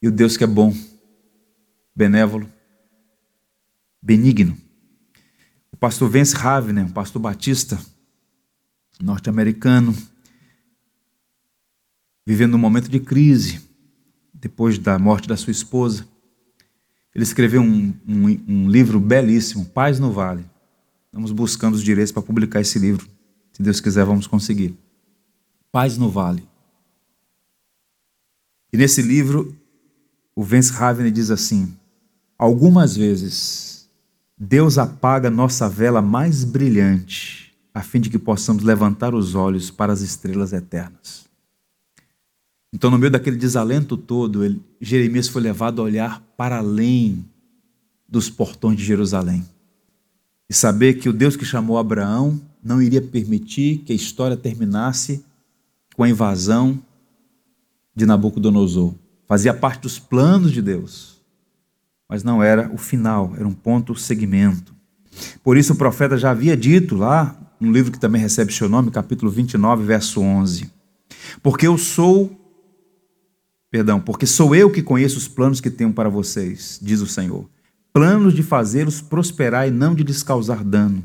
E 0.00 0.08
o 0.08 0.12
Deus 0.12 0.36
que 0.36 0.44
é 0.44 0.46
bom, 0.46 0.72
benévolo, 1.94 2.48
benigno. 4.00 4.65
O 5.76 5.78
pastor 5.78 6.08
Vance 6.08 6.34
Havner, 6.34 6.86
um 6.86 6.90
pastor 6.90 7.20
batista 7.20 7.78
norte-americano, 8.98 9.94
vivendo 12.24 12.54
um 12.54 12.58
momento 12.58 12.88
de 12.88 12.98
crise, 12.98 13.60
depois 14.32 14.78
da 14.78 14.98
morte 14.98 15.28
da 15.28 15.36
sua 15.36 15.50
esposa. 15.50 16.08
Ele 17.14 17.22
escreveu 17.22 17.60
um, 17.60 17.94
um, 18.08 18.26
um 18.48 18.70
livro 18.70 18.98
belíssimo, 18.98 19.66
Paz 19.66 20.00
no 20.00 20.10
Vale. 20.10 20.46
Estamos 21.04 21.30
buscando 21.30 21.74
os 21.74 21.84
direitos 21.84 22.10
para 22.10 22.22
publicar 22.22 22.62
esse 22.62 22.78
livro. 22.78 23.06
Se 23.52 23.62
Deus 23.62 23.78
quiser, 23.78 24.06
vamos 24.06 24.26
conseguir. 24.26 24.74
Paz 25.70 25.98
no 25.98 26.08
Vale. 26.08 26.42
E 28.72 28.78
nesse 28.78 29.02
livro, 29.02 29.54
o 30.34 30.42
Vance 30.42 30.72
Havner 30.74 31.12
diz 31.12 31.30
assim: 31.30 31.76
Algumas 32.38 32.96
vezes, 32.96 33.75
Deus 34.38 34.76
apaga 34.76 35.30
nossa 35.30 35.68
vela 35.68 36.02
mais 36.02 36.44
brilhante, 36.44 37.54
a 37.72 37.82
fim 37.82 38.00
de 38.00 38.10
que 38.10 38.18
possamos 38.18 38.62
levantar 38.62 39.14
os 39.14 39.34
olhos 39.34 39.70
para 39.70 39.92
as 39.92 40.02
estrelas 40.02 40.52
eternas. 40.52 41.24
Então, 42.72 42.90
no 42.90 42.98
meio 42.98 43.10
daquele 43.10 43.36
desalento 43.36 43.96
todo, 43.96 44.44
ele, 44.44 44.62
Jeremias 44.80 45.28
foi 45.28 45.40
levado 45.40 45.80
a 45.80 45.84
olhar 45.84 46.20
para 46.36 46.58
além 46.58 47.24
dos 48.06 48.28
portões 48.28 48.76
de 48.76 48.84
Jerusalém 48.84 49.44
e 50.48 50.54
saber 50.54 50.94
que 50.94 51.08
o 51.08 51.12
Deus 51.12 51.36
que 51.36 51.44
chamou 51.44 51.78
Abraão 51.78 52.40
não 52.62 52.82
iria 52.82 53.00
permitir 53.00 53.78
que 53.78 53.92
a 53.92 53.96
história 53.96 54.36
terminasse 54.36 55.24
com 55.94 56.02
a 56.02 56.08
invasão 56.08 56.80
de 57.94 58.04
Nabucodonosor. 58.04 58.94
Fazia 59.26 59.54
parte 59.54 59.82
dos 59.82 59.98
planos 59.98 60.52
de 60.52 60.60
Deus, 60.60 61.15
mas 62.08 62.22
não 62.22 62.42
era 62.42 62.70
o 62.72 62.78
final, 62.78 63.34
era 63.36 63.46
um 63.46 63.52
ponto 63.52 63.94
segmento. 63.94 64.74
Por 65.42 65.56
isso 65.56 65.72
o 65.72 65.76
profeta 65.76 66.16
já 66.16 66.30
havia 66.30 66.56
dito 66.56 66.94
lá, 66.94 67.36
no 67.58 67.72
livro 67.72 67.90
que 67.90 67.98
também 67.98 68.20
recebe 68.20 68.52
seu 68.52 68.68
nome, 68.68 68.90
capítulo 68.90 69.30
29, 69.30 69.84
verso 69.84 70.20
11: 70.20 70.70
Porque 71.42 71.66
eu 71.66 71.78
sou 71.78 72.42
Perdão, 73.70 74.00
porque 74.00 74.26
sou 74.26 74.54
eu 74.54 74.70
que 74.70 74.82
conheço 74.82 75.18
os 75.18 75.28
planos 75.28 75.60
que 75.60 75.68
tenho 75.68 75.92
para 75.92 76.08
vocês, 76.08 76.78
diz 76.80 77.00
o 77.00 77.06
Senhor. 77.06 77.46
Planos 77.92 78.32
de 78.32 78.42
fazê-los 78.42 79.00
prosperar 79.00 79.66
e 79.66 79.70
não 79.70 79.94
de 79.94 80.02
lhes 80.02 80.22
causar 80.22 80.62
dano. 80.62 81.04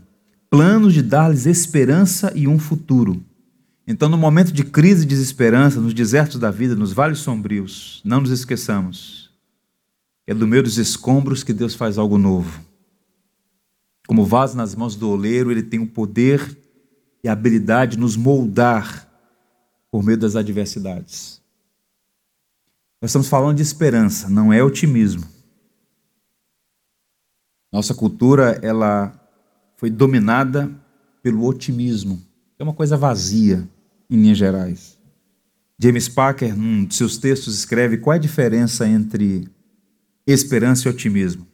Planos 0.50 0.94
de 0.94 1.02
dar-lhes 1.02 1.46
esperança 1.46 2.32
e 2.36 2.48
um 2.48 2.60
futuro. 2.60 3.22
Então, 3.88 4.08
no 4.08 4.18
momento 4.18 4.52
de 4.52 4.64
crise 4.64 5.04
e 5.04 5.08
desesperança, 5.08 5.82
nos 5.82 5.94
desertos 5.94 6.40
da 6.40 6.52
vida, 6.52 6.76
nos 6.76 6.94
vales 6.94 7.20
sombrios, 7.20 8.02
não 8.06 8.22
nos 8.22 8.32
esqueçamos. 8.32 9.21
É 10.32 10.34
do 10.34 10.48
meio 10.48 10.64
dos 10.64 10.78
escombros 10.78 11.44
que 11.44 11.52
Deus 11.52 11.76
faz 11.76 11.98
algo 11.98 12.18
novo. 12.18 12.64
Como 14.08 14.24
vaso 14.24 14.56
nas 14.56 14.74
mãos 14.74 14.96
do 14.96 15.10
oleiro, 15.10 15.52
ele 15.52 15.62
tem 15.62 15.78
o 15.78 15.86
poder 15.86 16.58
e 17.22 17.28
a 17.28 17.34
habilidade 17.34 17.98
de 17.98 18.00
nos 18.00 18.16
moldar 18.16 19.12
por 19.92 20.02
meio 20.02 20.18
das 20.18 20.38
adversidades. 20.38 21.42
Nós 23.02 23.12
estamos 23.12 23.28
falando 23.28 23.58
de 23.58 23.62
esperança, 23.62 24.30
não 24.30 24.54
é 24.54 24.64
otimismo. 24.64 25.28
Nossa 27.70 27.94
cultura 27.94 28.58
ela 28.62 29.14
foi 29.76 29.90
dominada 29.90 30.72
pelo 31.22 31.46
otimismo, 31.46 32.22
é 32.58 32.64
uma 32.64 32.74
coisa 32.74 32.96
vazia 32.96 33.68
em 34.10 34.16
linhas 34.16 34.38
gerais. 34.38 34.98
James 35.78 36.08
Packer, 36.08 36.58
num 36.58 36.86
de 36.86 36.96
seus 36.96 37.18
textos, 37.18 37.54
escreve 37.54 37.98
qual 37.98 38.14
é 38.14 38.16
a 38.16 38.22
diferença 38.22 38.88
entre 38.88 39.52
esperança 40.32 40.88
e 40.88 40.92
otimismo. 40.92 41.48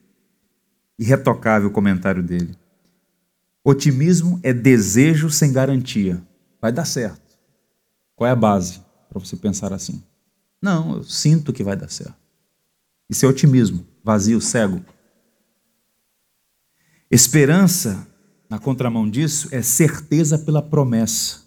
Irretocável 0.98 1.70
o 1.70 1.72
comentário 1.72 2.24
dele. 2.24 2.56
Otimismo 3.64 4.40
é 4.44 4.54
desejo 4.54 5.30
sem 5.30 5.52
garantia. 5.52 6.22
Vai 6.62 6.72
dar 6.72 6.86
certo. 6.86 7.38
Qual 8.16 8.28
é 8.28 8.32
a 8.32 8.36
base 8.36 8.82
para 9.10 9.20
você 9.20 9.36
pensar 9.36 9.74
assim? 9.74 10.02
Não, 10.62 10.98
eu 10.98 11.04
sinto 11.04 11.54
que 11.54 11.64
vai 11.64 11.76
dar 11.76 11.90
certo. 11.90 12.16
Isso 13.10 13.26
é 13.26 13.30
otimismo, 13.30 13.86
vazio, 14.04 14.42
cego. 14.42 14.84
Esperança, 17.10 18.08
na 18.50 18.60
contramão 18.60 19.10
disso, 19.10 19.48
é 19.52 19.62
certeza 19.62 20.38
pela 20.38 20.62
promessa. 20.62 21.47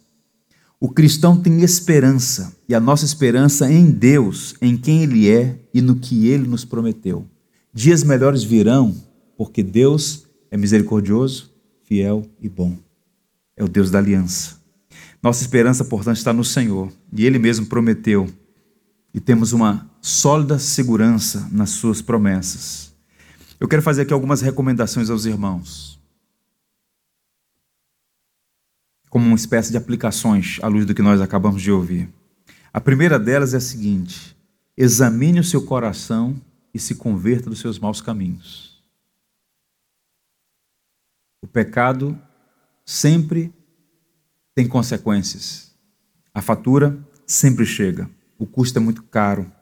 O 0.83 0.89
cristão 0.89 1.37
tem 1.37 1.61
esperança, 1.61 2.57
e 2.67 2.75
a 2.75 2.81
nossa 2.81 3.05
esperança 3.05 3.71
em 3.71 3.91
Deus, 3.91 4.55
em 4.63 4.79
quem 4.79 5.03
Ele 5.03 5.29
é 5.29 5.59
e 5.75 5.83
no 5.83 5.97
que 5.97 6.27
Ele 6.27 6.49
nos 6.49 6.65
prometeu. 6.65 7.27
Dias 7.73 8.03
melhores 8.03 8.43
virão, 8.43 8.97
porque 9.37 9.63
Deus 9.63 10.25
é 10.51 10.57
misericordioso, 10.57 11.53
fiel 11.85 12.25
e 12.41 12.49
bom. 12.49 12.79
É 13.55 13.63
o 13.63 13.69
Deus 13.69 13.91
da 13.91 13.99
aliança. 13.99 14.57
Nossa 15.23 15.43
esperança, 15.43 15.85
portanto, 15.85 16.17
está 16.17 16.33
no 16.33 16.43
Senhor, 16.43 16.91
e 17.13 17.27
Ele 17.27 17.39
mesmo 17.39 17.67
prometeu 17.67 18.27
e 19.13 19.21
temos 19.21 19.53
uma 19.53 19.91
sólida 20.01 20.59
segurança 20.59 21.47
nas 21.53 21.71
suas 21.71 22.01
promessas. 22.01 22.95
Eu 23.59 23.69
quero 23.69 23.83
fazer 23.83 24.03
aqui 24.03 24.15
algumas 24.15 24.41
recomendações 24.41 25.11
aos 25.11 25.27
irmãos. 25.27 26.00
Como 29.11 29.27
uma 29.27 29.37
espécie 29.37 29.71
de 29.71 29.77
aplicações 29.77 30.59
à 30.63 30.69
luz 30.69 30.87
do 30.87 30.95
que 30.95 31.03
nós 31.03 31.21
acabamos 31.21 31.61
de 31.61 31.71
ouvir. 31.71 32.09
A 32.73 32.81
primeira 32.81 33.19
delas 33.19 33.53
é 33.53 33.59
a 33.59 33.61
seguinte: 33.61 34.35
examine 34.75 35.41
o 35.41 35.45
seu 35.45 35.67
coração 35.67 36.41
e 36.73 36.79
se 36.79 36.95
converta 36.95 37.51
dos 37.51 37.61
seus 37.61 37.79
maus 37.79 38.01
caminhos. 38.01 38.83
O 41.43 41.47
pecado 41.47 42.19
sempre 42.87 43.53
tem 44.55 44.67
consequências. 44.67 45.75
A 46.33 46.41
fatura 46.41 46.99
sempre 47.27 47.67
chega 47.67 48.09
o 48.41 48.47
custo 48.47 48.79
é 48.79 48.81
muito 48.81 49.03
caro. 49.03 49.53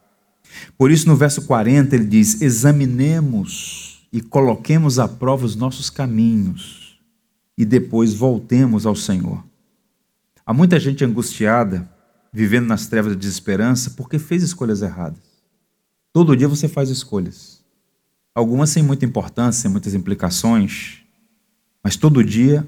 Por 0.79 0.91
isso, 0.91 1.09
no 1.09 1.17
verso 1.17 1.43
40, 1.43 1.97
ele 1.97 2.05
diz: 2.05 2.41
examinemos 2.41 4.07
e 4.13 4.23
coloquemos 4.23 4.99
à 5.01 5.09
prova 5.09 5.45
os 5.45 5.57
nossos 5.57 5.91
caminhos 5.91 6.78
e 7.59 7.65
depois 7.65 8.15
voltemos 8.15 8.87
ao 8.87 8.95
Senhor. 8.95 9.45
Há 10.47 10.55
muita 10.55 10.79
gente 10.79 11.05
angustiada, 11.05 11.91
vivendo 12.33 12.69
nas 12.69 12.87
trevas 12.87 13.13
da 13.13 13.19
desesperança, 13.19 13.91
porque 13.91 14.17
fez 14.17 14.45
escolhas 14.45 14.81
erradas. 14.81 15.19
Todo 16.13 16.37
dia 16.37 16.47
você 16.47 16.69
faz 16.69 16.89
escolhas. 16.89 17.61
Algumas 18.33 18.71
sem 18.71 18.81
muita 18.81 19.05
importância, 19.05 19.63
sem 19.63 19.71
muitas 19.73 19.93
implicações, 19.93 21.01
mas 21.83 21.97
todo 21.97 22.23
dia 22.23 22.65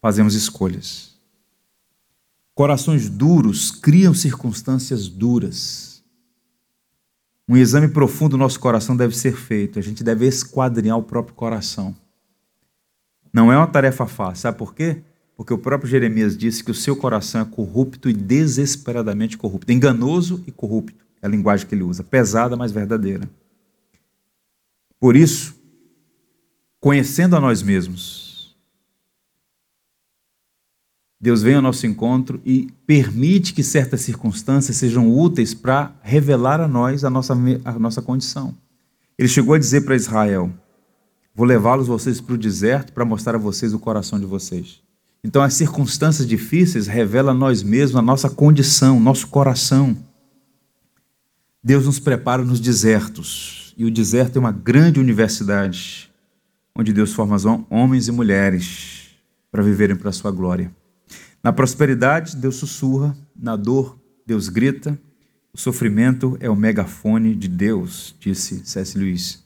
fazemos 0.00 0.34
escolhas. 0.34 1.14
Corações 2.54 3.10
duros 3.10 3.70
criam 3.70 4.14
circunstâncias 4.14 5.06
duras. 5.06 6.02
Um 7.46 7.58
exame 7.58 7.88
profundo 7.88 8.30
do 8.30 8.38
nosso 8.38 8.58
coração 8.58 8.96
deve 8.96 9.14
ser 9.14 9.36
feito. 9.36 9.78
A 9.78 9.82
gente 9.82 10.02
deve 10.02 10.26
esquadrinhar 10.26 10.96
o 10.96 11.02
próprio 11.02 11.34
coração. 11.34 11.94
Não 13.32 13.52
é 13.52 13.56
uma 13.56 13.66
tarefa 13.66 14.06
fácil. 14.06 14.42
Sabe 14.42 14.58
por 14.58 14.74
quê? 14.74 15.02
Porque 15.36 15.52
o 15.54 15.58
próprio 15.58 15.90
Jeremias 15.90 16.36
disse 16.36 16.64
que 16.64 16.70
o 16.70 16.74
seu 16.74 16.96
coração 16.96 17.42
é 17.42 17.44
corrupto 17.44 18.08
e 18.08 18.12
desesperadamente 18.12 19.38
corrupto. 19.38 19.72
Enganoso 19.72 20.42
e 20.46 20.52
corrupto. 20.52 21.04
É 21.22 21.26
a 21.26 21.30
linguagem 21.30 21.66
que 21.66 21.74
ele 21.74 21.84
usa. 21.84 22.02
Pesada, 22.02 22.56
mas 22.56 22.72
verdadeira. 22.72 23.28
Por 24.98 25.14
isso, 25.14 25.54
conhecendo 26.80 27.36
a 27.36 27.40
nós 27.40 27.62
mesmos, 27.62 28.56
Deus 31.20 31.42
vem 31.42 31.54
ao 31.54 31.62
nosso 31.62 31.86
encontro 31.86 32.40
e 32.44 32.68
permite 32.86 33.52
que 33.52 33.62
certas 33.62 34.02
circunstâncias 34.02 34.76
sejam 34.76 35.12
úteis 35.12 35.52
para 35.52 35.92
revelar 36.02 36.60
a 36.60 36.68
nós 36.68 37.04
a 37.04 37.10
nossa, 37.10 37.36
a 37.64 37.78
nossa 37.78 38.00
condição. 38.00 38.56
Ele 39.18 39.28
chegou 39.28 39.54
a 39.54 39.58
dizer 39.58 39.80
para 39.80 39.96
Israel: 39.96 40.52
Vou 41.38 41.46
levá-los 41.46 41.86
vocês 41.86 42.20
para 42.20 42.34
o 42.34 42.36
deserto 42.36 42.92
para 42.92 43.04
mostrar 43.04 43.36
a 43.36 43.38
vocês 43.38 43.72
o 43.72 43.78
coração 43.78 44.18
de 44.18 44.26
vocês. 44.26 44.82
Então, 45.22 45.40
as 45.40 45.54
circunstâncias 45.54 46.26
difíceis 46.26 46.88
revelam 46.88 47.30
a 47.30 47.38
nós 47.38 47.62
mesmos 47.62 47.94
a 47.94 48.02
nossa 48.02 48.28
condição, 48.28 48.98
nosso 48.98 49.28
coração. 49.28 49.96
Deus 51.62 51.86
nos 51.86 52.00
prepara 52.00 52.44
nos 52.44 52.58
desertos, 52.58 53.72
e 53.78 53.84
o 53.84 53.90
deserto 53.90 54.34
é 54.34 54.40
uma 54.40 54.50
grande 54.50 54.98
universidade, 54.98 56.10
onde 56.74 56.92
Deus 56.92 57.12
forma 57.12 57.36
homens 57.70 58.08
e 58.08 58.10
mulheres 58.10 59.10
para 59.48 59.62
viverem 59.62 59.94
para 59.94 60.10
a 60.10 60.12
sua 60.12 60.32
glória. 60.32 60.74
Na 61.40 61.52
prosperidade, 61.52 62.34
Deus 62.34 62.56
sussurra, 62.56 63.16
na 63.36 63.54
dor, 63.54 63.96
Deus 64.26 64.48
grita. 64.48 64.98
O 65.52 65.56
sofrimento 65.56 66.36
é 66.40 66.50
o 66.50 66.56
megafone 66.56 67.32
de 67.32 67.46
Deus, 67.46 68.12
disse 68.18 68.66
C.S. 68.66 68.98
Lewis. 68.98 69.44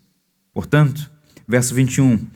Portanto, 0.55 1.12
verso 1.47 1.75
21, 1.75 2.27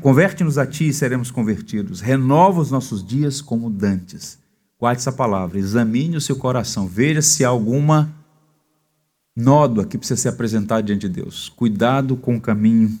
converte-nos 0.00 0.58
a 0.58 0.66
ti 0.66 0.88
e 0.88 0.92
seremos 0.92 1.30
convertidos. 1.30 2.00
Renova 2.00 2.60
os 2.60 2.70
nossos 2.70 3.04
dias 3.04 3.40
como 3.40 3.70
dantes. 3.70 4.38
Guarde 4.78 5.00
essa 5.00 5.12
palavra, 5.12 5.58
examine 5.58 6.16
o 6.16 6.20
seu 6.20 6.36
coração, 6.36 6.86
veja 6.86 7.20
se 7.20 7.44
há 7.44 7.48
alguma 7.48 8.10
nódoa 9.36 9.84
que 9.84 9.98
precisa 9.98 10.20
ser 10.20 10.28
apresentada 10.28 10.82
diante 10.82 11.08
de 11.08 11.08
Deus. 11.08 11.48
Cuidado 11.50 12.16
com 12.16 12.36
o 12.36 12.40
caminho 12.40 12.98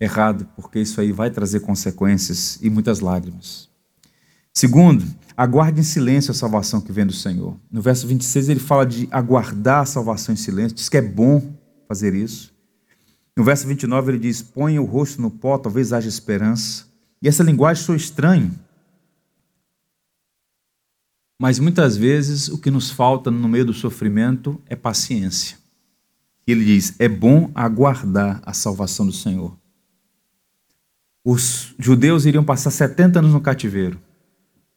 errado, 0.00 0.48
porque 0.56 0.80
isso 0.80 1.00
aí 1.00 1.12
vai 1.12 1.30
trazer 1.30 1.60
consequências 1.60 2.58
e 2.62 2.70
muitas 2.70 3.00
lágrimas. 3.00 3.68
Segundo, 4.52 5.04
aguarde 5.36 5.80
em 5.80 5.84
silêncio 5.84 6.30
a 6.30 6.34
salvação 6.34 6.80
que 6.80 6.92
vem 6.92 7.04
do 7.04 7.12
Senhor. 7.12 7.56
No 7.70 7.82
verso 7.82 8.06
26 8.06 8.48
ele 8.48 8.60
fala 8.60 8.86
de 8.86 9.08
aguardar 9.10 9.82
a 9.82 9.86
salvação 9.86 10.32
em 10.32 10.36
silêncio, 10.36 10.76
diz 10.76 10.88
que 10.88 10.96
é 10.96 11.02
bom 11.02 11.42
fazer 11.88 12.14
isso. 12.14 12.53
No 13.36 13.42
verso 13.42 13.66
29 13.66 14.12
ele 14.12 14.18
diz: 14.18 14.42
Ponha 14.42 14.80
o 14.80 14.84
rosto 14.84 15.20
no 15.20 15.30
pó, 15.30 15.58
talvez 15.58 15.92
haja 15.92 16.08
esperança. 16.08 16.86
E 17.20 17.28
essa 17.28 17.42
linguagem 17.42 17.82
sou 17.82 17.94
estranho. 17.94 18.54
Mas 21.38 21.58
muitas 21.58 21.96
vezes 21.96 22.48
o 22.48 22.58
que 22.58 22.70
nos 22.70 22.90
falta 22.90 23.30
no 23.30 23.48
meio 23.48 23.64
do 23.64 23.74
sofrimento 23.74 24.60
é 24.66 24.76
paciência. 24.76 25.58
Ele 26.46 26.64
diz: 26.64 26.94
é 26.98 27.08
bom 27.08 27.50
aguardar 27.54 28.40
a 28.44 28.52
salvação 28.52 29.06
do 29.06 29.12
Senhor. 29.12 29.56
Os 31.24 31.74
judeus 31.78 32.26
iriam 32.26 32.44
passar 32.44 32.70
70 32.70 33.18
anos 33.18 33.32
no 33.32 33.40
cativeiro. 33.40 33.98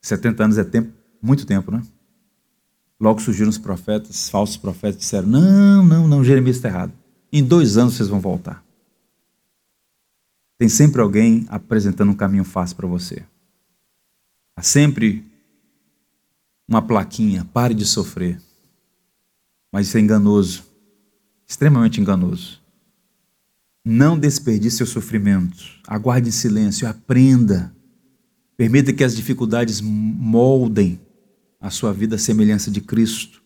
70 0.01 0.43
anos 0.45 0.58
é 0.58 0.64
tempo, 0.64 0.93
muito 1.22 1.45
tempo, 1.45 1.72
né? 1.72 1.82
Logo 2.99 3.20
surgiram 3.20 3.49
os 3.49 3.58
profetas, 3.58 4.30
falsos 4.30 4.58
profetas, 4.58 4.97
disseram: 4.97 5.28
Não, 5.28 5.86
não, 5.86 6.08
não, 6.08 6.24
Jeremias 6.24 6.55
está 6.55 6.70
errado. 6.70 6.93
Em 7.32 7.43
dois 7.43 7.78
anos 7.78 7.95
vocês 7.95 8.09
vão 8.09 8.19
voltar. 8.19 8.63
Tem 10.57 10.69
sempre 10.69 11.01
alguém 11.01 11.45
apresentando 11.49 12.11
um 12.11 12.15
caminho 12.15 12.43
fácil 12.43 12.75
para 12.75 12.88
você. 12.88 13.23
Há 14.55 14.63
sempre 14.63 15.23
uma 16.67 16.82
plaquinha: 16.82 17.45
pare 17.45 17.73
de 17.73 17.86
sofrer. 17.86 18.41
Mas 19.71 19.88
isso 19.88 19.97
é 19.97 19.99
enganoso, 19.99 20.63
extremamente 21.47 22.01
enganoso. 22.01 22.61
Não 23.86 24.17
desperdice 24.17 24.78
seu 24.78 24.86
sofrimento. 24.86 25.63
Aguarde 25.88 26.30
em 26.30 26.32
silêncio, 26.32 26.88
aprenda. 26.88 27.73
Permita 28.57 28.91
que 28.91 29.03
as 29.03 29.15
dificuldades 29.15 29.80
moldem 29.80 30.99
a 31.59 31.69
sua 31.69 31.93
vida 31.93 32.15
à 32.15 32.19
semelhança 32.19 32.71
de 32.71 32.82
Cristo. 32.82 33.41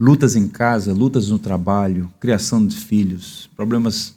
Lutas 0.00 0.34
em 0.34 0.48
casa, 0.48 0.94
lutas 0.94 1.28
no 1.28 1.38
trabalho, 1.38 2.10
criação 2.18 2.66
de 2.66 2.74
filhos, 2.74 3.50
problemas 3.54 4.16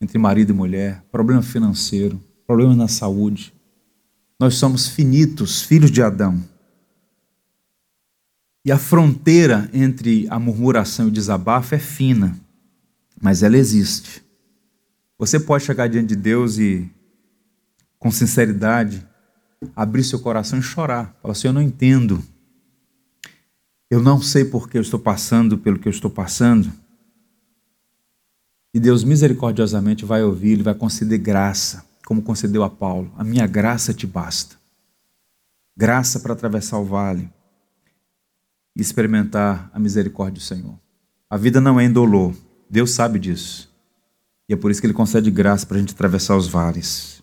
entre 0.00 0.16
marido 0.16 0.50
e 0.50 0.54
mulher, 0.54 1.04
problema 1.12 1.42
financeiro, 1.42 2.18
problemas 2.46 2.74
na 2.74 2.88
saúde. 2.88 3.52
Nós 4.40 4.54
somos 4.54 4.88
finitos, 4.88 5.60
filhos 5.60 5.90
de 5.90 6.00
Adão. 6.02 6.42
E 8.64 8.72
a 8.72 8.78
fronteira 8.78 9.68
entre 9.74 10.26
a 10.30 10.38
murmuração 10.38 11.04
e 11.04 11.08
o 11.08 11.12
desabafo 11.12 11.74
é 11.74 11.78
fina, 11.78 12.38
mas 13.20 13.42
ela 13.42 13.58
existe. 13.58 14.24
Você 15.18 15.38
pode 15.38 15.64
chegar 15.64 15.86
diante 15.86 16.08
de 16.08 16.16
Deus 16.16 16.56
e, 16.56 16.90
com 17.98 18.10
sinceridade, 18.10 19.06
abrir 19.76 20.02
seu 20.02 20.18
coração 20.18 20.58
e 20.58 20.62
chorar. 20.62 21.14
Falar 21.20 21.32
assim: 21.32 21.46
Eu 21.46 21.52
não 21.52 21.62
entendo. 21.62 22.24
Eu 23.90 24.02
não 24.02 24.20
sei 24.20 24.44
por 24.44 24.68
que 24.68 24.78
eu 24.78 24.82
estou 24.82 24.98
passando 24.98 25.58
pelo 25.58 25.78
que 25.78 25.88
eu 25.88 25.92
estou 25.92 26.10
passando. 26.10 26.72
E 28.72 28.80
Deus 28.80 29.04
misericordiosamente 29.04 30.04
vai 30.04 30.22
ouvir, 30.22 30.52
Ele 30.52 30.62
vai 30.62 30.74
conceder 30.74 31.18
graça, 31.18 31.84
como 32.04 32.22
concedeu 32.22 32.64
a 32.64 32.70
Paulo. 32.70 33.12
A 33.16 33.22
minha 33.22 33.46
graça 33.46 33.94
te 33.94 34.06
basta. 34.06 34.56
Graça 35.76 36.20
para 36.20 36.32
atravessar 36.32 36.78
o 36.78 36.84
vale 36.84 37.30
e 38.76 38.80
experimentar 38.80 39.70
a 39.72 39.78
misericórdia 39.78 40.34
do 40.34 40.40
Senhor. 40.40 40.78
A 41.30 41.36
vida 41.36 41.60
não 41.60 41.78
é 41.78 41.84
indolor, 41.84 42.34
Deus 42.68 42.90
sabe 42.92 43.18
disso. 43.18 43.72
E 44.48 44.52
é 44.52 44.56
por 44.56 44.70
isso 44.70 44.80
que 44.80 44.86
Ele 44.86 44.94
concede 44.94 45.30
graça 45.30 45.66
para 45.66 45.76
a 45.76 45.80
gente 45.80 45.94
atravessar 45.94 46.36
os 46.36 46.48
vales. 46.48 47.22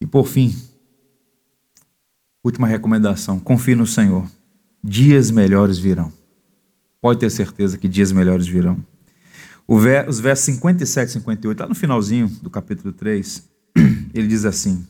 E 0.00 0.06
por 0.06 0.26
fim, 0.26 0.54
última 2.44 2.66
recomendação: 2.66 3.38
confie 3.38 3.74
no 3.74 3.86
Senhor. 3.86 4.28
Dias 4.88 5.32
melhores 5.32 5.78
virão. 5.78 6.12
Pode 7.00 7.18
ter 7.18 7.28
certeza 7.28 7.76
que 7.76 7.88
dias 7.88 8.12
melhores 8.12 8.46
virão. 8.46 8.78
Os 9.66 10.20
versos 10.20 10.44
57 10.44 11.08
e 11.08 11.12
58, 11.14 11.58
lá 11.58 11.68
no 11.68 11.74
finalzinho 11.74 12.28
do 12.40 12.48
capítulo 12.48 12.92
3, 12.92 13.42
ele 14.14 14.28
diz 14.28 14.44
assim: 14.44 14.86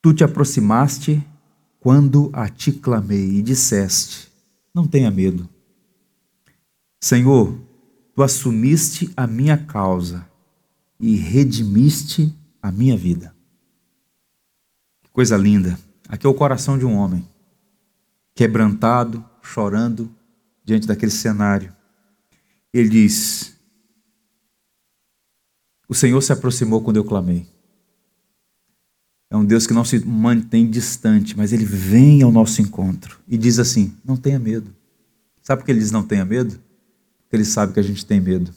Tu 0.00 0.14
te 0.14 0.22
aproximaste 0.22 1.20
quando 1.80 2.30
a 2.32 2.48
ti 2.48 2.70
clamei 2.70 3.38
e 3.38 3.42
disseste: 3.42 4.30
Não 4.72 4.86
tenha 4.86 5.10
medo. 5.10 5.48
Senhor, 7.02 7.58
tu 8.14 8.22
assumiste 8.22 9.10
a 9.16 9.26
minha 9.26 9.58
causa 9.58 10.24
e 11.00 11.16
redimiste 11.16 12.32
a 12.62 12.70
minha 12.70 12.96
vida. 12.96 13.34
Que 15.02 15.10
coisa 15.10 15.36
linda. 15.36 15.76
Aqui 16.08 16.24
é 16.24 16.30
o 16.30 16.34
coração 16.34 16.78
de 16.78 16.86
um 16.86 16.94
homem, 16.94 17.28
quebrantado, 18.34 19.24
chorando 19.42 20.14
diante 20.64 20.86
daquele 20.86 21.12
cenário. 21.12 21.74
Ele 22.72 22.88
diz: 22.88 23.56
O 25.88 25.94
Senhor 25.94 26.20
se 26.20 26.32
aproximou 26.32 26.82
quando 26.82 26.96
eu 26.96 27.04
clamei. 27.04 27.46
É 29.30 29.36
um 29.36 29.44
Deus 29.44 29.66
que 29.66 29.72
não 29.72 29.84
se 29.84 29.98
mantém 30.04 30.68
distante, 30.68 31.36
mas 31.36 31.52
ele 31.52 31.64
vem 31.64 32.22
ao 32.22 32.30
nosso 32.30 32.60
encontro 32.60 33.18
e 33.28 33.38
diz 33.38 33.58
assim: 33.58 33.96
Não 34.04 34.16
tenha 34.16 34.38
medo. 34.38 34.74
Sabe 35.44 35.60
por 35.60 35.66
que 35.66 35.72
ele 35.72 35.80
diz 35.80 35.90
não 35.90 36.02
tenha 36.02 36.24
medo? 36.24 36.58
Porque 37.22 37.36
ele 37.36 37.44
sabe 37.44 37.74
que 37.74 37.80
a 37.80 37.82
gente 37.82 38.04
tem 38.06 38.18
medo. 38.18 38.50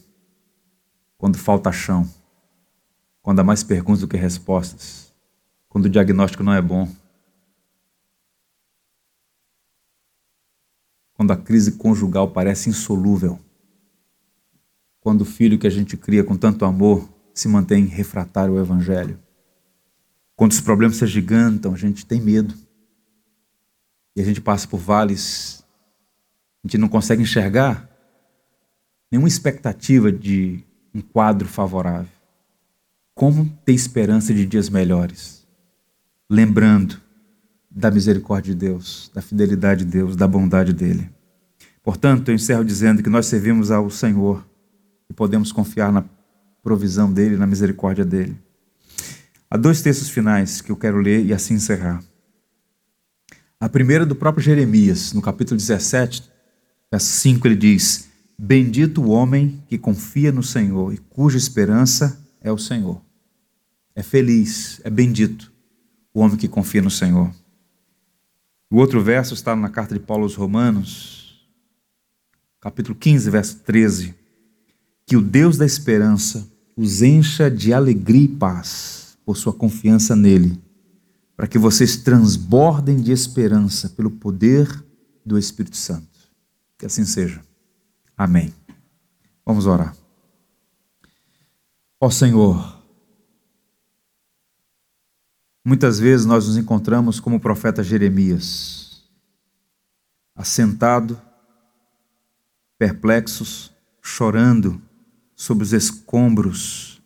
Quando 1.17 1.37
falta 1.37 1.69
chão, 1.69 2.09
quando 3.21 3.39
há 3.39 3.43
mais 3.43 3.61
perguntas 3.61 3.99
do 3.99 4.07
que 4.07 4.15
respostas, 4.15 5.11
quando 5.67 5.85
o 5.85 5.89
diagnóstico 5.89 6.43
não 6.43 6.53
é 6.53 6.61
bom, 6.61 6.89
quando 11.17 11.31
a 11.31 11.35
crise 11.35 11.71
conjugal 11.73 12.29
parece 12.29 12.69
insolúvel, 12.69 13.39
quando 14.99 15.21
o 15.21 15.25
filho 15.25 15.57
que 15.57 15.65
a 15.65 15.71
gente 15.71 15.97
cria 15.97 16.23
com 16.23 16.37
tanto 16.37 16.63
amor 16.63 17.09
se 17.33 17.47
mantém 17.47 17.85
refratário 17.85 18.53
ao 18.53 18.59
Evangelho, 18.59 19.19
quando 20.35 20.51
os 20.51 20.61
problemas 20.61 20.97
se 20.97 21.03
agigantam, 21.03 21.73
a 21.73 21.77
gente 21.77 22.05
tem 22.05 22.21
medo. 22.21 22.53
E 24.15 24.21
a 24.21 24.23
gente 24.23 24.39
passa 24.39 24.67
por 24.67 24.79
vales, 24.79 25.65
a 26.63 26.67
gente 26.67 26.77
não 26.77 26.87
consegue 26.87 27.23
enxergar 27.23 27.89
nenhuma 29.11 29.27
expectativa 29.27 30.11
de 30.11 30.63
um 30.93 31.01
quadro 31.01 31.47
favorável. 31.47 32.11
Como 33.15 33.49
ter 33.65 33.73
esperança 33.73 34.31
de 34.33 34.45
dias 34.45 34.69
melhores? 34.69 35.47
Lembrando 36.29 37.01
da 37.69 37.91
misericórdia 37.91 38.53
de 38.53 38.59
Deus, 38.59 39.11
da 39.13 39.21
fidelidade 39.21 39.85
de 39.85 39.91
Deus, 39.91 40.15
da 40.15 40.27
bondade 40.27 40.73
dele. 40.73 41.09
Portanto, 41.83 42.29
eu 42.29 42.35
encerro 42.35 42.65
dizendo 42.65 43.01
que 43.01 43.09
nós 43.09 43.27
servimos 43.27 43.71
ao 43.71 43.89
Senhor 43.89 44.45
e 45.09 45.13
podemos 45.13 45.51
confiar 45.51 45.91
na 45.91 46.03
provisão 46.61 47.11
dele, 47.11 47.37
na 47.37 47.47
misericórdia 47.47 48.03
dele. 48.03 48.37
Há 49.49 49.55
dois 49.55 49.81
textos 49.81 50.09
finais 50.09 50.59
que 50.59 50.71
eu 50.71 50.75
quero 50.75 50.97
ler 50.97 51.25
e 51.25 51.33
assim 51.33 51.53
encerrar. 51.53 52.03
A 53.59 53.69
primeira 53.69 54.03
é 54.03 54.07
do 54.07 54.15
próprio 54.15 54.43
Jeremias, 54.43 55.13
no 55.13 55.21
capítulo 55.21 55.57
17, 55.57 56.29
verso 56.91 57.07
5, 57.07 57.47
ele 57.47 57.55
diz: 57.55 58.09
Bendito 58.37 59.01
o 59.01 59.09
homem 59.09 59.63
que 59.67 59.77
confia 59.77 60.31
no 60.31 60.43
Senhor 60.43 60.93
e 60.93 60.97
cuja 60.97 61.37
esperança 61.37 62.19
é 62.41 62.51
o 62.51 62.57
Senhor. 62.57 63.01
É 63.95 64.03
feliz, 64.03 64.81
é 64.83 64.89
bendito 64.89 65.51
o 66.13 66.19
homem 66.19 66.37
que 66.37 66.47
confia 66.47 66.81
no 66.81 66.91
Senhor. 66.91 67.33
O 68.69 68.77
outro 68.77 69.01
verso 69.01 69.33
está 69.33 69.55
na 69.55 69.69
carta 69.69 69.93
de 69.93 69.99
Paulo 69.99 70.23
aos 70.23 70.35
Romanos, 70.35 71.47
capítulo 72.59 72.95
15, 72.95 73.29
verso 73.29 73.59
13: 73.59 74.13
Que 75.05 75.15
o 75.15 75.21
Deus 75.21 75.57
da 75.57 75.65
esperança 75.65 76.45
os 76.75 77.01
encha 77.01 77.49
de 77.49 77.73
alegria 77.73 78.25
e 78.25 78.27
paz 78.27 79.17
por 79.25 79.37
sua 79.37 79.53
confiança 79.53 80.15
nele, 80.17 80.61
para 81.35 81.47
que 81.47 81.57
vocês 81.57 81.97
transbordem 81.97 83.01
de 83.01 83.11
esperança 83.13 83.89
pelo 83.89 84.11
poder 84.11 84.67
do 85.25 85.37
Espírito 85.37 85.77
Santo. 85.77 86.17
Que 86.77 86.85
assim 86.85 87.05
seja. 87.05 87.41
Amém. 88.17 88.53
Vamos 89.45 89.65
orar. 89.65 89.95
Ó 92.01 92.09
Senhor, 92.09 92.76
muitas 95.67 95.99
vezes 95.99 96.25
nós 96.25 96.47
nos 96.47 96.55
encontramos 96.55 97.19
como 97.19 97.35
o 97.35 97.39
profeta 97.41 97.83
Jeremias, 97.83 99.03
assentado, 100.33 101.21
perplexos, 102.77 103.69
chorando 104.01 104.81
sobre 105.35 105.65
os 105.65 105.73
escombros 105.73 107.01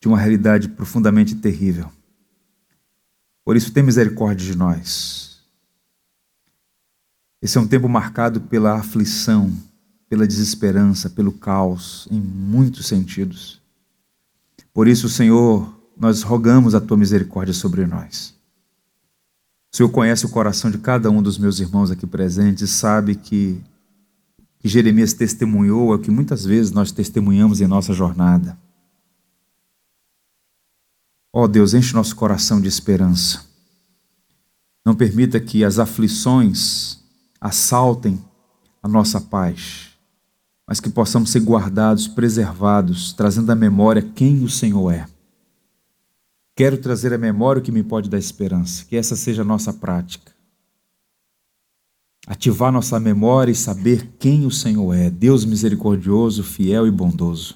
de 0.00 0.08
uma 0.08 0.18
realidade 0.18 0.70
profundamente 0.70 1.34
terrível. 1.34 1.92
Por 3.44 3.58
isso, 3.58 3.74
tem 3.74 3.82
misericórdia 3.82 4.50
de 4.50 4.56
nós. 4.56 5.42
Esse 7.42 7.58
é 7.58 7.60
um 7.60 7.68
tempo 7.68 7.90
marcado 7.90 8.40
pela 8.40 8.78
aflição, 8.78 9.52
pela 10.08 10.26
desesperança, 10.26 11.10
pelo 11.10 11.32
caos, 11.32 12.08
em 12.10 12.22
muitos 12.22 12.86
sentidos. 12.86 13.60
Por 14.72 14.88
isso, 14.88 15.10
Senhor, 15.10 15.77
nós 15.98 16.22
rogamos 16.22 16.74
a 16.74 16.80
tua 16.80 16.96
misericórdia 16.96 17.52
sobre 17.52 17.84
nós. 17.84 18.34
O 19.72 19.76
Senhor 19.76 19.88
conhece 19.90 20.24
o 20.24 20.30
coração 20.30 20.70
de 20.70 20.78
cada 20.78 21.10
um 21.10 21.22
dos 21.22 21.36
meus 21.36 21.60
irmãos 21.60 21.90
aqui 21.90 22.06
presentes 22.06 22.70
sabe 22.70 23.14
que, 23.14 23.60
que 24.60 24.68
Jeremias 24.68 25.12
testemunhou 25.12 25.92
é 25.92 25.96
o 25.96 25.98
que 25.98 26.10
muitas 26.10 26.44
vezes 26.44 26.70
nós 26.70 26.90
testemunhamos 26.92 27.60
em 27.60 27.66
nossa 27.66 27.92
jornada. 27.92 28.56
Ó 31.32 31.42
oh 31.42 31.48
Deus, 31.48 31.74
enche 31.74 31.94
nosso 31.94 32.16
coração 32.16 32.60
de 32.60 32.68
esperança. 32.68 33.44
Não 34.84 34.94
permita 34.94 35.38
que 35.38 35.62
as 35.62 35.78
aflições 35.78 36.98
assaltem 37.40 38.18
a 38.82 38.88
nossa 38.88 39.20
paz, 39.20 39.90
mas 40.66 40.80
que 40.80 40.88
possamos 40.88 41.30
ser 41.30 41.40
guardados, 41.40 42.08
preservados, 42.08 43.12
trazendo 43.12 43.52
à 43.52 43.54
memória 43.54 44.00
quem 44.00 44.42
o 44.42 44.48
Senhor 44.48 44.90
é. 44.92 45.06
Quero 46.58 46.76
trazer 46.76 47.14
à 47.14 47.18
memória 47.18 47.60
o 47.60 47.62
que 47.62 47.70
me 47.70 47.84
pode 47.84 48.10
dar 48.10 48.18
esperança, 48.18 48.84
que 48.84 48.96
essa 48.96 49.14
seja 49.14 49.42
a 49.42 49.44
nossa 49.44 49.72
prática. 49.72 50.32
Ativar 52.26 52.72
nossa 52.72 52.98
memória 52.98 53.52
e 53.52 53.54
saber 53.54 54.14
quem 54.18 54.44
o 54.44 54.50
Senhor 54.50 54.92
é, 54.92 55.08
Deus 55.08 55.44
misericordioso, 55.44 56.42
fiel 56.42 56.84
e 56.84 56.90
bondoso. 56.90 57.54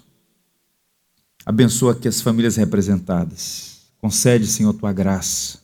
Abençoa 1.45 1.95
aqui 1.95 2.07
as 2.07 2.21
famílias 2.21 2.55
representadas. 2.55 3.91
Concede, 3.99 4.47
Senhor, 4.47 4.73
tua 4.73 4.93
graça. 4.93 5.59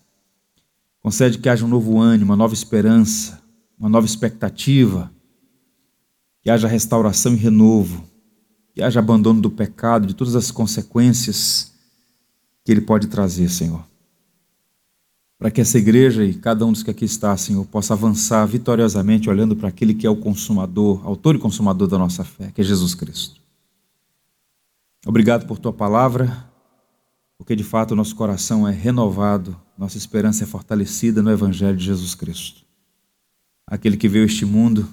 Concede 1.01 1.39
que 1.39 1.49
haja 1.49 1.65
um 1.65 1.69
novo 1.69 2.01
ânimo, 2.01 2.33
uma 2.33 2.37
nova 2.37 2.55
esperança, 2.55 3.41
uma 3.79 3.89
nova 3.89 4.05
expectativa. 4.05 5.13
Que 6.43 6.51
haja 6.51 6.67
restauração 6.67 7.35
e 7.35 7.37
renovo. 7.37 8.05
Que 8.75 8.83
haja 8.83 8.99
abandono 8.99 9.41
do 9.41 9.49
pecado, 9.49 10.09
de 10.09 10.15
todas 10.15 10.35
as 10.35 10.51
consequências 10.51 11.78
que 12.69 12.73
Ele 12.73 12.83
pode 12.83 13.07
trazer, 13.07 13.49
Senhor. 13.49 13.83
Para 15.39 15.51
que 15.51 15.59
essa 15.59 15.79
igreja 15.79 16.23
e 16.23 16.35
cada 16.35 16.67
um 16.67 16.71
dos 16.71 16.83
que 16.83 16.91
aqui 16.91 17.07
está, 17.07 17.35
Senhor, 17.35 17.65
possa 17.65 17.95
avançar 17.95 18.45
vitoriosamente 18.45 19.31
olhando 19.31 19.57
para 19.57 19.69
aquele 19.69 19.95
que 19.95 20.07
é 20.07 20.11
o 20.11 20.17
consumador, 20.17 21.01
autor 21.07 21.35
e 21.35 21.39
consumador 21.39 21.89
da 21.89 21.97
nossa 21.97 22.25
fé, 22.25 22.53
que 22.55 22.61
é 22.61 22.65
Jesus 22.65 22.95
Cristo. 22.95 23.41
Obrigado 25.07 25.47
por 25.47 25.59
tua 25.59 25.73
palavra, 25.73 26.47
porque 27.39 27.57
de 27.57 27.65
fato 27.65 27.97
nosso 27.97 28.15
coração 28.15 28.69
é 28.69 28.71
renovado, 28.71 29.59
nossa 29.79 29.97
esperança 29.97 30.45
é 30.45 30.47
fortalecida 30.47 31.23
no 31.23 31.31
Evangelho 31.31 31.79
de 31.79 31.87
Jesus 31.87 32.15
Cristo. 32.15 32.67
Aquele 33.67 33.97
que 33.97 34.11
veio 34.11 34.25
a 34.25 34.27
este 34.27 34.45
mundo, 34.45 34.87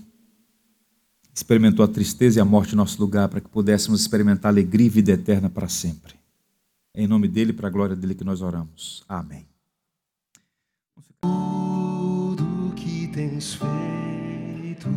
experimentou 1.34 1.84
a 1.84 1.90
tristeza 1.90 2.40
e 2.40 2.42
a 2.42 2.46
morte 2.46 2.72
em 2.72 2.78
nosso 2.78 3.02
lugar, 3.02 3.28
para 3.28 3.42
que 3.42 3.50
pudéssemos 3.50 4.00
experimentar 4.00 4.50
alegria 4.50 4.86
e 4.86 4.90
vida 4.90 5.12
eterna 5.12 5.50
para 5.50 5.68
sempre. 5.68 6.16
É 6.98 7.04
em 7.04 7.08
nome 7.08 7.28
dele, 7.28 7.52
para 7.52 7.68
a 7.68 7.70
glória 7.70 7.94
dele 7.94 8.16
que 8.16 8.24
nós 8.24 8.42
oramos. 8.42 9.04
Amém. 9.10 9.46
Tudo 11.20 12.74
que 12.74 13.10
tens 13.10 13.56
feito, 13.56 14.88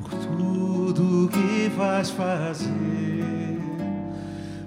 por 0.00 0.10
tudo 0.10 1.28
que 1.28 1.68
vais 1.76 2.10
fazer, 2.10 3.60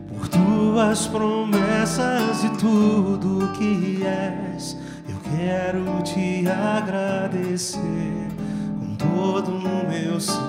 por 0.07 0.25
tuas 0.29 1.05
promessas 1.07 2.45
e 2.45 2.49
tudo 2.57 3.51
que 3.57 4.01
és, 4.05 4.77
eu 5.09 5.17
quero 5.35 6.01
te 6.01 6.47
agradecer 6.47 7.81
com 8.79 8.95
todo 8.95 9.51
o 9.51 9.89
meu 9.89 10.17
ser. 10.17 10.39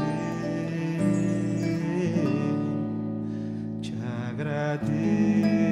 Te 3.81 3.93
agradeço. 4.31 5.72